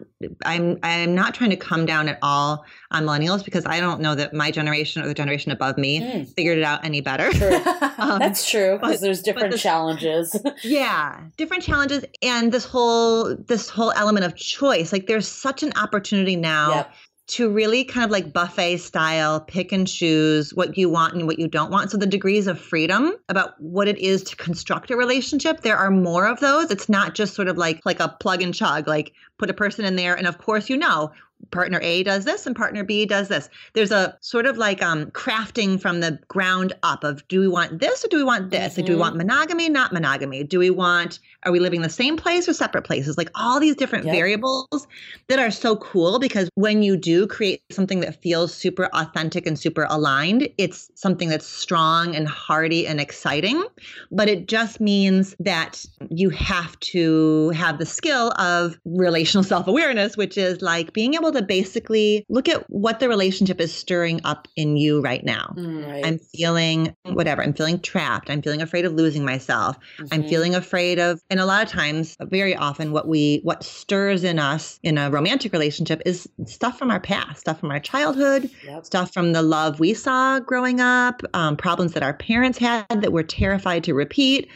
I'm 0.45 0.77
I'm 0.83 1.15
not 1.15 1.33
trying 1.33 1.49
to 1.49 1.55
come 1.55 1.85
down 1.85 2.07
at 2.09 2.19
all 2.21 2.63
on 2.91 3.05
millennials 3.05 3.43
because 3.43 3.65
I 3.65 3.79
don't 3.79 4.01
know 4.01 4.13
that 4.15 4.33
my 4.33 4.51
generation 4.51 5.01
or 5.01 5.07
the 5.07 5.13
generation 5.15 5.51
above 5.51 5.77
me 5.77 5.99
Mm. 6.01 6.33
figured 6.35 6.57
it 6.59 6.63
out 6.63 6.83
any 6.85 7.01
better. 7.01 7.31
True. 7.31 7.55
Um, 7.97 8.19
That's 8.19 8.47
true 8.49 8.77
because 8.79 9.01
there's 9.01 9.21
different 9.21 9.51
the- 9.51 9.57
challenges. 9.57 10.35
yeah 10.63 11.21
different 11.37 11.63
challenges 11.63 12.05
and 12.21 12.51
this 12.51 12.65
whole 12.65 13.35
this 13.35 13.69
whole 13.69 13.91
element 13.95 14.25
of 14.25 14.35
choice 14.35 14.91
like 14.93 15.07
there's 15.07 15.27
such 15.27 15.63
an 15.63 15.71
opportunity 15.81 16.35
now 16.35 16.75
Yep. 16.75 16.93
To 17.27 17.49
really 17.49 17.83
kind 17.83 18.05
of 18.05 18.11
like 18.11 18.31
buffet 18.31 18.77
style 18.77 19.39
pick 19.39 19.71
and 19.71 19.87
choose 19.87 20.53
what 20.53 20.77
you 20.77 20.89
want 20.89 21.15
and 21.15 21.25
what 21.25 21.39
you 21.39 21.47
don't 21.47 21.71
want. 21.71 21.89
So 21.89 21.97
the 21.97 22.05
degrees 22.05 22.45
of 22.45 22.59
freedom 22.59 23.13
about 23.29 23.59
what 23.59 23.87
it 23.87 23.97
is 23.97 24.23
to 24.25 24.35
construct 24.35 24.91
a 24.91 24.95
relationship 24.95 25.61
there 25.61 25.77
are 25.77 25.89
more 25.89 26.27
of 26.27 26.39
those. 26.39 26.69
It's 26.69 26.87
not 26.87 27.15
just 27.15 27.33
sort 27.33 27.47
of 27.47 27.57
like 27.57 27.81
like 27.85 27.99
a 27.99 28.09
plug 28.09 28.43
and 28.43 28.53
chug 28.53 28.87
like 28.87 29.13
put 29.37 29.49
a 29.49 29.53
person 29.53 29.85
in 29.85 29.95
there 29.95 30.15
and 30.15 30.27
of 30.27 30.37
course 30.37 30.69
you 30.69 30.77
know 30.77 31.11
partner 31.51 31.79
A 31.81 32.03
does 32.03 32.25
this 32.25 32.45
and 32.45 32.55
partner 32.55 32.83
B 32.83 33.05
does 33.05 33.27
this. 33.27 33.49
There's 33.73 33.91
a 33.91 34.17
sort 34.21 34.45
of 34.45 34.57
like 34.57 34.81
um 34.83 35.11
crafting 35.11 35.79
from 35.81 35.99
the 35.99 36.19
ground 36.27 36.73
up 36.83 37.03
of 37.03 37.27
do 37.27 37.39
we 37.39 37.47
want 37.47 37.79
this 37.79 38.03
or 38.03 38.07
do 38.07 38.17
we 38.17 38.23
want 38.23 38.51
this? 38.51 38.77
Like 38.77 38.85
do 38.85 38.93
we 38.93 38.97
Mhm. 38.97 39.01
want 39.01 39.15
monogamy, 39.17 39.69
not 39.69 39.93
monogamy? 39.93 40.43
Do 40.43 40.59
we 40.59 40.69
want 40.69 41.19
are 41.43 41.51
we 41.51 41.59
living 41.59 41.77
in 41.77 41.83
the 41.83 41.89
same 41.89 42.17
place 42.17 42.49
or 42.49 42.53
separate 42.53 42.83
places? 42.83 43.17
Like 43.17 43.29
all 43.35 43.59
these 43.59 43.75
different 43.75 44.05
Yep. 44.05 44.13
variables 44.15 44.87
that 45.27 45.39
are 45.39 45.51
so 45.51 45.75
cool 45.75 46.17
because 46.19 46.49
when 46.55 46.81
you 46.81 46.97
do 46.97 47.27
create 47.27 47.61
something 47.71 47.99
that 47.99 48.21
feels 48.21 48.53
super 48.53 48.89
authentic 48.93 49.45
and 49.45 49.57
super 49.59 49.85
aligned, 49.89 50.49
it's 50.57 50.89
something 50.95 51.29
that's 51.29 51.45
strong 51.47 52.15
and 52.15 52.27
hearty 52.27 52.87
and 52.87 52.99
exciting. 52.99 53.63
But 54.11 54.27
it 54.27 54.47
just 54.47 54.79
means 54.79 55.35
that 55.39 55.85
you 56.09 56.29
have 56.31 56.79
to 56.79 57.49
have 57.49 57.77
the 57.77 57.85
skill 57.85 58.31
of 58.39 58.79
relational 58.85 59.43
self 59.55 59.67
awareness, 59.67 60.17
which 60.17 60.37
is 60.37 60.61
like 60.61 60.93
being 60.93 61.13
able 61.13 61.31
to 61.35 61.41
basically 61.43 62.25
look 62.29 62.49
at 62.49 62.69
what 62.69 62.99
the 62.99 63.07
relationship 63.09 63.61
is 63.61 63.73
stirring 63.73 64.19
up 64.23 64.47
in 64.55 64.77
you 64.77 65.01
right 65.01 65.23
now. 65.23 65.53
Right. 65.55 66.05
I'm 66.05 66.19
feeling 66.19 66.95
whatever. 67.03 67.41
I'm 67.43 67.53
feeling 67.53 67.79
trapped. 67.79 68.29
I'm 68.29 68.41
feeling 68.41 68.61
afraid 68.61 68.85
of 68.85 68.93
losing 68.93 69.23
myself. 69.23 69.77
I'm 70.11 70.23
Mhm. 70.23 70.29
feeling 70.29 70.55
afraid 70.55 70.99
of, 70.99 71.21
and 71.29 71.39
a 71.39 71.45
lot 71.45 71.63
of 71.63 71.69
times, 71.69 72.15
very 72.21 72.55
often, 72.55 72.91
what 72.91 73.07
we, 73.07 73.39
what 73.43 73.63
stirs 73.63 74.23
in 74.23 74.39
us 74.39 74.79
in 74.83 74.97
a 74.97 75.09
romantic 75.09 75.51
relationship 75.53 76.01
is 76.05 76.27
stuff 76.45 76.77
from 76.77 76.91
our 76.91 76.99
past, 76.99 77.41
stuff 77.41 77.59
from 77.59 77.71
our 77.71 77.79
childhood, 77.79 78.49
Yep. 78.67 78.85
stuff 78.85 79.13
from 79.13 79.33
the 79.33 79.41
love 79.41 79.79
we 79.79 79.93
saw 79.93 80.39
growing 80.39 80.79
up, 80.81 81.21
um, 81.33 81.55
problems 81.57 81.93
that 81.93 82.03
our 82.03 82.13
parents 82.13 82.57
had 82.57 82.85
that 82.89 83.11
we're 83.13 83.23
terrified 83.23 83.83
to 83.85 83.93
repeat. 83.93 84.47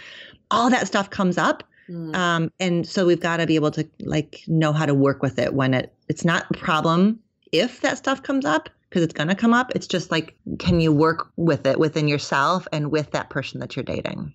All 0.52 0.70
that 0.70 0.88
stuff 0.88 1.10
comes 1.10 1.38
up. 1.38 1.64
Mm. 1.90 2.16
Um, 2.16 2.52
and 2.60 2.88
so 2.88 3.06
we've 3.06 3.20
got 3.20 3.38
to 3.38 3.48
be 3.48 3.56
able 3.56 3.72
to 3.72 3.88
like 4.02 4.44
know 4.48 4.74
how 4.74 4.86
to 4.86 4.94
work 4.94 5.22
with 5.22 5.40
it 5.40 5.54
when 5.54 5.74
it 5.74 5.94
it's 6.08 6.24
not 6.24 6.46
a 6.52 6.58
problem 6.58 7.20
if 7.52 7.82
that 7.82 7.98
stuff 7.98 8.22
comes 8.22 8.46
up 8.46 8.70
because 8.90 9.04
it's 9.04 9.14
going 9.14 9.28
to 9.28 9.36
come 9.36 9.54
up. 9.54 9.72
It's 9.76 9.88
just 9.88 10.12
like 10.12 10.36
can 10.60 10.80
you 10.80 10.92
work 10.92 11.30
with 11.36 11.66
it 11.66 11.80
within 11.80 12.08
yourself 12.08 12.68
and 12.72 12.92
with 12.92 13.12
that 13.12 13.30
person 13.30 13.60
that 13.60 13.76
you're 13.76 13.84
dating. 13.84 14.34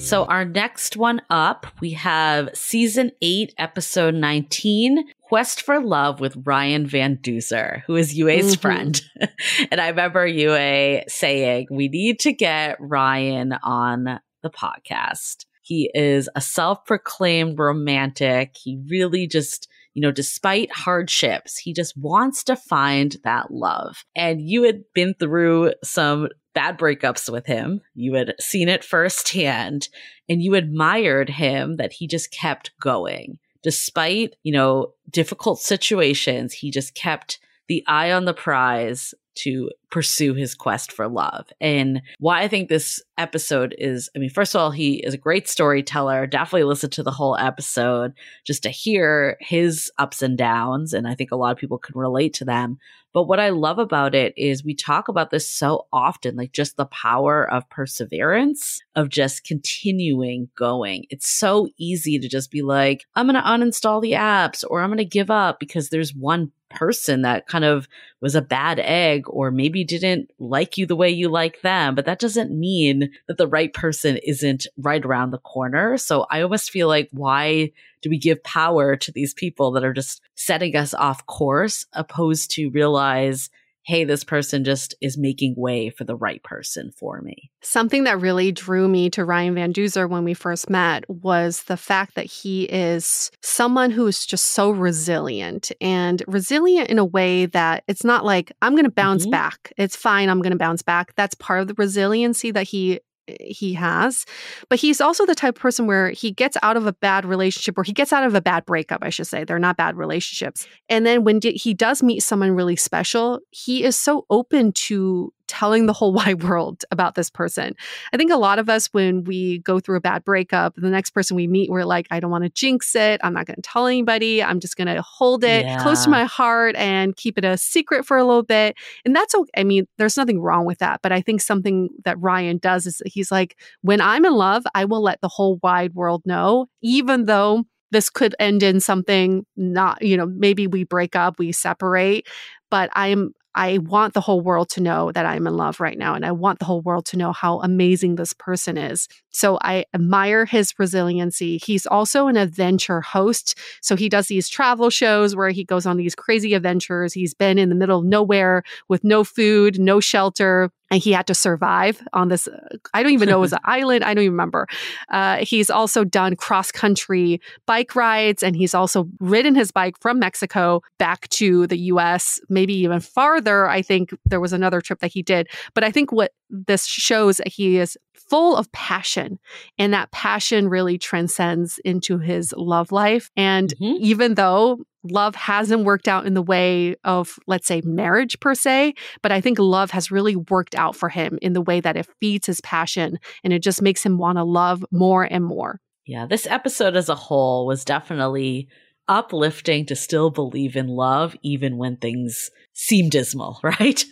So, 0.00 0.24
our 0.24 0.44
next 0.44 0.96
one 0.96 1.20
up, 1.30 1.66
we 1.80 1.92
have 1.92 2.48
season 2.54 3.12
eight, 3.20 3.54
episode 3.58 4.14
19, 4.14 5.04
Quest 5.30 5.62
for 5.62 5.80
Love 5.80 6.18
with 6.18 6.36
Ryan 6.44 6.88
Van 6.88 7.16
Duzer, 7.16 7.82
who 7.86 7.94
is 7.94 8.18
UA's 8.18 8.56
Mhm. 8.56 8.60
friend. 8.60 9.00
and 9.70 9.80
I 9.80 9.86
remember 9.90 10.26
UA 10.26 11.04
saying, 11.06 11.68
we 11.70 11.86
need 11.86 12.18
to 12.20 12.32
get 12.32 12.76
Ryan 12.80 13.52
on 13.62 14.18
the 14.42 14.50
podcast. 14.50 15.44
He 15.62 15.88
is 15.94 16.28
a 16.34 16.40
self 16.40 16.84
proclaimed 16.84 17.60
romantic. 17.60 18.56
He 18.60 18.82
really 18.90 19.28
just, 19.28 19.68
you 19.94 20.02
know, 20.02 20.10
despite 20.10 20.72
hardships, 20.72 21.58
he 21.58 21.72
just 21.72 21.96
wants 21.96 22.42
to 22.44 22.56
find 22.56 23.16
that 23.22 23.52
love. 23.52 24.02
And 24.16 24.40
you 24.40 24.64
had 24.64 24.82
been 24.96 25.14
through 25.14 25.74
some 25.84 26.28
bad 26.56 26.76
breakups 26.76 27.30
with 27.32 27.46
him. 27.46 27.82
You 27.94 28.14
had 28.14 28.34
seen 28.40 28.68
it 28.68 28.82
firsthand 28.82 29.88
and 30.28 30.42
you 30.42 30.56
admired 30.56 31.28
him 31.30 31.76
that 31.76 31.92
he 31.92 32.08
just 32.08 32.32
kept 32.32 32.72
going. 32.82 33.38
Despite, 33.62 34.36
you 34.42 34.52
know, 34.52 34.94
difficult 35.10 35.60
situations, 35.60 36.52
he 36.52 36.70
just 36.70 36.94
kept 36.94 37.38
the 37.68 37.84
eye 37.86 38.10
on 38.10 38.24
the 38.24 38.34
prize 38.34 39.14
to 39.36 39.70
pursue 39.90 40.34
his 40.34 40.54
quest 40.54 40.92
for 40.92 41.08
love. 41.08 41.46
And 41.60 42.02
why 42.18 42.42
I 42.42 42.48
think 42.48 42.68
this 42.68 43.02
episode 43.16 43.74
is, 43.78 44.10
I 44.14 44.18
mean, 44.18 44.30
first 44.30 44.54
of 44.54 44.60
all, 44.60 44.70
he 44.70 44.96
is 45.04 45.14
a 45.14 45.18
great 45.18 45.48
storyteller. 45.48 46.26
Definitely 46.26 46.64
listen 46.64 46.90
to 46.90 47.02
the 47.02 47.10
whole 47.10 47.36
episode 47.36 48.12
just 48.44 48.62
to 48.64 48.70
hear 48.70 49.36
his 49.40 49.90
ups 49.98 50.20
and 50.20 50.36
downs. 50.36 50.92
And 50.92 51.06
I 51.06 51.14
think 51.14 51.30
a 51.30 51.36
lot 51.36 51.52
of 51.52 51.58
people 51.58 51.78
can 51.78 51.98
relate 51.98 52.34
to 52.34 52.44
them. 52.44 52.78
But 53.12 53.24
what 53.24 53.40
I 53.40 53.50
love 53.50 53.78
about 53.78 54.14
it 54.14 54.32
is 54.36 54.64
we 54.64 54.74
talk 54.74 55.08
about 55.08 55.30
this 55.30 55.50
so 55.50 55.86
often, 55.92 56.36
like 56.36 56.52
just 56.52 56.76
the 56.76 56.86
power 56.86 57.50
of 57.50 57.68
perseverance, 57.68 58.80
of 58.94 59.08
just 59.08 59.44
continuing 59.44 60.48
going. 60.56 61.06
It's 61.10 61.28
so 61.28 61.68
easy 61.76 62.18
to 62.18 62.28
just 62.28 62.50
be 62.50 62.62
like, 62.62 63.04
I'm 63.16 63.26
going 63.26 63.34
to 63.34 63.48
uninstall 63.48 64.00
the 64.00 64.12
apps 64.12 64.64
or 64.68 64.80
I'm 64.80 64.90
going 64.90 64.98
to 64.98 65.04
give 65.04 65.30
up 65.30 65.58
because 65.58 65.88
there's 65.88 66.14
one 66.14 66.52
person 66.70 67.22
that 67.22 67.46
kind 67.46 67.64
of 67.64 67.88
was 68.20 68.34
a 68.34 68.42
bad 68.42 68.78
egg 68.80 69.24
or 69.26 69.50
maybe 69.50 69.84
didn't 69.84 70.30
like 70.38 70.78
you 70.78 70.86
the 70.86 70.96
way 70.96 71.10
you 71.10 71.28
like 71.28 71.60
them. 71.62 71.94
But 71.94 72.06
that 72.06 72.18
doesn't 72.18 72.58
mean 72.58 73.10
that 73.28 73.36
the 73.36 73.46
right 73.46 73.72
person 73.72 74.18
isn't 74.18 74.66
right 74.78 75.04
around 75.04 75.30
the 75.30 75.38
corner. 75.38 75.98
So 75.98 76.26
I 76.30 76.42
almost 76.42 76.70
feel 76.70 76.88
like, 76.88 77.08
why 77.12 77.72
do 78.02 78.08
we 78.08 78.18
give 78.18 78.42
power 78.44 78.96
to 78.96 79.12
these 79.12 79.34
people 79.34 79.72
that 79.72 79.84
are 79.84 79.92
just 79.92 80.22
setting 80.34 80.76
us 80.76 80.94
off 80.94 81.26
course 81.26 81.86
opposed 81.92 82.50
to 82.52 82.70
realize, 82.70 83.50
hey, 83.84 84.04
this 84.04 84.24
person 84.24 84.62
just 84.62 84.94
is 85.00 85.16
making 85.16 85.54
way 85.56 85.90
for 85.90 86.04
the 86.04 86.14
right 86.14 86.42
person 86.42 86.92
for 86.92 87.20
me? 87.22 87.50
Something 87.62 88.04
that 88.04 88.20
really 88.20 88.52
drew 88.52 88.86
me 88.88 89.10
to 89.10 89.24
Ryan 89.24 89.54
Van 89.54 89.72
Duzer 89.72 90.08
when 90.08 90.22
we 90.24 90.34
first 90.34 90.68
met 90.68 91.08
was 91.08 91.62
the 91.64 91.76
fact 91.76 92.14
that 92.14 92.26
he 92.26 92.64
is 92.64 93.30
someone 93.42 93.90
who 93.90 94.06
is 94.06 94.26
just 94.26 94.46
so 94.46 94.70
resilient 94.70 95.72
and 95.80 96.22
resilient 96.26 96.90
in 96.90 96.98
a 96.98 97.04
way 97.04 97.46
that 97.46 97.84
it's 97.88 98.04
not 98.04 98.24
like 98.24 98.52
I'm 98.62 98.72
going 98.74 98.84
to 98.84 98.90
bounce 98.90 99.26
Mhm. 99.26 99.30
back. 99.32 99.72
It's 99.76 99.96
fine, 99.96 100.28
I'm 100.28 100.42
going 100.42 100.52
to 100.52 100.58
bounce 100.58 100.82
back. 100.82 101.14
That's 101.16 101.34
part 101.34 101.60
of 101.62 101.68
the 101.68 101.74
resiliency 101.76 102.50
that 102.50 102.68
he 102.68 103.00
he 103.40 103.74
has. 103.74 104.24
But 104.68 104.78
he's 104.78 105.00
also 105.00 105.26
the 105.26 105.34
type 105.34 105.56
of 105.56 105.62
person 105.62 105.86
where 105.86 106.10
he 106.10 106.30
gets 106.30 106.56
out 106.62 106.76
of 106.76 106.86
a 106.86 106.92
bad 106.92 107.24
relationship 107.24 107.76
or 107.78 107.82
he 107.82 107.92
gets 107.92 108.12
out 108.12 108.24
of 108.24 108.34
a 108.34 108.40
bad 108.40 108.64
breakup, 108.66 109.02
I 109.02 109.10
should 109.10 109.26
say. 109.26 109.44
They're 109.44 109.58
not 109.58 109.76
bad 109.76 109.96
relationships. 109.96 110.66
And 110.88 111.04
then 111.04 111.24
when 111.24 111.38
d- 111.38 111.52
he 111.52 111.74
does 111.74 112.02
meet 112.02 112.22
someone 112.22 112.52
really 112.52 112.76
special, 112.76 113.40
he 113.50 113.84
is 113.84 113.98
so 113.98 114.26
open 114.30 114.72
to 114.72 115.32
telling 115.50 115.86
the 115.86 115.92
whole 115.92 116.12
wide 116.20 116.44
world 116.44 116.84
about 116.90 117.16
this 117.16 117.28
person. 117.28 117.74
I 118.12 118.16
think 118.16 118.30
a 118.30 118.36
lot 118.36 118.58
of 118.58 118.70
us, 118.70 118.86
when 118.92 119.24
we 119.24 119.58
go 119.58 119.80
through 119.80 119.96
a 119.96 120.00
bad 120.00 120.24
breakup, 120.24 120.74
the 120.76 120.88
next 120.88 121.10
person 121.10 121.36
we 121.36 121.48
meet, 121.48 121.70
we're 121.70 121.84
like, 121.84 122.06
I 122.10 122.20
don't 122.20 122.30
want 122.30 122.44
to 122.44 122.50
jinx 122.50 122.94
it. 122.94 123.20
I'm 123.24 123.34
not 123.34 123.46
going 123.46 123.56
to 123.56 123.62
tell 123.62 123.86
anybody. 123.86 124.42
I'm 124.42 124.60
just 124.60 124.76
going 124.76 124.86
to 124.86 125.02
hold 125.02 125.44
it 125.44 125.66
close 125.80 126.04
to 126.04 126.10
my 126.10 126.24
heart 126.24 126.76
and 126.76 127.16
keep 127.16 127.36
it 127.36 127.44
a 127.44 127.56
secret 127.58 128.06
for 128.06 128.16
a 128.16 128.24
little 128.24 128.44
bit. 128.44 128.76
And 129.04 129.14
that's 129.14 129.34
okay. 129.34 129.50
I 129.56 129.64
mean, 129.64 129.86
there's 129.98 130.16
nothing 130.16 130.40
wrong 130.40 130.64
with 130.64 130.78
that. 130.78 131.00
But 131.02 131.12
I 131.12 131.20
think 131.20 131.40
something 131.40 131.90
that 132.04 132.20
Ryan 132.20 132.58
does 132.58 132.86
is 132.86 133.02
he's 133.04 133.32
like, 133.32 133.56
when 133.82 134.00
I'm 134.00 134.24
in 134.24 134.32
love, 134.32 134.64
I 134.74 134.84
will 134.84 135.02
let 135.02 135.20
the 135.20 135.28
whole 135.28 135.58
wide 135.62 135.94
world 135.94 136.22
know, 136.24 136.66
even 136.82 137.24
though 137.24 137.64
this 137.90 138.08
could 138.08 138.34
end 138.38 138.62
in 138.62 138.80
something 138.80 139.44
not, 139.56 140.00
you 140.02 140.16
know, 140.16 140.26
maybe 140.26 140.66
we 140.66 140.84
break 140.84 141.16
up, 141.16 141.38
we 141.38 141.50
separate, 141.52 142.28
but 142.70 142.88
I'm 142.92 143.32
I 143.54 143.78
want 143.78 144.14
the 144.14 144.20
whole 144.20 144.40
world 144.40 144.68
to 144.70 144.80
know 144.80 145.10
that 145.12 145.26
I'm 145.26 145.46
in 145.46 145.56
love 145.56 145.80
right 145.80 145.98
now 145.98 146.14
and 146.14 146.24
I 146.24 146.32
want 146.32 146.58
the 146.58 146.64
whole 146.64 146.82
world 146.82 147.04
to 147.06 147.16
know 147.16 147.32
how 147.32 147.60
amazing 147.60 148.14
this 148.14 148.32
person 148.32 148.76
is. 148.78 149.08
So 149.30 149.58
I 149.62 149.84
admire 149.92 150.44
his 150.44 150.78
resiliency. 150.78 151.58
He's 151.58 151.86
also 151.86 152.28
an 152.28 152.36
adventure 152.36 153.00
host. 153.00 153.58
So 153.80 153.96
he 153.96 154.08
does 154.08 154.28
these 154.28 154.48
travel 154.48 154.90
shows 154.90 155.34
where 155.34 155.50
he 155.50 155.64
goes 155.64 155.86
on 155.86 155.96
these 155.96 156.14
crazy 156.14 156.54
adventures. 156.54 157.12
He's 157.12 157.34
been 157.34 157.58
in 157.58 157.68
the 157.68 157.74
middle 157.74 157.98
of 158.00 158.04
nowhere 158.04 158.62
with 158.88 159.02
no 159.04 159.24
food, 159.24 159.78
no 159.78 160.00
shelter, 160.00 160.70
and 160.90 161.02
he 161.02 161.12
had 161.12 161.26
to 161.28 161.34
survive 161.34 162.02
on 162.12 162.28
this. 162.28 162.48
Uh, 162.48 162.76
I 162.92 163.02
don't 163.02 163.12
even 163.12 163.28
know 163.28 163.38
it 163.38 163.40
was 163.40 163.52
an 163.52 163.60
island. 163.64 164.04
I 164.04 164.14
don't 164.14 164.24
even 164.24 164.32
remember. 164.32 164.66
Uh, 165.08 165.38
he's 165.38 165.70
also 165.70 166.04
done 166.04 166.36
cross 166.36 166.72
country 166.72 167.40
bike 167.66 167.94
rides, 167.94 168.42
and 168.42 168.56
he's 168.56 168.74
also 168.74 169.08
ridden 169.20 169.54
his 169.54 169.70
bike 169.70 169.94
from 170.00 170.18
Mexico 170.18 170.82
back 170.98 171.28
to 171.30 171.66
the 171.68 171.78
U.S. 171.78 172.40
Maybe 172.48 172.74
even 172.74 173.00
farther. 173.00 173.68
I 173.68 173.82
think 173.82 174.10
there 174.24 174.40
was 174.40 174.52
another 174.52 174.80
trip 174.80 175.00
that 175.00 175.12
he 175.12 175.22
did. 175.22 175.48
But 175.74 175.84
I 175.84 175.90
think 175.90 176.12
what 176.12 176.32
this 176.48 176.86
shows 176.86 177.36
that 177.36 177.48
he 177.48 177.78
is 177.78 177.96
full 178.14 178.56
of 178.56 178.70
passion, 178.72 179.38
and 179.78 179.92
that 179.92 180.10
passion 180.12 180.68
really 180.68 180.98
transcends 180.98 181.78
into 181.84 182.18
his 182.18 182.52
love 182.56 182.92
life. 182.92 183.30
And 183.36 183.74
mm-hmm. 183.80 183.96
even 184.00 184.34
though 184.34 184.80
love 185.04 185.34
hasn't 185.34 185.84
worked 185.84 186.08
out 186.08 186.26
in 186.26 186.34
the 186.34 186.42
way 186.42 186.96
of, 187.04 187.38
let's 187.46 187.66
say, 187.66 187.80
marriage 187.84 188.38
per 188.40 188.54
se, 188.54 188.94
but 189.22 189.32
I 189.32 189.40
think 189.40 189.58
love 189.58 189.90
has 189.92 190.10
really 190.10 190.36
worked 190.36 190.74
out 190.74 190.96
for 190.96 191.08
him 191.08 191.38
in 191.40 191.52
the 191.52 191.62
way 191.62 191.80
that 191.80 191.96
it 191.96 192.08
feeds 192.20 192.46
his 192.46 192.60
passion 192.60 193.18
and 193.42 193.52
it 193.52 193.62
just 193.62 193.82
makes 193.82 194.04
him 194.04 194.18
want 194.18 194.38
to 194.38 194.44
love 194.44 194.84
more 194.90 195.24
and 195.24 195.44
more. 195.44 195.80
Yeah, 196.06 196.26
this 196.26 196.46
episode 196.46 196.96
as 196.96 197.08
a 197.08 197.14
whole 197.14 197.66
was 197.66 197.84
definitely 197.84 198.68
uplifting 199.08 199.86
to 199.86 199.96
still 199.96 200.30
believe 200.30 200.76
in 200.76 200.86
love, 200.86 201.36
even 201.42 201.76
when 201.76 201.96
things 201.96 202.50
seem 202.80 203.10
dismal, 203.10 203.60
right? 203.62 204.04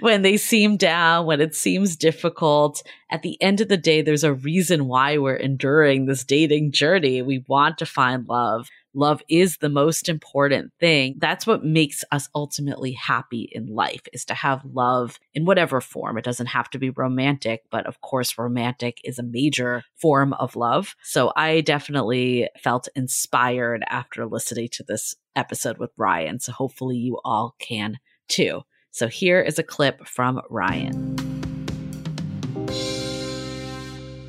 when 0.00 0.22
they 0.22 0.36
seem 0.36 0.76
down, 0.76 1.26
when 1.26 1.40
it 1.40 1.54
seems 1.54 1.96
difficult. 1.96 2.82
At 3.10 3.22
the 3.22 3.40
end 3.42 3.60
of 3.60 3.68
the 3.68 3.76
day, 3.76 4.02
there's 4.02 4.24
a 4.24 4.34
reason 4.34 4.86
why 4.86 5.18
we're 5.18 5.34
enduring 5.34 6.06
this 6.06 6.22
dating 6.22 6.72
journey. 6.72 7.22
We 7.22 7.44
want 7.48 7.78
to 7.78 7.86
find 7.86 8.26
love 8.28 8.68
love 8.94 9.22
is 9.28 9.58
the 9.58 9.68
most 9.68 10.08
important 10.08 10.72
thing. 10.80 11.16
That's 11.18 11.46
what 11.46 11.64
makes 11.64 12.02
us 12.10 12.28
ultimately 12.34 12.92
happy 12.92 13.48
in 13.52 13.66
life 13.66 14.02
is 14.12 14.24
to 14.26 14.34
have 14.34 14.64
love 14.64 15.18
in 15.34 15.44
whatever 15.44 15.80
form. 15.80 16.18
It 16.18 16.24
doesn't 16.24 16.46
have 16.46 16.70
to 16.70 16.78
be 16.78 16.90
romantic, 16.90 17.62
but 17.70 17.86
of 17.86 18.00
course, 18.00 18.36
romantic 18.38 18.98
is 19.04 19.18
a 19.18 19.22
major 19.22 19.84
form 19.96 20.32
of 20.34 20.56
love. 20.56 20.94
So 21.02 21.32
I 21.36 21.60
definitely 21.60 22.48
felt 22.62 22.88
inspired 22.96 23.84
after 23.88 24.26
listening 24.26 24.68
to 24.72 24.84
this 24.86 25.14
episode 25.36 25.78
with 25.78 25.90
Ryan. 25.96 26.40
So 26.40 26.52
hopefully 26.52 26.96
you 26.96 27.20
all 27.24 27.54
can 27.60 27.98
too. 28.30 28.62
So 28.92 29.06
here 29.06 29.40
is 29.40 29.58
a 29.58 29.62
clip 29.62 30.06
from 30.06 30.40
Ryan. 30.48 31.29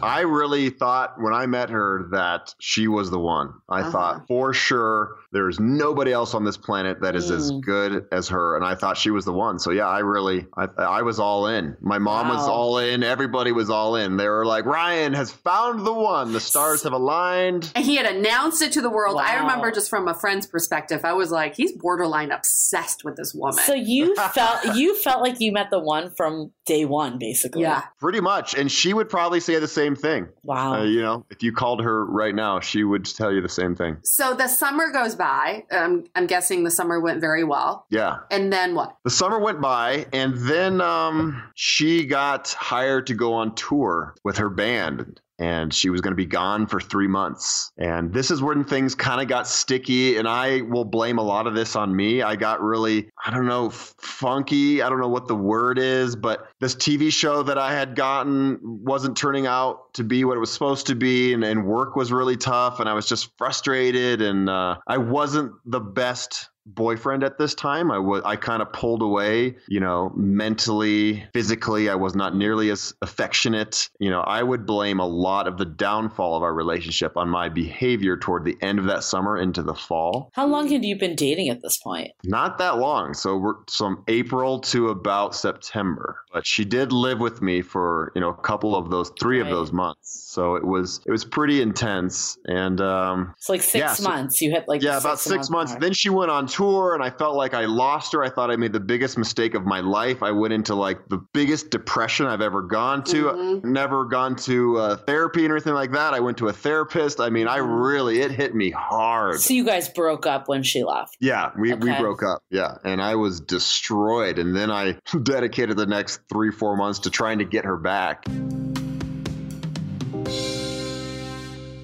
I 0.04 0.22
really 0.22 0.70
thought 0.70 1.22
when 1.22 1.34
I 1.34 1.46
met 1.46 1.70
her 1.70 2.08
that 2.12 2.54
she 2.60 2.88
was 2.88 3.10
the 3.10 3.20
one. 3.20 3.54
I 3.70 3.82
uh-huh. 3.82 3.92
thought 3.92 4.28
for 4.28 4.54
sure 4.54 5.18
there's 5.32 5.60
nobody 5.60 6.12
else 6.12 6.34
on 6.34 6.44
this 6.44 6.58
planet 6.58 7.02
that 7.02 7.16
is 7.16 7.32
mm. 7.32 7.36
as 7.36 7.52
good 7.52 8.06
as 8.12 8.28
her, 8.30 8.56
and 8.56 8.66
I 8.66 8.76
thought 8.76 8.98
she 8.98 9.12
was 9.12 9.24
the 9.24 9.34
one. 9.34 9.60
So 9.60 9.72
yeah, 9.72 9.88
I 9.88 10.00
really, 10.00 10.46
I, 10.58 10.68
I 10.78 11.02
was 11.04 11.20
all 11.20 11.48
in. 11.48 11.78
My 11.80 12.00
mom 12.00 12.28
wow. 12.28 12.36
was 12.36 12.48
all 12.48 12.78
in. 12.80 13.04
Everybody 13.04 13.52
was 13.52 13.70
all 13.70 13.96
in. 13.96 14.18
They 14.18 14.28
were 14.28 14.46
like, 14.46 14.66
Ryan 14.66 15.14
has 15.14 15.32
found 15.32 15.86
the 15.86 15.94
one. 15.94 16.34
The 16.34 16.40
stars 16.40 16.84
have 16.84 16.94
aligned. 16.94 17.72
And 17.76 17.86
he 17.86 17.96
had 17.96 18.06
announced 18.06 18.62
it 18.62 18.74
to 18.74 18.82
the 18.82 18.90
world. 18.90 19.16
Wow. 19.16 19.24
I 19.26 19.40
remember 19.40 19.72
just 19.72 19.90
from 19.90 20.08
a 20.08 20.14
friend's 20.14 20.48
perspective, 20.48 21.06
I 21.06 21.14
was 21.14 21.32
like, 21.32 21.56
he's 21.56 21.72
borderline 21.72 22.32
obsessed 22.32 23.06
with 23.06 23.16
this 23.16 23.34
woman. 23.34 23.64
So 23.64 23.74
you 23.74 24.16
felt 24.34 24.76
you 24.76 24.98
felt 24.98 25.22
like 25.22 25.40
you 25.40 25.54
met 25.54 25.70
the 25.70 25.80
one 25.80 26.12
from 26.12 26.52
day 26.66 26.86
one, 26.86 27.18
basically. 27.18 27.62
Yeah, 27.62 27.84
pretty 28.00 28.20
much. 28.20 28.54
And 28.54 28.72
she 28.72 28.94
would 28.94 29.10
probably 29.10 29.40
say 29.40 29.60
the 29.60 29.68
same 29.68 29.91
thing. 29.96 30.28
Wow. 30.44 30.76
Uh, 30.76 30.84
you 30.84 31.02
know, 31.02 31.26
if 31.30 31.44
you 31.44 31.52
called 31.52 31.82
her 31.82 32.06
right 32.06 32.34
now, 32.34 32.60
she 32.60 32.84
would 32.84 33.06
tell 33.06 33.32
you 33.32 33.42
the 33.42 33.50
same 33.50 33.76
thing. 33.76 33.98
So 34.04 34.34
the 34.34 34.48
summer 34.48 34.92
goes 34.92 35.16
by. 35.16 35.66
I'm, 35.72 36.06
I'm 36.16 36.28
guessing 36.28 36.64
the 36.64 36.72
summer 36.72 37.00
went 37.00 37.22
very 37.22 37.44
well. 37.44 37.86
Yeah. 37.90 38.18
And 38.30 38.52
then 38.52 38.76
what? 38.76 38.96
The 39.04 39.10
summer 39.10 39.40
went 39.40 39.62
by, 39.62 40.06
and 40.14 40.38
then 40.38 40.82
um, 40.82 41.42
she 41.56 42.06
got 42.06 42.50
hired 42.50 43.08
to 43.08 43.14
go 43.14 43.34
on 43.34 43.56
tour 43.56 44.16
with 44.24 44.38
her 44.38 44.50
band 44.50 45.20
and 45.42 45.74
she 45.74 45.90
was 45.90 46.02
going 46.02 46.12
to 46.12 46.16
be 46.16 46.28
gone 46.28 46.68
for 46.68 46.80
three 46.80 47.08
months. 47.08 47.72
And 47.76 48.14
this 48.14 48.30
is 48.30 48.44
when 48.44 48.64
things 48.64 48.94
kind 48.94 49.20
of 49.20 49.28
got 49.28 49.48
sticky. 49.48 50.18
And 50.18 50.28
I 50.28 50.62
will 50.62 50.86
blame 50.86 51.18
a 51.18 51.24
lot 51.24 51.48
of 51.48 51.56
this 51.56 51.76
on 51.76 51.96
me. 51.96 52.22
I 52.22 52.36
got 52.36 52.62
really, 52.62 53.10
I 53.26 53.32
don't 53.32 53.48
know, 53.48 53.72
funky. 53.72 54.84
I 54.84 54.90
don't 54.90 55.02
know 55.02 55.10
what 55.10 55.28
the 55.28 55.36
word 55.36 55.80
is, 55.80 56.16
but 56.16 56.48
this 56.60 56.76
TV 56.76 57.12
show 57.12 57.42
that 57.42 57.58
I 57.58 57.74
had 57.74 57.96
gotten 57.96 58.60
wasn't 58.62 59.18
turning 59.18 59.48
out 59.48 59.96
to 59.96 60.04
be 60.04 60.24
what 60.26 60.38
it 60.38 60.40
was 60.40 60.54
supposed 60.54 60.86
to 60.88 60.96
be. 60.96 61.34
And, 61.34 61.44
and 61.44 61.66
work 61.66 61.96
was 61.96 62.12
really 62.12 62.38
tough. 62.38 62.80
And 62.80 62.88
I 62.88 62.94
was 62.94 63.08
just 63.08 63.36
frustrated. 63.40 64.22
And 64.22 64.48
uh, 64.48 64.78
I 64.86 65.00
wasn't 65.00 65.54
the 65.66 65.80
best 65.80 66.51
boyfriend 66.66 67.24
at 67.24 67.38
this 67.38 67.56
time. 67.56 67.92
I 67.92 67.98
was 67.98 68.22
I 68.26 68.36
kind 68.36 68.62
of 68.62 68.72
pulled 68.72 69.02
away, 69.02 69.56
you 69.68 69.80
know, 69.80 70.12
mentally, 70.16 71.24
physically. 71.34 71.90
I 71.90 71.96
was 71.96 72.16
not 72.16 72.36
nearly 72.36 72.70
as 72.70 72.94
affectionate. 73.02 73.90
You 74.00 74.10
know, 74.10 74.22
I 74.22 74.44
would 74.44 74.66
blame 74.66 75.00
a 75.00 75.08
lot 75.08 75.48
of 75.48 75.58
the 75.58 75.66
downfall 75.66 76.36
of 76.36 76.44
our 76.44 76.54
relationship 76.54 77.18
on 77.18 77.30
my 77.30 77.50
behavior 77.50 78.18
toward 78.18 78.46
the 78.46 78.58
end 78.62 78.80
of 78.80 78.86
that 78.86 79.04
summer 79.04 79.38
into 79.38 79.64
the 79.64 79.74
fall. 79.74 80.32
How 80.34 80.48
long 80.48 80.70
had 80.70 80.86
you 80.86 80.98
been 80.98 81.16
dating 81.16 81.50
at 81.50 81.62
this 81.62 81.78
point? 81.78 82.12
Not 82.24 82.58
that 82.60 82.78
long. 82.78 83.14
So 83.14 83.38
we're 83.38 83.56
from 83.70 84.04
April 84.08 84.60
to 84.60 84.90
about 84.90 85.36
September. 85.36 86.24
But 86.34 86.46
she 86.46 86.64
did 86.64 86.92
live 86.92 87.20
with 87.20 87.42
me 87.42 87.62
for, 87.62 88.12
you 88.16 88.22
know, 88.22 88.30
a 88.30 88.42
couple 88.42 88.76
of 88.76 88.90
those 88.90 89.12
three 89.20 89.42
right. 89.42 89.50
of 89.50 89.56
those 89.56 89.72
months. 89.72 90.28
So 90.32 90.56
it 90.56 90.66
was 90.66 91.02
it 91.06 91.12
was 91.12 91.26
pretty 91.26 91.62
intense 91.62 92.38
and 92.46 92.80
um 92.80 93.34
It's 93.38 93.50
like 93.50 93.62
6 93.62 93.76
yeah, 93.76 94.08
months. 94.08 94.40
So, 94.40 94.46
you 94.46 94.52
hit 94.52 94.66
like 94.68 94.82
Yeah, 94.82 94.98
about 94.98 95.20
6 95.20 95.50
months. 95.50 95.76
Then 95.76 95.94
she 95.94 96.10
went 96.10 96.32
on 96.32 96.48
tour 96.52 96.94
and 96.94 97.04
I 97.04 97.10
felt 97.10 97.36
like 97.36 97.54
I 97.54 97.66
lost 97.66 98.14
her. 98.14 98.24
I 98.24 98.30
thought 98.30 98.52
I 98.52 98.56
made 98.56 98.74
the 98.74 98.80
biggest 98.80 99.18
mistake 99.18 99.56
of 99.56 99.66
my 99.66 99.80
life. 99.80 100.22
I 100.22 100.32
went 100.32 100.54
into 100.54 100.76
like 100.76 101.08
the 101.08 101.18
biggest 101.18 101.70
depression 101.70 102.26
I've 102.28 102.42
ever 102.42 102.62
gone 102.62 103.04
to. 103.06 103.24
Mm-hmm. 103.26 103.72
Never 103.72 104.06
gone 104.06 104.36
to 104.38 104.78
uh, 104.78 104.96
therapy 104.98 105.48
or 105.48 105.54
anything 105.54 105.74
like 105.74 105.92
that. 105.94 106.14
I 106.14 106.20
went 106.20 106.38
to 106.40 106.48
a 106.50 106.54
therapist. 106.54 107.20
I 107.20 107.30
mean, 107.30 107.48
I 107.48 107.60
mm-hmm. 107.60 107.72
really, 107.72 108.22
it 108.22 108.32
hit 108.32 108.54
me 108.54 108.70
hard. 108.70 109.40
So 109.40 109.54
you 109.54 109.64
guys 109.64 109.90
broke 109.90 110.26
up 110.26 110.48
when 110.48 110.64
she 110.64 110.84
left? 110.84 111.18
Yeah, 111.20 111.52
we, 111.58 111.74
okay. 111.74 111.82
we 111.82 111.98
broke 111.98 112.24
up. 112.24 112.44
Yeah. 112.50 112.78
And 112.84 113.02
I 113.02 113.16
was 113.16 113.40
destroyed. 113.40 114.38
And 114.38 114.56
then 114.56 114.70
I 114.70 114.98
dedicated 115.24 115.78
the 115.78 115.86
next 115.86 116.22
three, 116.30 116.52
four 116.52 116.76
months 116.76 117.00
to 117.00 117.10
trying 117.10 117.40
to 117.40 117.46
get 117.46 117.66
her 117.66 117.78
back. 117.78 118.26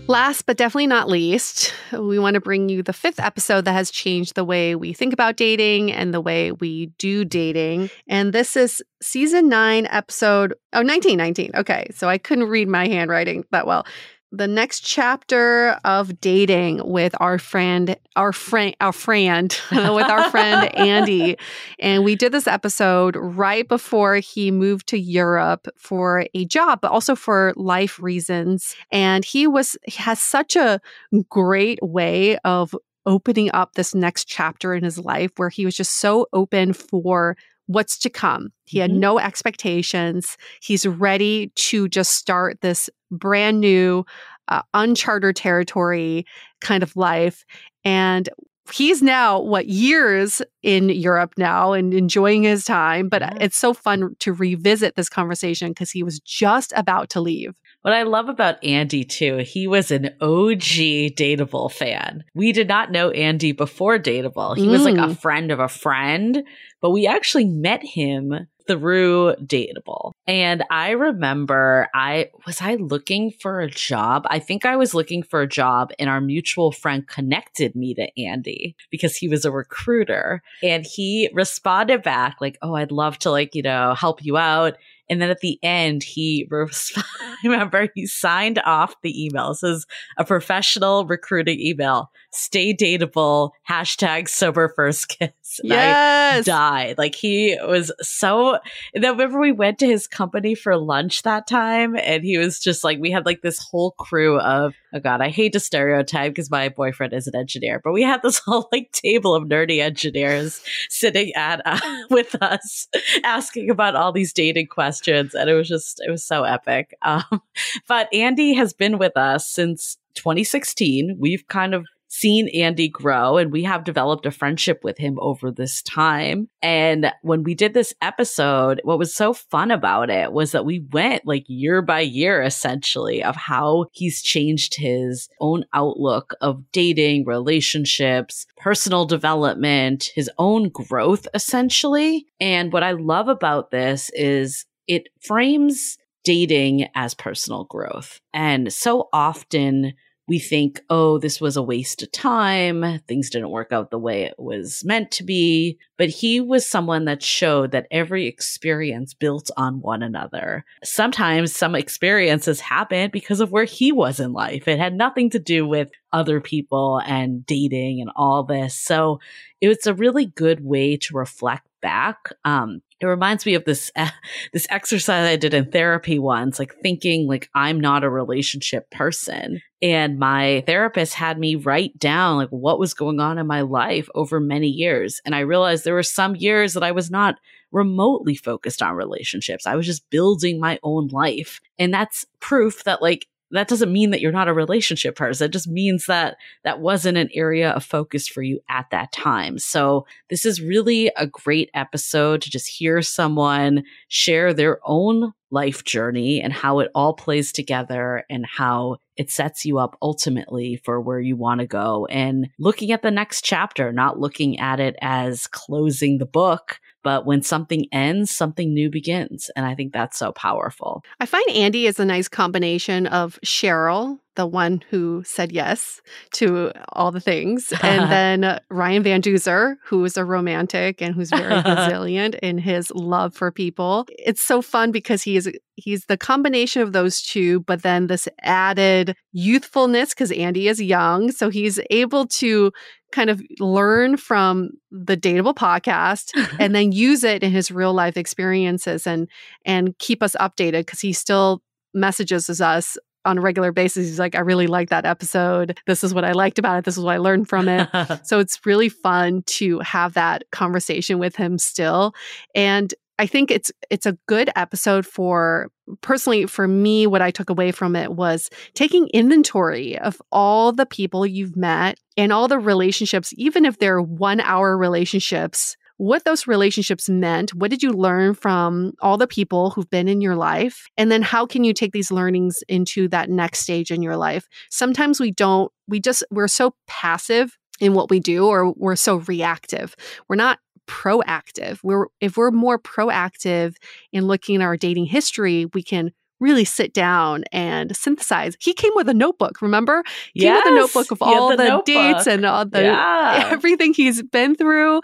Last 0.07 0.45
but 0.45 0.55
definitely 0.55 0.87
not 0.87 1.09
least, 1.09 1.73
we 1.91 2.17
want 2.17 2.35
to 2.35 2.39
bring 2.39 2.69
you 2.69 2.81
the 2.81 2.93
fifth 2.93 3.19
episode 3.19 3.65
that 3.65 3.73
has 3.73 3.91
changed 3.91 4.35
the 4.35 4.45
way 4.45 4.73
we 4.73 4.93
think 4.93 5.11
about 5.11 5.35
dating 5.35 5.91
and 5.91 6.13
the 6.13 6.21
way 6.21 6.53
we 6.53 6.87
do 6.97 7.25
dating. 7.25 7.89
And 8.07 8.31
this 8.31 8.55
is 8.55 8.81
season 9.01 9.49
nine, 9.49 9.85
episode 9.87 10.53
oh, 10.71 10.79
1919. 10.79 11.51
Okay, 11.55 11.87
so 11.93 12.07
I 12.07 12.17
couldn't 12.17 12.47
read 12.47 12.69
my 12.69 12.87
handwriting 12.87 13.43
that 13.51 13.67
well 13.67 13.85
the 14.32 14.47
next 14.47 14.82
chapter 14.82 15.80
of 15.86 16.19
dating 16.19 16.82
with 16.84 17.15
our 17.19 17.39
friend, 17.39 17.95
our 18.15 18.34
friend, 18.34 18.75
our 18.82 18.91
friend, 18.91 19.59
with 19.71 20.09
our 20.09 20.30
friend 20.30 20.75
Andy. 20.75 21.38
And 21.80 22.03
we 22.03 22.15
did 22.15 22.32
this 22.34 22.47
episode 22.47 23.15
right 23.15 23.67
before 23.67 24.15
he 24.15 24.51
moved 24.51 24.88
to 24.88 24.99
Europe 24.99 25.67
for 25.78 26.25
a 26.34 26.45
job, 26.45 26.82
but 26.82 26.91
also 26.91 27.15
for 27.15 27.53
life 27.55 27.99
reasons. 27.99 28.75
And 28.91 29.23
he 29.23 29.47
was, 29.47 29.78
he 29.86 30.01
has 30.03 30.21
such 30.21 30.55
a 30.55 30.82
great 31.30 31.80
way 31.82 32.38
of 32.39 32.75
opening 33.05 33.49
up 33.53 33.73
this 33.73 33.95
next 33.95 34.25
chapter 34.25 34.73
in 34.73 34.84
his 34.84 34.99
life 34.99 35.32
where 35.38 35.49
he 35.49 35.63
was 35.63 35.75
just 35.75 35.99
so 35.99 36.28
open 36.34 36.73
for 36.73 37.38
what's 37.68 37.97
to 37.99 38.09
come. 38.09 38.49
He 38.65 38.80
had 38.80 38.91
mm-hmm. 38.91 38.99
no 39.01 39.20
expectations. 39.20 40.38
He's 40.61 40.86
ready 40.86 41.51
to 41.55 41.88
just 41.88 42.13
start 42.13 42.61
this 42.61 42.89
brand 43.11 43.59
new, 43.61 44.05
uh, 44.47 44.61
uncharted 44.74 45.36
territory 45.36 46.26
kind 46.61 46.84
of 46.84 46.95
life. 46.95 47.45
And 47.86 48.28
he's 48.74 49.01
now 49.01 49.39
what 49.39 49.68
years 49.68 50.41
in 50.63 50.89
Europe 50.89 51.34
now 51.38 51.74
and 51.74 51.93
enjoying 51.93 52.43
his 52.43 52.65
time. 52.65 53.09
But 53.09 53.41
it's 53.41 53.57
so 53.57 53.74
fun 53.74 54.15
to 54.20 54.34
revisit 54.34 54.95
this 54.95 55.09
conversation 55.09 55.70
because 55.70 55.91
he 55.91 56.03
was 56.03 56.20
just 56.20 56.74
about 56.76 57.09
to 57.11 57.22
leave. 57.22 57.55
What 57.88 57.95
I 57.95 58.03
love 58.03 58.27
about 58.27 58.61
Andy 58.65 59.05
too, 59.05 59.38
he 59.38 59.65
was 59.65 59.91
an 59.91 60.07
OG 60.19 61.15
Dateable 61.15 61.71
fan. 61.71 62.25
We 62.35 62.51
did 62.51 62.67
not 62.67 62.91
know 62.91 63.11
Andy 63.11 63.53
before 63.53 63.97
Dateable. 63.97 64.57
He 64.57 64.65
mm. 64.65 64.71
was 64.71 64.81
like 64.83 64.97
a 64.97 65.13
mm. 65.13 65.17
friend 65.17 65.51
of 65.51 65.61
a 65.61 65.69
friend, 65.69 66.43
but 66.81 66.91
we 66.91 67.07
actually 67.07 67.45
met 67.45 67.81
him 67.85 68.49
through 68.67 69.35
Dateable. 69.35 70.11
And 70.27 70.65
I 70.69 70.91
remember 70.91 71.88
I 71.95 72.29
was 72.45 72.61
I 72.61 72.75
looking 72.75 73.31
for 73.31 73.61
a 73.61 73.69
job. 73.69 74.27
I 74.29 74.39
think 74.39 74.65
I 74.65 74.75
was 74.75 74.93
looking 74.93 75.23
for 75.23 75.41
a 75.41 75.47
job 75.47 75.91
and 75.97 76.09
our 76.09 76.19
mutual 76.19 76.73
friend 76.73 77.07
connected 77.07 77.73
me 77.73 77.93
to 77.93 78.21
Andy 78.21 78.75
because 78.91 79.15
he 79.15 79.29
was 79.29 79.45
a 79.45 79.51
recruiter 79.51 80.43
and 80.61 80.85
he 80.85 81.29
responded 81.33 82.03
back 82.03 82.35
like, 82.41 82.57
"Oh, 82.61 82.75
I'd 82.75 82.91
love 82.91 83.17
to 83.19 83.31
like, 83.31 83.55
you 83.55 83.63
know, 83.63 83.95
help 83.97 84.25
you 84.25 84.35
out." 84.35 84.75
And 85.09 85.21
then 85.21 85.29
at 85.29 85.39
the 85.39 85.59
end, 85.63 86.03
he, 86.03 86.47
remember, 87.43 87.87
he 87.95 88.05
signed 88.05 88.59
off 88.65 88.95
the 89.01 89.25
email. 89.25 89.51
It 89.51 89.55
says 89.55 89.85
a 90.17 90.25
professional 90.25 91.05
recruiting 91.05 91.59
email, 91.59 92.11
stay 92.31 92.73
dateable, 92.75 93.51
hashtag 93.69 94.27
sober 94.27 94.71
first 94.75 95.09
kiss. 95.09 95.31
And 95.59 95.69
Yes. 95.69 96.47
I 96.47 96.51
died. 96.51 96.97
Like 96.97 97.15
he 97.15 97.57
was 97.65 97.91
so, 98.01 98.57
and 98.93 99.03
then 99.03 99.11
remember 99.11 99.39
we 99.39 99.51
went 99.51 99.79
to 99.79 99.87
his 99.87 100.07
company 100.07 100.55
for 100.55 100.77
lunch 100.77 101.23
that 101.23 101.47
time 101.47 101.95
and 101.95 102.23
he 102.23 102.37
was 102.37 102.59
just 102.59 102.83
like, 102.83 102.99
we 102.99 103.11
had 103.11 103.25
like 103.25 103.41
this 103.41 103.59
whole 103.59 103.91
crew 103.91 104.39
of, 104.39 104.73
oh 104.93 104.99
God, 104.99 105.21
I 105.21 105.29
hate 105.29 105.53
to 105.53 105.59
stereotype 105.59 106.31
because 106.31 106.51
my 106.51 106.69
boyfriend 106.69 107.13
is 107.13 107.27
an 107.27 107.35
engineer, 107.35 107.81
but 107.83 107.93
we 107.93 108.03
had 108.03 108.21
this 108.21 108.39
whole 108.45 108.69
like 108.71 108.91
table 108.91 109.35
of 109.35 109.43
nerdy 109.43 109.79
engineers 109.79 110.61
sitting 110.89 111.33
at, 111.33 111.61
uh, 111.65 111.79
with 112.09 112.35
us 112.41 112.88
asking 113.23 113.69
about 113.69 113.95
all 113.95 114.11
these 114.11 114.33
dating 114.33 114.67
questions. 114.67 115.33
And 115.33 115.49
it 115.49 115.53
was 115.53 115.67
just, 115.67 116.01
it 116.05 116.11
was 116.11 116.23
so 116.23 116.43
epic. 116.43 116.95
Um, 117.07 117.41
but 117.88 118.13
Andy 118.13 118.53
has 118.55 118.73
been 118.73 118.97
with 118.97 119.15
us 119.15 119.49
since 119.49 119.97
2016. 120.15 121.15
We've 121.17 121.47
kind 121.47 121.73
of 121.73 121.85
seen 122.20 122.47
Andy 122.49 122.88
grow 122.88 123.38
and 123.38 123.51
we 123.51 123.63
have 123.63 123.84
developed 123.84 124.26
a 124.26 124.32
friendship 124.32 124.84
with 124.84 124.97
him 124.97 125.18
over 125.22 125.51
this 125.51 125.82
time. 125.84 126.49
And 126.61 127.11
when 127.22 127.43
we 127.43 127.53
did 127.53 127.74
this 127.74 127.93
episode, 128.01 128.82
what 128.84 128.97
was 128.97 129.13
so 129.13 129.34
fun 129.34 129.70
about 129.72 130.09
it 130.09 130.32
was 130.32 130.51
that 130.51 130.65
we 130.65 130.86
went 130.91 131.28
like 131.28 131.45
year 131.47 131.82
by 131.82 132.01
year 132.01 132.41
essentially 132.41 133.24
of 133.24 133.36
how 133.36 133.86
he's 133.91 134.22
changed 134.22 134.76
his 134.78 135.30
own 135.39 135.65
outlook 135.74 136.34
of 136.41 136.63
dating, 136.72 137.26
relationships, 137.26 138.47
personal 138.57 139.05
development, 139.05 140.09
his 140.15 140.30
own 140.39 140.70
growth 140.70 141.28
essentially. 141.34 142.26
And 142.39 142.74
what 142.74 142.84
I 142.84 142.91
love 142.91 143.28
about 143.28 143.72
this 143.72 144.09
is 144.13 144.65
it 144.88 145.09
frames 145.22 145.97
dating 146.24 146.88
as 146.95 147.13
personal 147.13 147.65
growth. 147.65 148.20
And 148.34 148.74
so 148.74 149.07
often 149.13 149.93
we 150.28 150.39
think, 150.39 150.82
oh, 150.89 151.19
this 151.19 151.39
was 151.39 151.55
a 151.55 151.63
waste 151.63 152.03
of 152.03 152.11
time. 152.11 152.99
Things 153.07 153.30
didn't 153.30 153.49
work 153.49 153.71
out 153.71 153.91
the 153.91 153.97
way 153.97 154.23
it 154.23 154.36
was 154.38 154.84
meant 154.84 155.09
to 155.11 155.23
be. 155.23 155.80
But 155.97 156.09
he 156.09 156.41
was 156.41 156.67
someone 156.67 157.05
that 157.05 157.23
showed 157.23 157.71
that 157.71 157.88
every 157.91 158.28
experience 158.28 159.13
built 159.13 159.49
on 159.55 159.82
one 159.82 160.03
another. 160.03 160.65
Sometimes 160.84 161.55
some 161.55 161.75
experiences 161.75 162.59
happened 162.59 163.13
because 163.13 163.39
of 163.39 163.51
where 163.51 163.63
he 163.63 163.91
was 163.91 164.19
in 164.19 164.34
life. 164.34 164.67
It 164.67 164.80
had 164.80 164.93
nothing 164.93 165.30
to 165.30 165.39
do 165.39 165.65
with 165.65 165.89
other 166.11 166.41
people 166.41 167.01
and 167.05 167.45
dating 167.45 168.01
and 168.01 168.11
all 168.15 168.43
this. 168.43 168.75
So 168.75 169.19
it 169.61 169.69
was 169.69 169.88
a 169.88 169.93
really 169.93 170.25
good 170.25 170.63
way 170.63 170.97
to 170.97 171.15
reflect 171.15 171.67
back. 171.88 172.33
Um, 172.43 172.81
it 172.99 173.05
reminds 173.05 173.45
me 173.45 173.53
of 173.53 173.63
this 173.63 173.91
this 174.53 174.67
exercise 174.69 175.25
I 175.25 175.38
did 175.38 175.53
in 175.53 175.71
therapy 175.71 176.19
once, 176.19 176.59
like 176.59 176.75
thinking 176.83 177.27
like 177.27 177.49
I'm 177.55 177.79
not 177.79 178.03
a 178.03 178.09
relationship 178.09 178.91
person. 178.91 179.61
And 179.81 180.19
my 180.19 180.63
therapist 180.65 181.13
had 181.13 181.39
me 181.39 181.55
write 181.55 181.97
down 181.97 182.35
like 182.35 182.49
what 182.49 182.77
was 182.77 182.93
going 182.93 183.21
on 183.21 183.38
in 183.38 183.47
my 183.47 183.61
life 183.61 184.09
over 184.15 184.41
many 184.41 184.67
years. 184.67 185.21
And 185.23 185.33
I 185.33 185.39
realized 185.39 185.85
there 185.85 185.93
were 185.93 186.03
some 186.03 186.35
years 186.35 186.73
that 186.73 186.83
I 186.83 186.91
was 186.91 187.09
not 187.09 187.35
remotely 187.71 188.35
focused 188.35 188.81
on 188.81 188.95
relationships. 188.95 189.65
I 189.65 189.75
was 189.75 189.85
just 189.85 190.09
building 190.09 190.59
my 190.59 190.77
own 190.83 191.07
life. 191.07 191.61
And 191.79 191.93
that's 191.93 192.25
proof 192.41 192.83
that 192.83 193.01
like 193.01 193.27
that 193.51 193.67
doesn't 193.67 193.91
mean 193.91 194.11
that 194.11 194.21
you're 194.21 194.31
not 194.31 194.47
a 194.47 194.53
relationship 194.53 195.15
person. 195.15 195.45
It 195.45 195.53
just 195.53 195.67
means 195.67 196.05
that 196.07 196.37
that 196.63 196.79
wasn't 196.79 197.17
an 197.17 197.29
area 197.33 197.71
of 197.71 197.83
focus 197.83 198.27
for 198.27 198.41
you 198.41 198.59
at 198.69 198.89
that 198.91 199.11
time. 199.11 199.57
So 199.57 200.05
this 200.29 200.45
is 200.45 200.61
really 200.61 201.11
a 201.15 201.27
great 201.27 201.69
episode 201.73 202.41
to 202.41 202.49
just 202.49 202.67
hear 202.67 203.01
someone 203.01 203.83
share 204.09 204.53
their 204.53 204.79
own 204.83 205.33
life 205.49 205.83
journey 205.85 206.41
and 206.41 206.51
how 206.51 206.79
it 206.79 206.91
all 206.93 207.13
plays 207.13 207.51
together 207.51 208.25
and 208.29 208.45
how 208.45 208.97
it 209.15 209.31
sets 209.31 209.65
you 209.65 209.77
up 209.77 209.97
ultimately 210.01 210.81
for 210.83 210.99
where 210.99 211.21
you 211.21 211.35
want 211.35 211.61
to 211.61 211.67
go 211.67 212.05
and 212.07 212.49
looking 212.59 212.91
at 212.91 213.01
the 213.01 213.11
next 213.11 213.45
chapter, 213.45 213.93
not 213.93 214.19
looking 214.19 214.59
at 214.59 214.79
it 214.79 214.95
as 215.01 215.47
closing 215.47 216.17
the 216.17 216.25
book, 216.25 216.79
but 217.07 217.25
when 217.25 217.41
something 217.41 217.85
ends, 217.93 218.35
something 218.35 218.73
new 218.73 218.89
begins. 218.89 219.49
And 219.55 219.65
I 219.65 219.75
think 219.75 219.93
that's 219.93 220.19
so 220.19 220.33
powerful. 220.33 221.05
I 221.21 221.25
find 221.25 221.49
Andy 221.51 221.87
is 221.87 222.01
a 222.01 222.05
nice 222.05 222.27
combination 222.27 223.07
of 223.07 223.39
Cheryl, 223.45 224.19
the 224.38 224.47
one 224.47 224.81
who 224.89 225.21
said 225.25 225.51
yes 225.51 226.01
to 226.31 226.71
all 226.93 227.11
the 227.11 227.19
things, 227.19 227.73
and 227.83 228.09
then 228.43 228.59
Ryan 228.69 229.03
Van 229.03 229.21
Duzer, 229.21 229.75
who 229.83 230.05
is 230.05 230.15
a 230.15 230.23
romantic 230.23 231.01
and 231.01 231.13
who's 231.13 231.29
very 231.29 231.61
resilient 231.65 232.35
in 232.35 232.57
his 232.57 232.89
love 232.91 233.35
for 233.35 233.51
people. 233.51 234.05
It's 234.09 234.41
so 234.41 234.61
fun 234.61 234.91
because 234.91 235.23
he 235.23 235.35
is 235.35 235.51
he's 235.75 236.05
the 236.05 236.17
combination 236.17 236.81
of 236.81 236.93
those 236.93 237.21
two, 237.21 237.59
but 237.61 237.81
then 237.81 238.07
this 238.07 238.29
added 238.41 239.15
youthfulness 239.33 240.09
because 240.09 240.31
Andy 240.31 240.69
is 240.69 240.81
young, 240.81 241.31
so 241.31 241.49
he's 241.49 241.79
able 241.89 242.27
to 242.27 242.71
kind 243.11 243.29
of 243.29 243.41
learn 243.59 244.17
from 244.17 244.69
the 244.91 245.17
dateable 245.17 245.55
podcast 245.55 246.31
and 246.59 246.75
then 246.75 246.91
use 246.91 247.23
it 247.23 247.43
in 247.43 247.51
his 247.51 247.71
real 247.71 247.93
life 247.93 248.17
experiences 248.17 249.07
and 249.07 249.27
and 249.65 249.97
keep 249.97 250.21
us 250.21 250.35
updated 250.39 250.81
because 250.81 251.01
he 251.01 251.13
still 251.13 251.61
messages 251.93 252.49
us 252.61 252.97
on 253.28 253.38
a 253.38 253.41
regular 253.41 253.71
basis. 253.71 254.07
He's 254.07 254.19
like, 254.19 254.36
I 254.36 254.39
really 254.39 254.67
like 254.67 254.89
that 254.89 255.05
episode. 255.05 255.80
This 255.86 256.03
is 256.03 256.13
what 256.13 256.23
I 256.23 256.32
liked 256.32 256.57
about 256.57 256.80
it. 256.80 256.86
This 256.86 256.97
is 256.97 257.03
what 257.03 257.13
I 257.13 257.17
learned 257.17 257.47
from 257.49 257.67
it. 257.67 257.89
so 258.23 258.39
it's 258.39 258.65
really 258.65 258.89
fun 258.89 259.43
to 259.47 259.80
have 259.80 260.13
that 260.13 260.43
conversation 260.51 261.19
with 261.19 261.36
him 261.36 261.57
still. 261.57 262.13
And 262.55 262.93
I 263.19 263.25
think 263.25 263.49
it's 263.49 263.71
it's 263.89 264.05
a 264.05 264.17
good 264.28 264.49
episode 264.55 265.05
for 265.05 265.69
personally 266.01 266.45
for 266.45 266.67
me 266.67 267.07
what 267.07 267.21
I 267.21 267.32
took 267.32 267.49
away 267.49 267.71
from 267.71 267.95
it 267.95 268.13
was 268.13 268.49
taking 268.75 269.07
inventory 269.07 269.97
of 269.97 270.21
all 270.32 270.71
the 270.71 270.86
people 270.86 271.25
you've 271.25 271.55
met 271.55 271.97
and 272.15 272.32
all 272.32 272.47
the 272.47 272.59
relationships 272.59 273.34
even 273.36 273.65
if 273.65 273.80
they're 273.80 274.01
1 274.01 274.41
hour 274.41 274.78
relationships 274.78 275.78
what 275.97 276.23
those 276.25 276.47
relationships 276.47 277.09
meant 277.09 277.53
what 277.53 277.71
did 277.71 277.81
you 277.81 277.91
learn 277.91 278.33
from 278.33 278.93
all 279.01 279.17
the 279.17 279.27
people 279.27 279.71
who've 279.71 279.89
been 279.89 280.07
in 280.07 280.21
your 280.21 280.35
life 280.35 280.87
and 280.97 281.11
then 281.11 281.21
how 281.21 281.45
can 281.45 281.63
you 281.63 281.73
take 281.73 281.91
these 281.91 282.11
learnings 282.11 282.63
into 282.67 283.07
that 283.07 283.29
next 283.29 283.59
stage 283.59 283.91
in 283.91 284.01
your 284.01 284.15
life 284.15 284.47
sometimes 284.69 285.19
we 285.19 285.31
don't 285.31 285.71
we 285.87 285.99
just 285.99 286.23
we're 286.31 286.47
so 286.47 286.73
passive 286.87 287.57
in 287.79 287.93
what 287.93 288.09
we 288.09 288.19
do 288.19 288.45
or 288.47 288.73
we're 288.73 288.95
so 288.95 289.17
reactive 289.27 289.95
we're 290.29 290.35
not 290.35 290.59
proactive. 290.87 291.79
We're 291.83 292.07
if 292.19 292.37
we're 292.37 292.51
more 292.51 292.79
proactive 292.79 293.75
in 294.11 294.25
looking 294.25 294.57
at 294.57 294.61
our 294.63 294.77
dating 294.77 295.05
history, 295.05 295.67
we 295.73 295.83
can 295.83 296.11
really 296.39 296.65
sit 296.65 296.93
down 296.93 297.43
and 297.51 297.95
synthesize. 297.95 298.55
He 298.59 298.73
came 298.73 298.91
with 298.95 299.09
a 299.09 299.13
notebook, 299.13 299.61
remember? 299.61 300.03
He 300.33 300.41
came 300.41 300.53
with 300.53 300.67
a 300.67 300.71
notebook 300.71 301.11
of 301.11 301.21
all 301.21 301.49
the 301.49 301.57
the, 301.57 301.81
dates 301.85 302.27
and 302.27 302.45
all 302.45 302.65
the 302.65 302.83
Yeah. 302.83 303.47
everything 303.51 303.93
he's 303.93 304.21
been 304.23 304.55
through. 304.55 305.01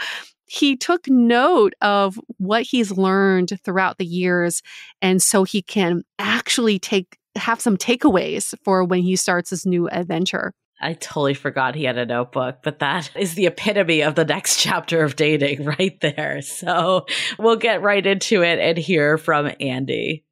He 0.53 0.77
took 0.77 1.07
note 1.07 1.73
of 1.81 2.19
what 2.37 2.61
he's 2.61 2.91
learned 2.91 3.59
throughout 3.65 3.97
the 3.97 4.05
years 4.05 4.61
and 5.01 5.19
so 5.19 5.45
he 5.45 5.63
can 5.63 6.03
actually 6.19 6.77
take 6.77 7.17
have 7.35 7.59
some 7.59 7.75
takeaways 7.75 8.53
for 8.63 8.83
when 8.83 9.01
he 9.01 9.15
starts 9.15 9.49
his 9.49 9.65
new 9.65 9.89
adventure. 9.89 10.53
I 10.79 10.93
totally 10.93 11.33
forgot 11.33 11.73
he 11.73 11.85
had 11.85 11.97
a 11.97 12.05
notebook, 12.05 12.57
but 12.61 12.77
that 12.79 13.09
is 13.15 13.33
the 13.33 13.47
epitome 13.47 14.01
of 14.01 14.13
the 14.13 14.25
next 14.25 14.59
chapter 14.59 15.03
of 15.03 15.15
dating 15.15 15.65
right 15.79 15.99
there. 16.01 16.43
So 16.43 17.07
we'll 17.39 17.55
get 17.55 17.81
right 17.81 18.05
into 18.05 18.43
it 18.43 18.59
and 18.59 18.77
hear 18.77 19.17
from 19.17 19.49
Andy. 19.59 20.23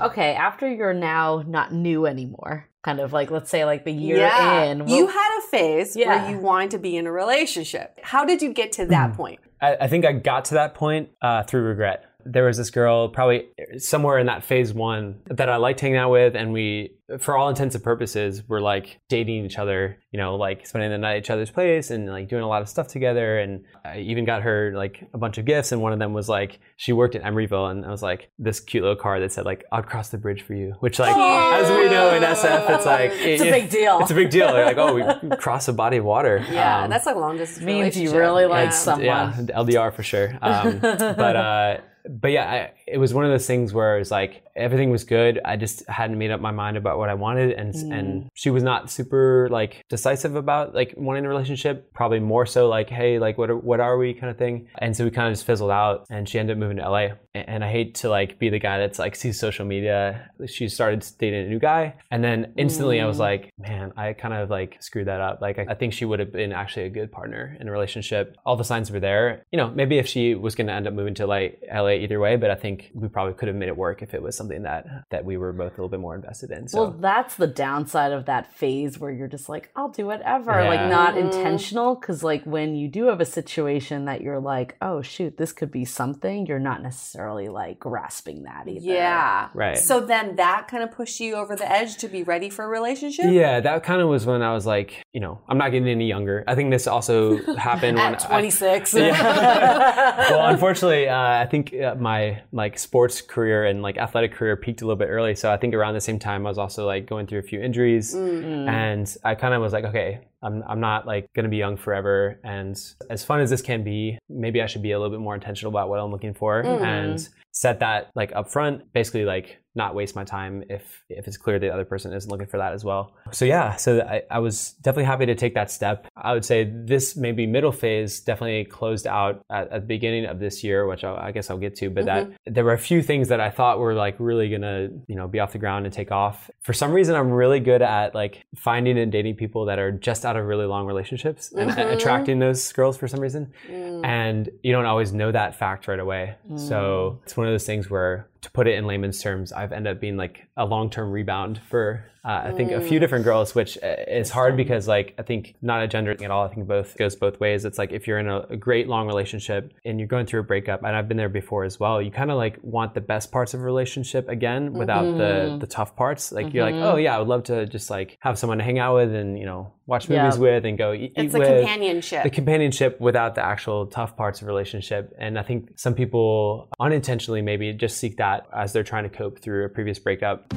Okay, 0.00 0.32
after 0.34 0.72
you're 0.72 0.94
now 0.94 1.44
not 1.46 1.74
new 1.74 2.06
anymore, 2.06 2.67
kind 2.88 3.00
of 3.00 3.12
like 3.12 3.30
let's 3.30 3.50
say 3.50 3.66
like 3.66 3.84
the 3.84 3.92
year 3.92 4.16
in. 4.64 4.88
you 4.88 5.06
had 5.06 5.38
a 5.38 5.42
phase 5.48 5.94
Yeah. 5.94 6.08
where 6.24 6.30
you 6.30 6.38
wanted 6.38 6.70
to 6.70 6.78
be 6.78 6.96
in 6.96 7.06
a 7.06 7.12
relationship. 7.12 7.98
How 8.02 8.24
did 8.24 8.40
you 8.40 8.54
get 8.54 8.72
to 8.72 8.86
that 8.86 9.14
point? 9.14 9.40
I, 9.60 9.76
I 9.82 9.88
think 9.88 10.06
I 10.06 10.12
got 10.12 10.46
to 10.46 10.54
that 10.54 10.74
point 10.74 11.10
uh, 11.20 11.42
through 11.42 11.62
regret. 11.64 12.04
There 12.30 12.44
was 12.44 12.56
this 12.58 12.70
girl, 12.70 13.08
probably 13.08 13.46
somewhere 13.78 14.18
in 14.18 14.26
that 14.26 14.44
phase 14.44 14.72
one, 14.72 15.20
that 15.26 15.48
I 15.48 15.56
liked 15.56 15.80
hanging 15.80 15.96
out 15.96 16.10
with, 16.10 16.34
and 16.36 16.52
we, 16.52 16.92
for 17.20 17.36
all 17.36 17.48
intents 17.48 17.74
and 17.74 17.82
purposes, 17.82 18.46
were 18.48 18.60
like 18.60 19.00
dating 19.08 19.44
each 19.46 19.58
other. 19.58 19.98
You 20.10 20.18
know, 20.18 20.36
like 20.36 20.66
spending 20.66 20.90
the 20.90 20.96
night 20.96 21.16
at 21.16 21.18
each 21.24 21.30
other's 21.30 21.50
place 21.50 21.90
and 21.90 22.08
like 22.08 22.28
doing 22.30 22.42
a 22.42 22.48
lot 22.48 22.62
of 22.62 22.68
stuff 22.68 22.88
together. 22.88 23.38
And 23.38 23.64
I 23.84 23.98
even 23.98 24.24
got 24.24 24.40
her 24.42 24.72
like 24.74 25.06
a 25.12 25.18
bunch 25.18 25.36
of 25.36 25.44
gifts, 25.44 25.70
and 25.72 25.82
one 25.82 25.92
of 25.92 25.98
them 25.98 26.12
was 26.14 26.28
like 26.30 26.60
she 26.76 26.92
worked 26.94 27.14
at 27.14 27.22
Emeryville, 27.22 27.70
and 27.70 27.84
I 27.84 27.90
was 27.90 28.02
like 28.02 28.30
this 28.38 28.58
cute 28.60 28.82
little 28.84 28.96
card 28.96 29.22
that 29.22 29.32
said 29.32 29.44
like 29.44 29.64
"I'd 29.72 29.86
cross 29.86 30.08
the 30.08 30.16
bridge 30.18 30.42
for 30.42 30.54
you," 30.54 30.74
which 30.80 30.98
like 30.98 31.14
as 31.16 31.68
we 31.70 31.90
know 31.90 32.14
in 32.14 32.22
SF, 32.22 32.70
it's 32.76 32.86
like 32.86 33.10
It's 33.14 33.42
a 33.42 33.50
big 33.50 33.68
deal. 33.70 33.98
It's 34.00 34.10
a 34.10 34.14
big 34.14 34.30
deal. 34.30 34.52
They're 34.52 34.64
like, 34.64 34.78
oh, 34.78 34.94
we 34.94 35.36
cross 35.36 35.68
a 35.68 35.72
body 35.74 35.98
of 35.98 36.04
water. 36.04 36.44
Yeah, 36.50 36.84
Um, 36.84 36.90
that's 36.90 37.04
like 37.06 37.16
long 37.16 37.36
distance 37.36 37.64
means 37.64 37.96
you 37.96 38.10
relationship. 38.12 38.18
really 38.18 38.46
like 38.46 38.64
Yeah. 38.66 38.70
someone. 38.70 39.02
yeah, 39.06 39.32
LDR 39.54 39.92
for 39.94 40.02
sure. 40.02 40.38
Um, 40.40 40.78
but 40.80 41.36
uh, 41.36 41.76
but 42.08 42.30
yeah, 42.30 42.50
I, 42.50 42.72
it 42.86 42.98
was 42.98 43.14
one 43.14 43.24
of 43.24 43.30
those 43.30 43.46
things 43.46 43.72
where 43.72 43.96
it 43.96 43.98
was 43.98 44.10
like 44.10 44.42
everything 44.58 44.90
was 44.90 45.04
good. 45.04 45.40
I 45.44 45.56
just 45.56 45.86
hadn't 45.88 46.18
made 46.18 46.30
up 46.30 46.40
my 46.40 46.50
mind 46.50 46.76
about 46.76 46.98
what 46.98 47.08
I 47.08 47.14
wanted, 47.14 47.52
and 47.52 47.72
Mm. 47.74 47.98
and 47.98 48.30
she 48.34 48.50
was 48.50 48.62
not 48.62 48.90
super 48.90 49.48
like 49.50 49.84
decisive 49.88 50.34
about 50.34 50.74
like 50.74 50.94
wanting 50.96 51.24
a 51.24 51.28
relationship. 51.28 51.92
Probably 51.94 52.20
more 52.20 52.44
so 52.46 52.68
like, 52.68 52.90
hey, 52.90 53.18
like 53.18 53.38
what 53.38 53.50
are, 53.50 53.56
what 53.56 53.80
are 53.80 53.96
we 53.96 54.14
kind 54.14 54.30
of 54.30 54.36
thing. 54.36 54.68
And 54.78 54.96
so 54.96 55.04
we 55.04 55.10
kind 55.10 55.28
of 55.28 55.32
just 55.34 55.46
fizzled 55.46 55.70
out, 55.70 56.06
and 56.10 56.28
she 56.28 56.38
ended 56.38 56.56
up 56.56 56.60
moving 56.60 56.78
to 56.78 56.82
LA. 56.90 57.08
And 57.34 57.62
I 57.64 57.70
hate 57.70 57.94
to 57.96 58.08
like 58.08 58.38
be 58.38 58.48
the 58.48 58.58
guy 58.58 58.78
that's 58.78 58.98
like 58.98 59.14
sees 59.14 59.38
social 59.38 59.64
media. 59.64 60.30
She 60.46 60.68
started 60.68 61.06
dating 61.18 61.46
a 61.46 61.48
new 61.48 61.58
guy, 61.60 61.94
and 62.10 62.22
then 62.24 62.52
instantly 62.56 63.00
I 63.00 63.06
was 63.06 63.16
Mm. 63.18 63.20
like, 63.20 63.52
man, 63.58 63.92
I 63.96 64.12
kind 64.12 64.34
of 64.34 64.50
like 64.50 64.76
screwed 64.80 65.06
that 65.06 65.20
up. 65.20 65.40
Like 65.40 65.58
I, 65.58 65.66
I 65.70 65.74
think 65.74 65.92
she 65.92 66.04
would 66.04 66.18
have 66.18 66.32
been 66.32 66.52
actually 66.52 66.86
a 66.86 66.90
good 66.90 67.12
partner 67.12 67.56
in 67.60 67.68
a 67.68 67.72
relationship. 67.72 68.36
All 68.44 68.56
the 68.56 68.64
signs 68.64 68.90
were 68.90 69.00
there. 69.00 69.44
You 69.52 69.56
know, 69.58 69.70
maybe 69.70 69.98
if 69.98 70.06
she 70.08 70.34
was 70.34 70.54
going 70.54 70.66
to 70.66 70.72
end 70.72 70.86
up 70.88 70.94
moving 70.94 71.14
to 71.14 71.26
like 71.26 71.62
LA 71.72 71.94
either 72.04 72.18
way, 72.18 72.36
but 72.36 72.50
I 72.50 72.54
think 72.54 72.90
we 72.94 73.08
probably 73.08 73.34
could 73.34 73.48
have 73.48 73.56
made 73.56 73.68
it 73.68 73.76
work 73.76 74.02
if 74.02 74.14
it 74.14 74.22
was 74.22 74.36
something 74.36 74.47
that 74.48 74.86
that 75.10 75.24
we 75.24 75.36
were 75.36 75.52
both 75.52 75.68
a 75.72 75.76
little 75.76 75.88
bit 75.88 76.00
more 76.00 76.14
invested 76.14 76.50
in. 76.50 76.68
So 76.68 76.78
Well, 76.82 76.90
that's 77.00 77.36
the 77.36 77.46
downside 77.46 78.12
of 78.12 78.26
that 78.26 78.52
phase 78.52 78.98
where 78.98 79.10
you're 79.10 79.28
just 79.28 79.48
like, 79.48 79.70
I'll 79.76 79.88
do 79.88 80.06
whatever, 80.06 80.52
like 80.64 80.80
Yeah. 80.80 80.88
not 80.88 81.14
Mhm. 81.14 81.20
intentional. 81.24 81.96
Cause 81.96 82.22
like 82.22 82.44
when 82.44 82.74
you 82.74 82.88
do 82.88 83.06
have 83.06 83.20
a 83.20 83.24
situation 83.24 84.04
that 84.06 84.20
you're 84.20 84.40
like, 84.40 84.76
oh 84.82 85.02
shoot, 85.02 85.36
this 85.36 85.52
could 85.52 85.70
be 85.70 85.84
something, 85.84 86.46
you're 86.46 86.58
not 86.58 86.82
necessarily 86.82 87.48
like 87.48 87.78
grasping 87.78 88.44
that 88.44 88.68
either. 88.68 88.80
Yeah. 88.80 89.48
Right. 89.54 89.76
So 89.78 90.00
then 90.00 90.36
that 90.36 90.68
kind 90.68 90.82
of 90.82 90.90
pushed 90.90 91.20
you 91.20 91.34
over 91.34 91.56
the 91.56 91.70
edge 91.70 91.96
to 91.98 92.08
be 92.08 92.22
ready 92.22 92.50
for 92.50 92.64
a 92.64 92.68
relationship? 92.68 93.26
yeah, 93.30 93.60
that 93.60 93.82
kind 93.84 94.00
of 94.00 94.08
was 94.08 94.26
when 94.26 94.42
I 94.42 94.52
was 94.54 94.66
like, 94.66 95.02
you 95.12 95.20
know, 95.20 95.40
I'm 95.48 95.58
not 95.58 95.70
getting 95.70 95.88
any 95.88 96.06
younger. 96.06 96.44
I 96.46 96.54
think 96.54 96.70
this 96.70 96.86
also 96.86 97.36
happened 97.56 97.96
when 97.98 98.14
At 98.14 98.24
I- 98.24 98.28
26. 98.28 98.94
Yeah. 98.94 100.30
well, 100.30 100.46
unfortunately, 100.48 101.08
uh, 101.08 101.16
I 101.42 101.46
think 101.46 101.74
uh, 101.74 101.94
my 101.96 102.42
like 102.52 102.78
sports 102.78 103.20
career 103.22 103.64
and 103.64 103.82
like 103.82 103.98
athletic 103.98 104.32
career 104.38 104.56
peaked 104.56 104.80
a 104.82 104.84
little 104.86 104.96
bit 105.04 105.08
early. 105.08 105.34
So 105.34 105.50
I 105.52 105.56
think 105.56 105.74
around 105.74 105.94
the 105.94 106.00
same 106.00 106.18
time, 106.18 106.46
I 106.46 106.50
was 106.50 106.58
also 106.58 106.86
like 106.86 107.06
going 107.06 107.26
through 107.26 107.40
a 107.40 107.48
few 107.52 107.60
injuries, 107.60 108.14
Mm. 108.14 108.68
and 108.68 109.16
I 109.24 109.34
kind 109.34 109.52
of 109.54 109.60
was 109.60 109.72
like, 109.72 109.84
okay, 109.84 110.20
I'm 110.42 110.62
I'm 110.70 110.80
not 110.80 111.06
like 111.06 111.26
gonna 111.34 111.48
be 111.48 111.56
young 111.56 111.76
forever. 111.76 112.40
And 112.44 112.74
as 113.10 113.24
fun 113.24 113.40
as 113.40 113.50
this 113.50 113.62
can 113.62 113.82
be, 113.82 114.18
maybe 114.28 114.62
I 114.62 114.66
should 114.66 114.82
be 114.82 114.92
a 114.92 114.98
little 114.98 115.14
bit 115.16 115.22
more 115.22 115.34
intentional 115.34 115.70
about 115.72 115.88
what 115.88 115.98
I'm 116.00 116.10
looking 116.12 116.34
for 116.34 116.62
Mhm. 116.62 116.80
and 116.82 117.28
set 117.52 117.80
that 117.80 118.10
like 118.14 118.30
up 118.36 118.48
front. 118.48 118.92
Basically, 118.92 119.24
like 119.24 119.58
not 119.74 119.94
waste 119.94 120.16
my 120.16 120.24
time 120.24 120.64
if 120.68 121.02
if 121.08 121.26
it's 121.28 121.36
clear 121.36 121.58
the 121.58 121.72
other 121.72 121.84
person 121.84 122.12
isn't 122.12 122.30
looking 122.30 122.46
for 122.46 122.58
that 122.58 122.72
as 122.72 122.84
well. 122.84 123.14
So 123.32 123.44
yeah, 123.44 123.76
so 123.76 124.00
I, 124.00 124.22
I 124.30 124.38
was 124.40 124.72
definitely 124.82 125.04
happy 125.04 125.26
to 125.26 125.34
take 125.34 125.54
that 125.54 125.70
step. 125.70 126.06
I 126.16 126.32
would 126.32 126.44
say 126.44 126.64
this 126.64 127.16
maybe 127.16 127.46
middle 127.46 127.72
phase 127.72 128.20
definitely 128.20 128.64
closed 128.64 129.06
out 129.06 129.44
at, 129.50 129.70
at 129.70 129.80
the 129.82 129.86
beginning 129.86 130.24
of 130.26 130.40
this 130.40 130.64
year, 130.64 130.86
which 130.86 131.04
I'll, 131.04 131.16
I 131.16 131.30
guess 131.32 131.50
I'll 131.50 131.58
get 131.58 131.76
to. 131.76 131.90
But 131.90 132.06
that 132.06 132.30
there 132.46 132.64
were 132.64 132.72
a 132.72 132.78
few 132.78 133.02
things 133.02 133.28
that 133.28 133.40
I 133.40 133.50
thought 133.50 133.78
were 133.78 133.94
like 133.94 134.16
really 134.18 134.48
gonna 134.48 134.88
you 135.06 135.14
know 135.14 135.28
be 135.28 135.38
off 135.40 135.52
the 135.52 135.58
ground 135.58 135.84
and 135.86 135.92
take 135.94 136.10
off. 136.10 136.50
For 136.60 136.72
some 136.72 136.92
reason, 136.92 137.14
I'm 137.14 137.30
really 137.30 137.60
good 137.60 137.82
at 137.82 138.14
like 138.14 138.42
finding 138.56 138.98
and 138.98 139.12
dating 139.12 139.36
people 139.36 139.66
that 139.66 139.78
are 139.78 139.92
just 139.92 140.24
out 140.24 140.36
of 140.36 140.46
really 140.46 140.66
long 140.66 140.86
relationships 140.86 141.52
and 141.52 141.70
Mhm. 141.70 141.92
attracting 141.92 142.38
those 142.38 142.72
girls 142.72 142.96
for 142.96 143.06
some 143.06 143.20
reason 143.20 143.52
Mm. 143.70 144.04
and 144.04 144.48
you 144.62 144.72
don't 144.72 144.86
always 144.86 145.12
know 145.12 145.30
that 145.30 145.54
fact 145.54 145.86
right 145.88 145.98
away. 146.00 146.34
So 146.56 147.20
it's 147.24 147.36
one 147.36 147.46
of 147.46 147.52
those 147.52 147.66
things 147.66 147.88
where, 147.90 148.26
to 148.48 148.52
put 148.52 148.66
it 148.66 148.74
in 148.76 148.86
layman's 148.86 149.20
terms, 149.22 149.52
I've 149.52 149.72
ended 149.72 149.96
up 149.96 150.00
being 150.00 150.16
like 150.16 150.48
a 150.56 150.64
long-term 150.64 151.10
rebound 151.10 151.60
for 151.68 152.04
uh, 152.24 152.42
I 152.44 152.52
think 152.52 152.72
a 152.72 152.80
few 152.80 152.98
different 152.98 153.24
girls, 153.24 153.54
which 153.54 153.78
uh, 153.82 153.96
is 154.06 154.28
hard 154.28 154.56
because 154.56 154.88
like 154.88 155.14
I 155.18 155.22
think 155.22 155.54
not 155.62 155.82
a 155.82 155.88
gender 155.88 156.14
thing 156.14 156.26
at 156.26 156.30
all. 156.30 156.44
I 156.44 156.48
think 156.52 156.66
both 156.66 156.96
goes 156.98 157.16
both 157.16 157.40
ways. 157.40 157.64
It's 157.64 157.78
like 157.78 157.92
if 157.92 158.06
you're 158.06 158.18
in 158.18 158.28
a, 158.28 158.40
a 158.50 158.56
great 158.56 158.88
long 158.88 159.06
relationship 159.06 159.72
and 159.84 159.98
you're 159.98 160.08
going 160.08 160.26
through 160.26 160.40
a 160.40 160.44
breakup, 160.44 160.82
and 160.82 160.94
I've 160.94 161.08
been 161.08 161.16
there 161.16 161.28
before 161.28 161.64
as 161.64 161.80
well. 161.80 162.02
You 162.02 162.10
kind 162.10 162.30
of 162.30 162.36
like 162.36 162.58
want 162.62 162.92
the 162.92 163.00
best 163.00 163.32
parts 163.32 163.54
of 163.54 163.60
a 163.60 163.64
relationship 163.64 164.28
again 164.28 164.72
without 164.72 165.04
the 165.16 165.56
the 165.60 165.66
tough 165.66 165.96
parts. 165.96 166.32
Like 166.32 166.52
you're 166.52 166.64
like, 166.64 166.74
oh 166.74 166.96
yeah, 166.96 167.16
I 167.16 167.18
would 167.18 167.28
love 167.28 167.44
to 167.44 167.66
just 167.66 167.88
like 167.88 168.18
have 168.20 168.38
someone 168.38 168.58
to 168.58 168.64
hang 168.64 168.78
out 168.78 168.96
with 168.96 169.14
and 169.14 169.38
you 169.38 169.46
know 169.46 169.72
watch 169.88 170.08
movies 170.08 170.36
Yeah. 170.36 170.40
with 170.40 170.64
and 170.66 170.76
go 170.78 170.92
eat, 170.92 171.12
It's 171.16 171.24
eat 171.24 171.32
the 171.32 171.38
with 171.40 171.48
companionship. 171.48 172.22
the 172.22 172.30
companionship 172.30 173.00
without 173.00 173.34
the 173.34 173.44
actual 173.44 173.86
tough 173.86 174.16
parts 174.16 174.40
of 174.42 174.46
relationship. 174.46 175.12
And 175.18 175.38
I 175.38 175.42
think 175.42 175.70
some 175.76 175.94
people 175.94 176.68
unintentionally 176.78 177.42
maybe 177.42 177.72
just 177.72 177.96
seek 177.96 178.18
that 178.18 178.46
as 178.54 178.72
they're 178.72 178.84
trying 178.84 179.04
to 179.04 179.10
cope 179.10 179.40
through 179.40 179.64
a 179.64 179.68
previous 179.68 179.98
breakup. 179.98 180.52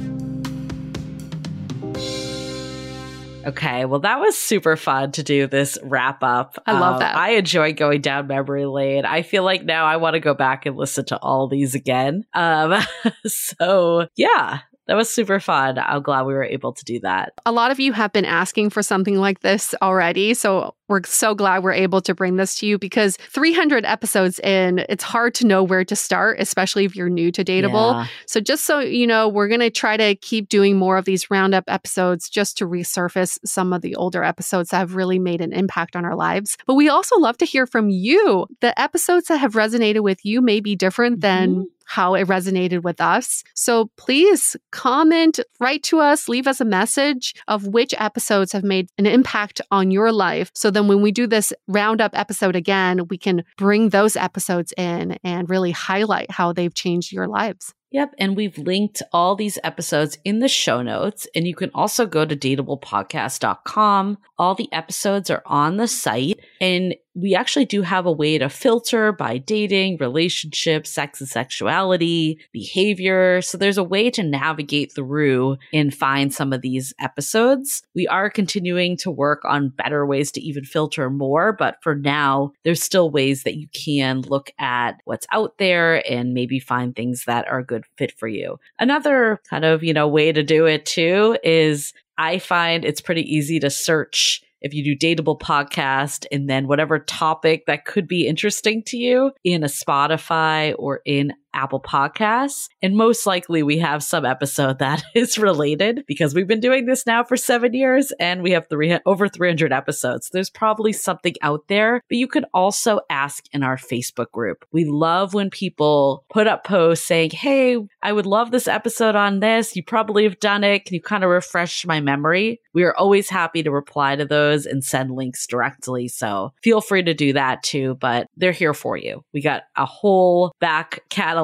Okay, 3.44 3.86
well, 3.86 3.98
that 4.00 4.20
was 4.20 4.38
super 4.38 4.76
fun 4.76 5.10
to 5.12 5.24
do 5.24 5.48
this 5.48 5.76
wrap 5.82 6.22
up. 6.22 6.62
I 6.64 6.78
love 6.78 6.94
Um, 6.94 6.98
that. 7.00 7.16
I 7.16 7.30
enjoy 7.30 7.72
going 7.72 8.00
down 8.00 8.28
memory 8.28 8.66
lane. 8.66 9.04
I 9.04 9.22
feel 9.22 9.42
like 9.42 9.64
now 9.64 9.84
I 9.84 9.96
want 9.96 10.14
to 10.14 10.20
go 10.20 10.32
back 10.32 10.64
and 10.64 10.76
listen 10.76 11.04
to 11.06 11.18
all 11.18 11.48
these 11.48 11.74
again. 11.74 12.22
Um, 12.34 12.80
so 13.26 14.06
yeah, 14.14 14.60
that 14.92 14.96
was 14.96 15.10
super 15.10 15.40
fun. 15.40 15.78
I'm 15.78 16.02
glad 16.02 16.26
we 16.26 16.34
were 16.34 16.44
able 16.44 16.74
to 16.74 16.84
do 16.84 17.00
that. 17.00 17.32
A 17.46 17.50
lot 17.50 17.70
of 17.70 17.80
you 17.80 17.94
have 17.94 18.12
been 18.12 18.26
asking 18.26 18.68
for 18.68 18.82
something 18.82 19.16
like 19.16 19.40
this 19.40 19.74
already. 19.80 20.34
So 20.34 20.74
we're 20.86 21.02
so 21.04 21.34
glad 21.34 21.62
we're 21.62 21.72
able 21.72 22.02
to 22.02 22.14
bring 22.14 22.36
this 22.36 22.56
to 22.56 22.66
you 22.66 22.78
because 22.78 23.16
300 23.16 23.86
episodes 23.86 24.38
in, 24.40 24.84
it's 24.90 25.02
hard 25.02 25.34
to 25.36 25.46
know 25.46 25.62
where 25.62 25.82
to 25.82 25.96
start, 25.96 26.38
especially 26.40 26.84
if 26.84 26.94
you're 26.94 27.08
new 27.08 27.32
to 27.32 27.42
Dateable. 27.42 28.02
Yeah. 28.02 28.06
So 28.26 28.38
just 28.38 28.66
so 28.66 28.80
you 28.80 29.06
know, 29.06 29.30
we're 29.30 29.48
going 29.48 29.60
to 29.60 29.70
try 29.70 29.96
to 29.96 30.14
keep 30.16 30.50
doing 30.50 30.76
more 30.76 30.98
of 30.98 31.06
these 31.06 31.30
roundup 31.30 31.64
episodes 31.68 32.28
just 32.28 32.58
to 32.58 32.66
resurface 32.66 33.38
some 33.46 33.72
of 33.72 33.80
the 33.80 33.94
older 33.94 34.22
episodes 34.22 34.68
that 34.68 34.76
have 34.76 34.94
really 34.94 35.18
made 35.18 35.40
an 35.40 35.54
impact 35.54 35.96
on 35.96 36.04
our 36.04 36.16
lives. 36.16 36.58
But 36.66 36.74
we 36.74 36.90
also 36.90 37.16
love 37.16 37.38
to 37.38 37.46
hear 37.46 37.66
from 37.66 37.88
you. 37.88 38.46
The 38.60 38.78
episodes 38.78 39.28
that 39.28 39.38
have 39.38 39.54
resonated 39.54 40.00
with 40.00 40.22
you 40.22 40.42
may 40.42 40.60
be 40.60 40.76
different 40.76 41.22
than 41.22 41.50
mm-hmm. 41.50 41.62
How 41.92 42.14
it 42.14 42.26
resonated 42.26 42.82
with 42.82 43.02
us. 43.02 43.44
So 43.54 43.90
please 43.98 44.56
comment, 44.70 45.40
write 45.60 45.82
to 45.84 45.98
us, 45.98 46.26
leave 46.26 46.46
us 46.46 46.58
a 46.58 46.64
message 46.64 47.34
of 47.48 47.66
which 47.66 47.94
episodes 47.98 48.52
have 48.52 48.64
made 48.64 48.88
an 48.96 49.04
impact 49.04 49.60
on 49.70 49.90
your 49.90 50.10
life. 50.10 50.50
So 50.54 50.70
then 50.70 50.88
when 50.88 51.02
we 51.02 51.12
do 51.12 51.26
this 51.26 51.52
roundup 51.68 52.18
episode 52.18 52.56
again, 52.56 53.08
we 53.10 53.18
can 53.18 53.44
bring 53.58 53.90
those 53.90 54.16
episodes 54.16 54.72
in 54.78 55.18
and 55.22 55.50
really 55.50 55.72
highlight 55.72 56.30
how 56.30 56.54
they've 56.54 56.72
changed 56.72 57.12
your 57.12 57.28
lives. 57.28 57.74
Yep. 57.90 58.14
And 58.18 58.36
we've 58.36 58.56
linked 58.56 59.02
all 59.12 59.36
these 59.36 59.58
episodes 59.62 60.16
in 60.24 60.38
the 60.38 60.48
show 60.48 60.80
notes. 60.80 61.26
And 61.34 61.46
you 61.46 61.54
can 61.54 61.70
also 61.74 62.06
go 62.06 62.24
to 62.24 62.34
dateablepodcast.com. 62.34 64.18
All 64.38 64.54
the 64.54 64.72
episodes 64.72 65.28
are 65.28 65.42
on 65.44 65.76
the 65.76 65.86
site. 65.86 66.40
And 66.58 66.94
we 67.14 67.34
actually 67.34 67.64
do 67.64 67.82
have 67.82 68.06
a 68.06 68.12
way 68.12 68.38
to 68.38 68.48
filter 68.48 69.12
by 69.12 69.38
dating, 69.38 69.98
relationships, 69.98 70.90
sex 70.90 71.20
and 71.20 71.28
sexuality, 71.28 72.38
behavior. 72.52 73.42
So 73.42 73.58
there's 73.58 73.78
a 73.78 73.84
way 73.84 74.10
to 74.10 74.22
navigate 74.22 74.92
through 74.92 75.58
and 75.72 75.94
find 75.94 76.32
some 76.32 76.52
of 76.52 76.62
these 76.62 76.94
episodes. 76.98 77.82
We 77.94 78.06
are 78.08 78.30
continuing 78.30 78.96
to 78.98 79.10
work 79.10 79.44
on 79.44 79.68
better 79.68 80.06
ways 80.06 80.32
to 80.32 80.40
even 80.40 80.64
filter 80.64 81.10
more. 81.10 81.52
But 81.52 81.76
for 81.82 81.94
now, 81.94 82.52
there's 82.64 82.82
still 82.82 83.10
ways 83.10 83.42
that 83.42 83.56
you 83.56 83.68
can 83.74 84.22
look 84.22 84.50
at 84.58 85.00
what's 85.04 85.26
out 85.32 85.58
there 85.58 86.02
and 86.10 86.32
maybe 86.32 86.58
find 86.58 86.96
things 86.96 87.24
that 87.26 87.46
are 87.48 87.58
a 87.58 87.64
good 87.64 87.84
fit 87.96 88.12
for 88.18 88.28
you. 88.28 88.58
Another 88.78 89.40
kind 89.50 89.64
of, 89.64 89.84
you 89.84 89.92
know, 89.92 90.08
way 90.08 90.32
to 90.32 90.42
do 90.42 90.66
it 90.66 90.86
too 90.86 91.36
is 91.42 91.92
I 92.18 92.38
find 92.38 92.84
it's 92.84 93.00
pretty 93.00 93.22
easy 93.22 93.58
to 93.60 93.70
search 93.70 94.42
if 94.62 94.74
you 94.74 94.82
do 94.82 94.96
dateable 94.96 95.38
podcast 95.38 96.26
and 96.32 96.48
then 96.48 96.66
whatever 96.66 96.98
topic 96.98 97.66
that 97.66 97.84
could 97.84 98.08
be 98.08 98.26
interesting 98.26 98.82
to 98.84 98.96
you 98.96 99.32
in 99.44 99.62
a 99.62 99.68
Spotify 99.68 100.74
or 100.78 101.00
in 101.04 101.32
Apple 101.54 101.80
Podcasts. 101.80 102.68
And 102.82 102.96
most 102.96 103.26
likely 103.26 103.62
we 103.62 103.78
have 103.78 104.02
some 104.02 104.24
episode 104.24 104.78
that 104.78 105.02
is 105.14 105.38
related 105.38 106.04
because 106.06 106.34
we've 106.34 106.46
been 106.46 106.60
doing 106.60 106.86
this 106.86 107.06
now 107.06 107.24
for 107.24 107.36
seven 107.36 107.74
years 107.74 108.12
and 108.18 108.42
we 108.42 108.52
have 108.52 108.68
three, 108.68 108.98
over 109.06 109.28
300 109.28 109.72
episodes. 109.72 110.30
There's 110.32 110.50
probably 110.50 110.92
something 110.92 111.34
out 111.42 111.68
there, 111.68 112.02
but 112.08 112.18
you 112.18 112.26
could 112.26 112.44
also 112.54 113.00
ask 113.10 113.44
in 113.52 113.62
our 113.62 113.76
Facebook 113.76 114.30
group. 114.32 114.64
We 114.72 114.84
love 114.84 115.34
when 115.34 115.50
people 115.50 116.24
put 116.30 116.46
up 116.46 116.64
posts 116.64 117.06
saying, 117.06 117.30
Hey, 117.30 117.76
I 118.02 118.12
would 118.12 118.26
love 118.26 118.50
this 118.50 118.68
episode 118.68 119.14
on 119.14 119.40
this. 119.40 119.76
You 119.76 119.82
probably 119.82 120.24
have 120.24 120.40
done 120.40 120.64
it. 120.64 120.84
Can 120.84 120.94
you 120.94 121.00
kind 121.00 121.24
of 121.24 121.30
refresh 121.30 121.86
my 121.86 122.00
memory? 122.00 122.60
We 122.74 122.84
are 122.84 122.96
always 122.96 123.28
happy 123.28 123.62
to 123.62 123.70
reply 123.70 124.16
to 124.16 124.24
those 124.24 124.66
and 124.66 124.82
send 124.82 125.10
links 125.10 125.46
directly. 125.46 126.08
So 126.08 126.52
feel 126.62 126.80
free 126.80 127.02
to 127.02 127.14
do 127.14 127.32
that 127.34 127.62
too, 127.62 127.96
but 128.00 128.28
they're 128.36 128.52
here 128.52 128.74
for 128.74 128.96
you. 128.96 129.24
We 129.32 129.42
got 129.42 129.64
a 129.76 129.84
whole 129.84 130.52
back 130.60 131.00
catalog, 131.10 131.41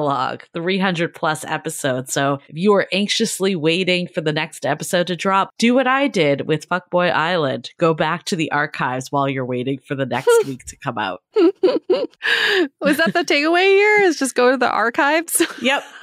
300 0.53 1.13
plus 1.13 1.43
episodes. 1.45 2.13
So 2.13 2.39
if 2.47 2.57
you 2.57 2.73
are 2.73 2.87
anxiously 2.91 3.55
waiting 3.55 4.07
for 4.07 4.21
the 4.21 4.33
next 4.33 4.65
episode 4.65 5.07
to 5.07 5.15
drop, 5.15 5.51
do 5.57 5.73
what 5.73 5.87
I 5.87 6.07
did 6.07 6.47
with 6.47 6.67
Fuckboy 6.69 7.11
Island. 7.11 7.71
Go 7.77 7.93
back 7.93 8.23
to 8.25 8.35
the 8.35 8.51
archives 8.51 9.11
while 9.11 9.27
you're 9.29 9.45
waiting 9.45 9.79
for 9.79 9.95
the 9.95 10.05
next 10.05 10.29
week 10.47 10.65
to 10.65 10.75
come 10.77 10.97
out. 10.97 11.21
Was 11.35 12.97
that 12.97 13.13
the 13.13 13.23
takeaway 13.23 13.65
here? 13.65 14.01
Is 14.01 14.19
just 14.19 14.35
go 14.35 14.51
to 14.51 14.57
the 14.57 14.69
archives? 14.69 15.41
Yep. 15.61 15.83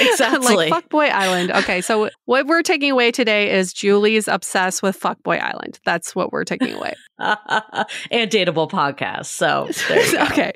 Exactly. 0.00 0.54
like 0.56 0.72
Fuckboy 0.72 1.10
Island. 1.10 1.50
Okay, 1.50 1.80
so 1.80 2.10
what 2.24 2.46
we're 2.46 2.62
taking 2.62 2.90
away 2.90 3.10
today 3.10 3.50
is 3.50 3.72
Julie's 3.72 4.28
obsessed 4.28 4.82
with 4.82 4.98
Fuckboy 4.98 5.40
Island. 5.40 5.78
That's 5.84 6.14
what 6.14 6.32
we're 6.32 6.44
taking 6.44 6.72
away. 6.74 6.94
and 7.18 8.30
dateable 8.30 8.68
podcast. 8.70 9.26
So 9.26 9.68
there 9.88 10.04
you 10.06 10.12
go. 10.12 10.22
okay. 10.24 10.52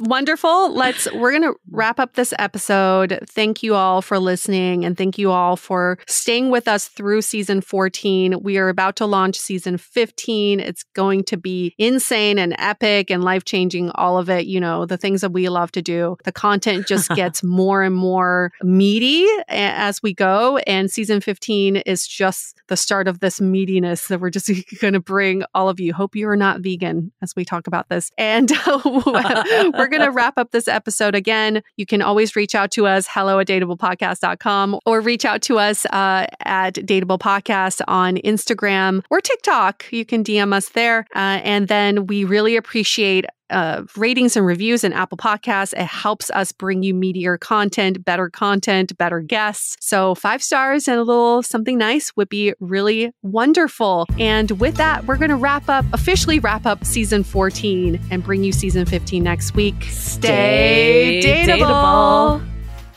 Wonderful. 0.00 0.74
Let's 0.74 1.10
we're 1.12 1.30
going 1.30 1.42
to 1.42 1.54
wrap 1.70 2.00
up 2.00 2.14
this 2.14 2.34
episode. 2.38 3.18
Thank 3.28 3.62
you 3.62 3.74
all 3.74 4.02
for 4.02 4.18
listening 4.18 4.84
and 4.84 4.96
thank 4.96 5.18
you 5.18 5.30
all 5.30 5.56
for 5.56 5.98
staying 6.06 6.50
with 6.50 6.66
us 6.66 6.88
through 6.88 7.22
season 7.22 7.60
14. 7.60 8.42
We 8.42 8.58
are 8.58 8.68
about 8.68 8.96
to 8.96 9.06
launch 9.06 9.38
season 9.38 9.78
15. 9.78 10.60
It's 10.60 10.82
going 10.94 11.24
to 11.24 11.36
be 11.36 11.74
insane 11.78 12.38
and 12.38 12.54
epic 12.58 13.10
and 13.10 13.22
life-changing 13.22 13.90
all 13.90 14.18
of 14.18 14.28
it, 14.28 14.46
you 14.46 14.58
know, 14.58 14.84
the 14.84 14.96
things 14.96 15.20
that 15.20 15.30
we 15.30 15.48
love 15.48 15.70
to 15.72 15.82
do. 15.82 16.16
The 16.24 16.32
content 16.32 16.86
just 16.86 17.08
gets 17.14 17.42
more 17.42 17.82
and 17.82 17.94
more 17.94 18.52
meaty 18.62 19.26
as 19.48 20.02
we 20.02 20.12
go 20.12 20.58
and 20.58 20.90
season 20.90 21.20
15 21.20 21.76
is 21.76 22.06
just 22.06 22.60
the 22.68 22.76
start 22.76 23.08
of 23.08 23.20
this 23.20 23.40
meatiness 23.40 24.08
that 24.08 24.20
we're 24.20 24.30
just 24.30 24.50
going 24.80 24.94
to 24.94 25.00
bring 25.00 25.44
all 25.54 25.68
of 25.68 25.78
you. 25.78 25.92
Hope 25.92 26.16
you 26.16 26.28
are 26.28 26.36
not 26.36 26.60
vegan 26.60 27.12
as 27.22 27.34
we 27.36 27.44
talk 27.44 27.66
about 27.66 27.88
this. 27.88 28.10
And 28.18 28.50
we're 28.84 29.83
going 29.88 30.02
to 30.02 30.10
wrap 30.10 30.38
up 30.38 30.50
this 30.50 30.68
episode 30.68 31.14
again. 31.14 31.62
You 31.76 31.86
can 31.86 32.02
always 32.02 32.36
reach 32.36 32.54
out 32.54 32.70
to 32.72 32.86
us, 32.86 33.06
hello 33.08 33.38
at 33.38 33.46
dateablepodcast.com, 33.46 34.80
or 34.86 35.00
reach 35.00 35.24
out 35.24 35.42
to 35.42 35.58
us 35.58 35.86
uh, 35.86 36.26
at 36.44 36.74
Dateable 36.74 37.18
Podcast 37.18 37.80
on 37.88 38.16
Instagram 38.18 39.02
or 39.10 39.20
TikTok. 39.20 39.86
You 39.90 40.04
can 40.04 40.24
DM 40.24 40.52
us 40.52 40.70
there. 40.70 41.06
Uh, 41.14 41.40
and 41.44 41.68
then 41.68 42.06
we 42.06 42.24
really 42.24 42.56
appreciate 42.56 43.26
uh, 43.54 43.84
ratings 43.96 44.36
and 44.36 44.44
reviews 44.44 44.84
in 44.84 44.92
Apple 44.92 45.16
Podcasts. 45.16 45.72
It 45.72 45.86
helps 45.86 46.30
us 46.30 46.52
bring 46.52 46.82
you 46.82 46.92
meatier 46.92 47.38
content, 47.38 48.04
better 48.04 48.28
content, 48.28 48.96
better 48.98 49.20
guests. 49.20 49.76
So, 49.80 50.14
five 50.14 50.42
stars 50.42 50.88
and 50.88 50.98
a 50.98 51.02
little 51.02 51.42
something 51.42 51.78
nice 51.78 52.14
would 52.16 52.28
be 52.28 52.52
really 52.60 53.12
wonderful. 53.22 54.06
And 54.18 54.50
with 54.60 54.76
that, 54.76 55.06
we're 55.06 55.16
going 55.16 55.30
to 55.30 55.36
wrap 55.36 55.68
up, 55.68 55.84
officially 55.92 56.38
wrap 56.38 56.66
up 56.66 56.84
season 56.84 57.24
14 57.24 58.00
and 58.10 58.22
bring 58.22 58.44
you 58.44 58.52
season 58.52 58.84
15 58.84 59.22
next 59.22 59.54
week. 59.54 59.84
Stay, 59.84 61.20
Stay 61.22 61.46
dateable. 61.46 62.40
dateable. 62.40 62.53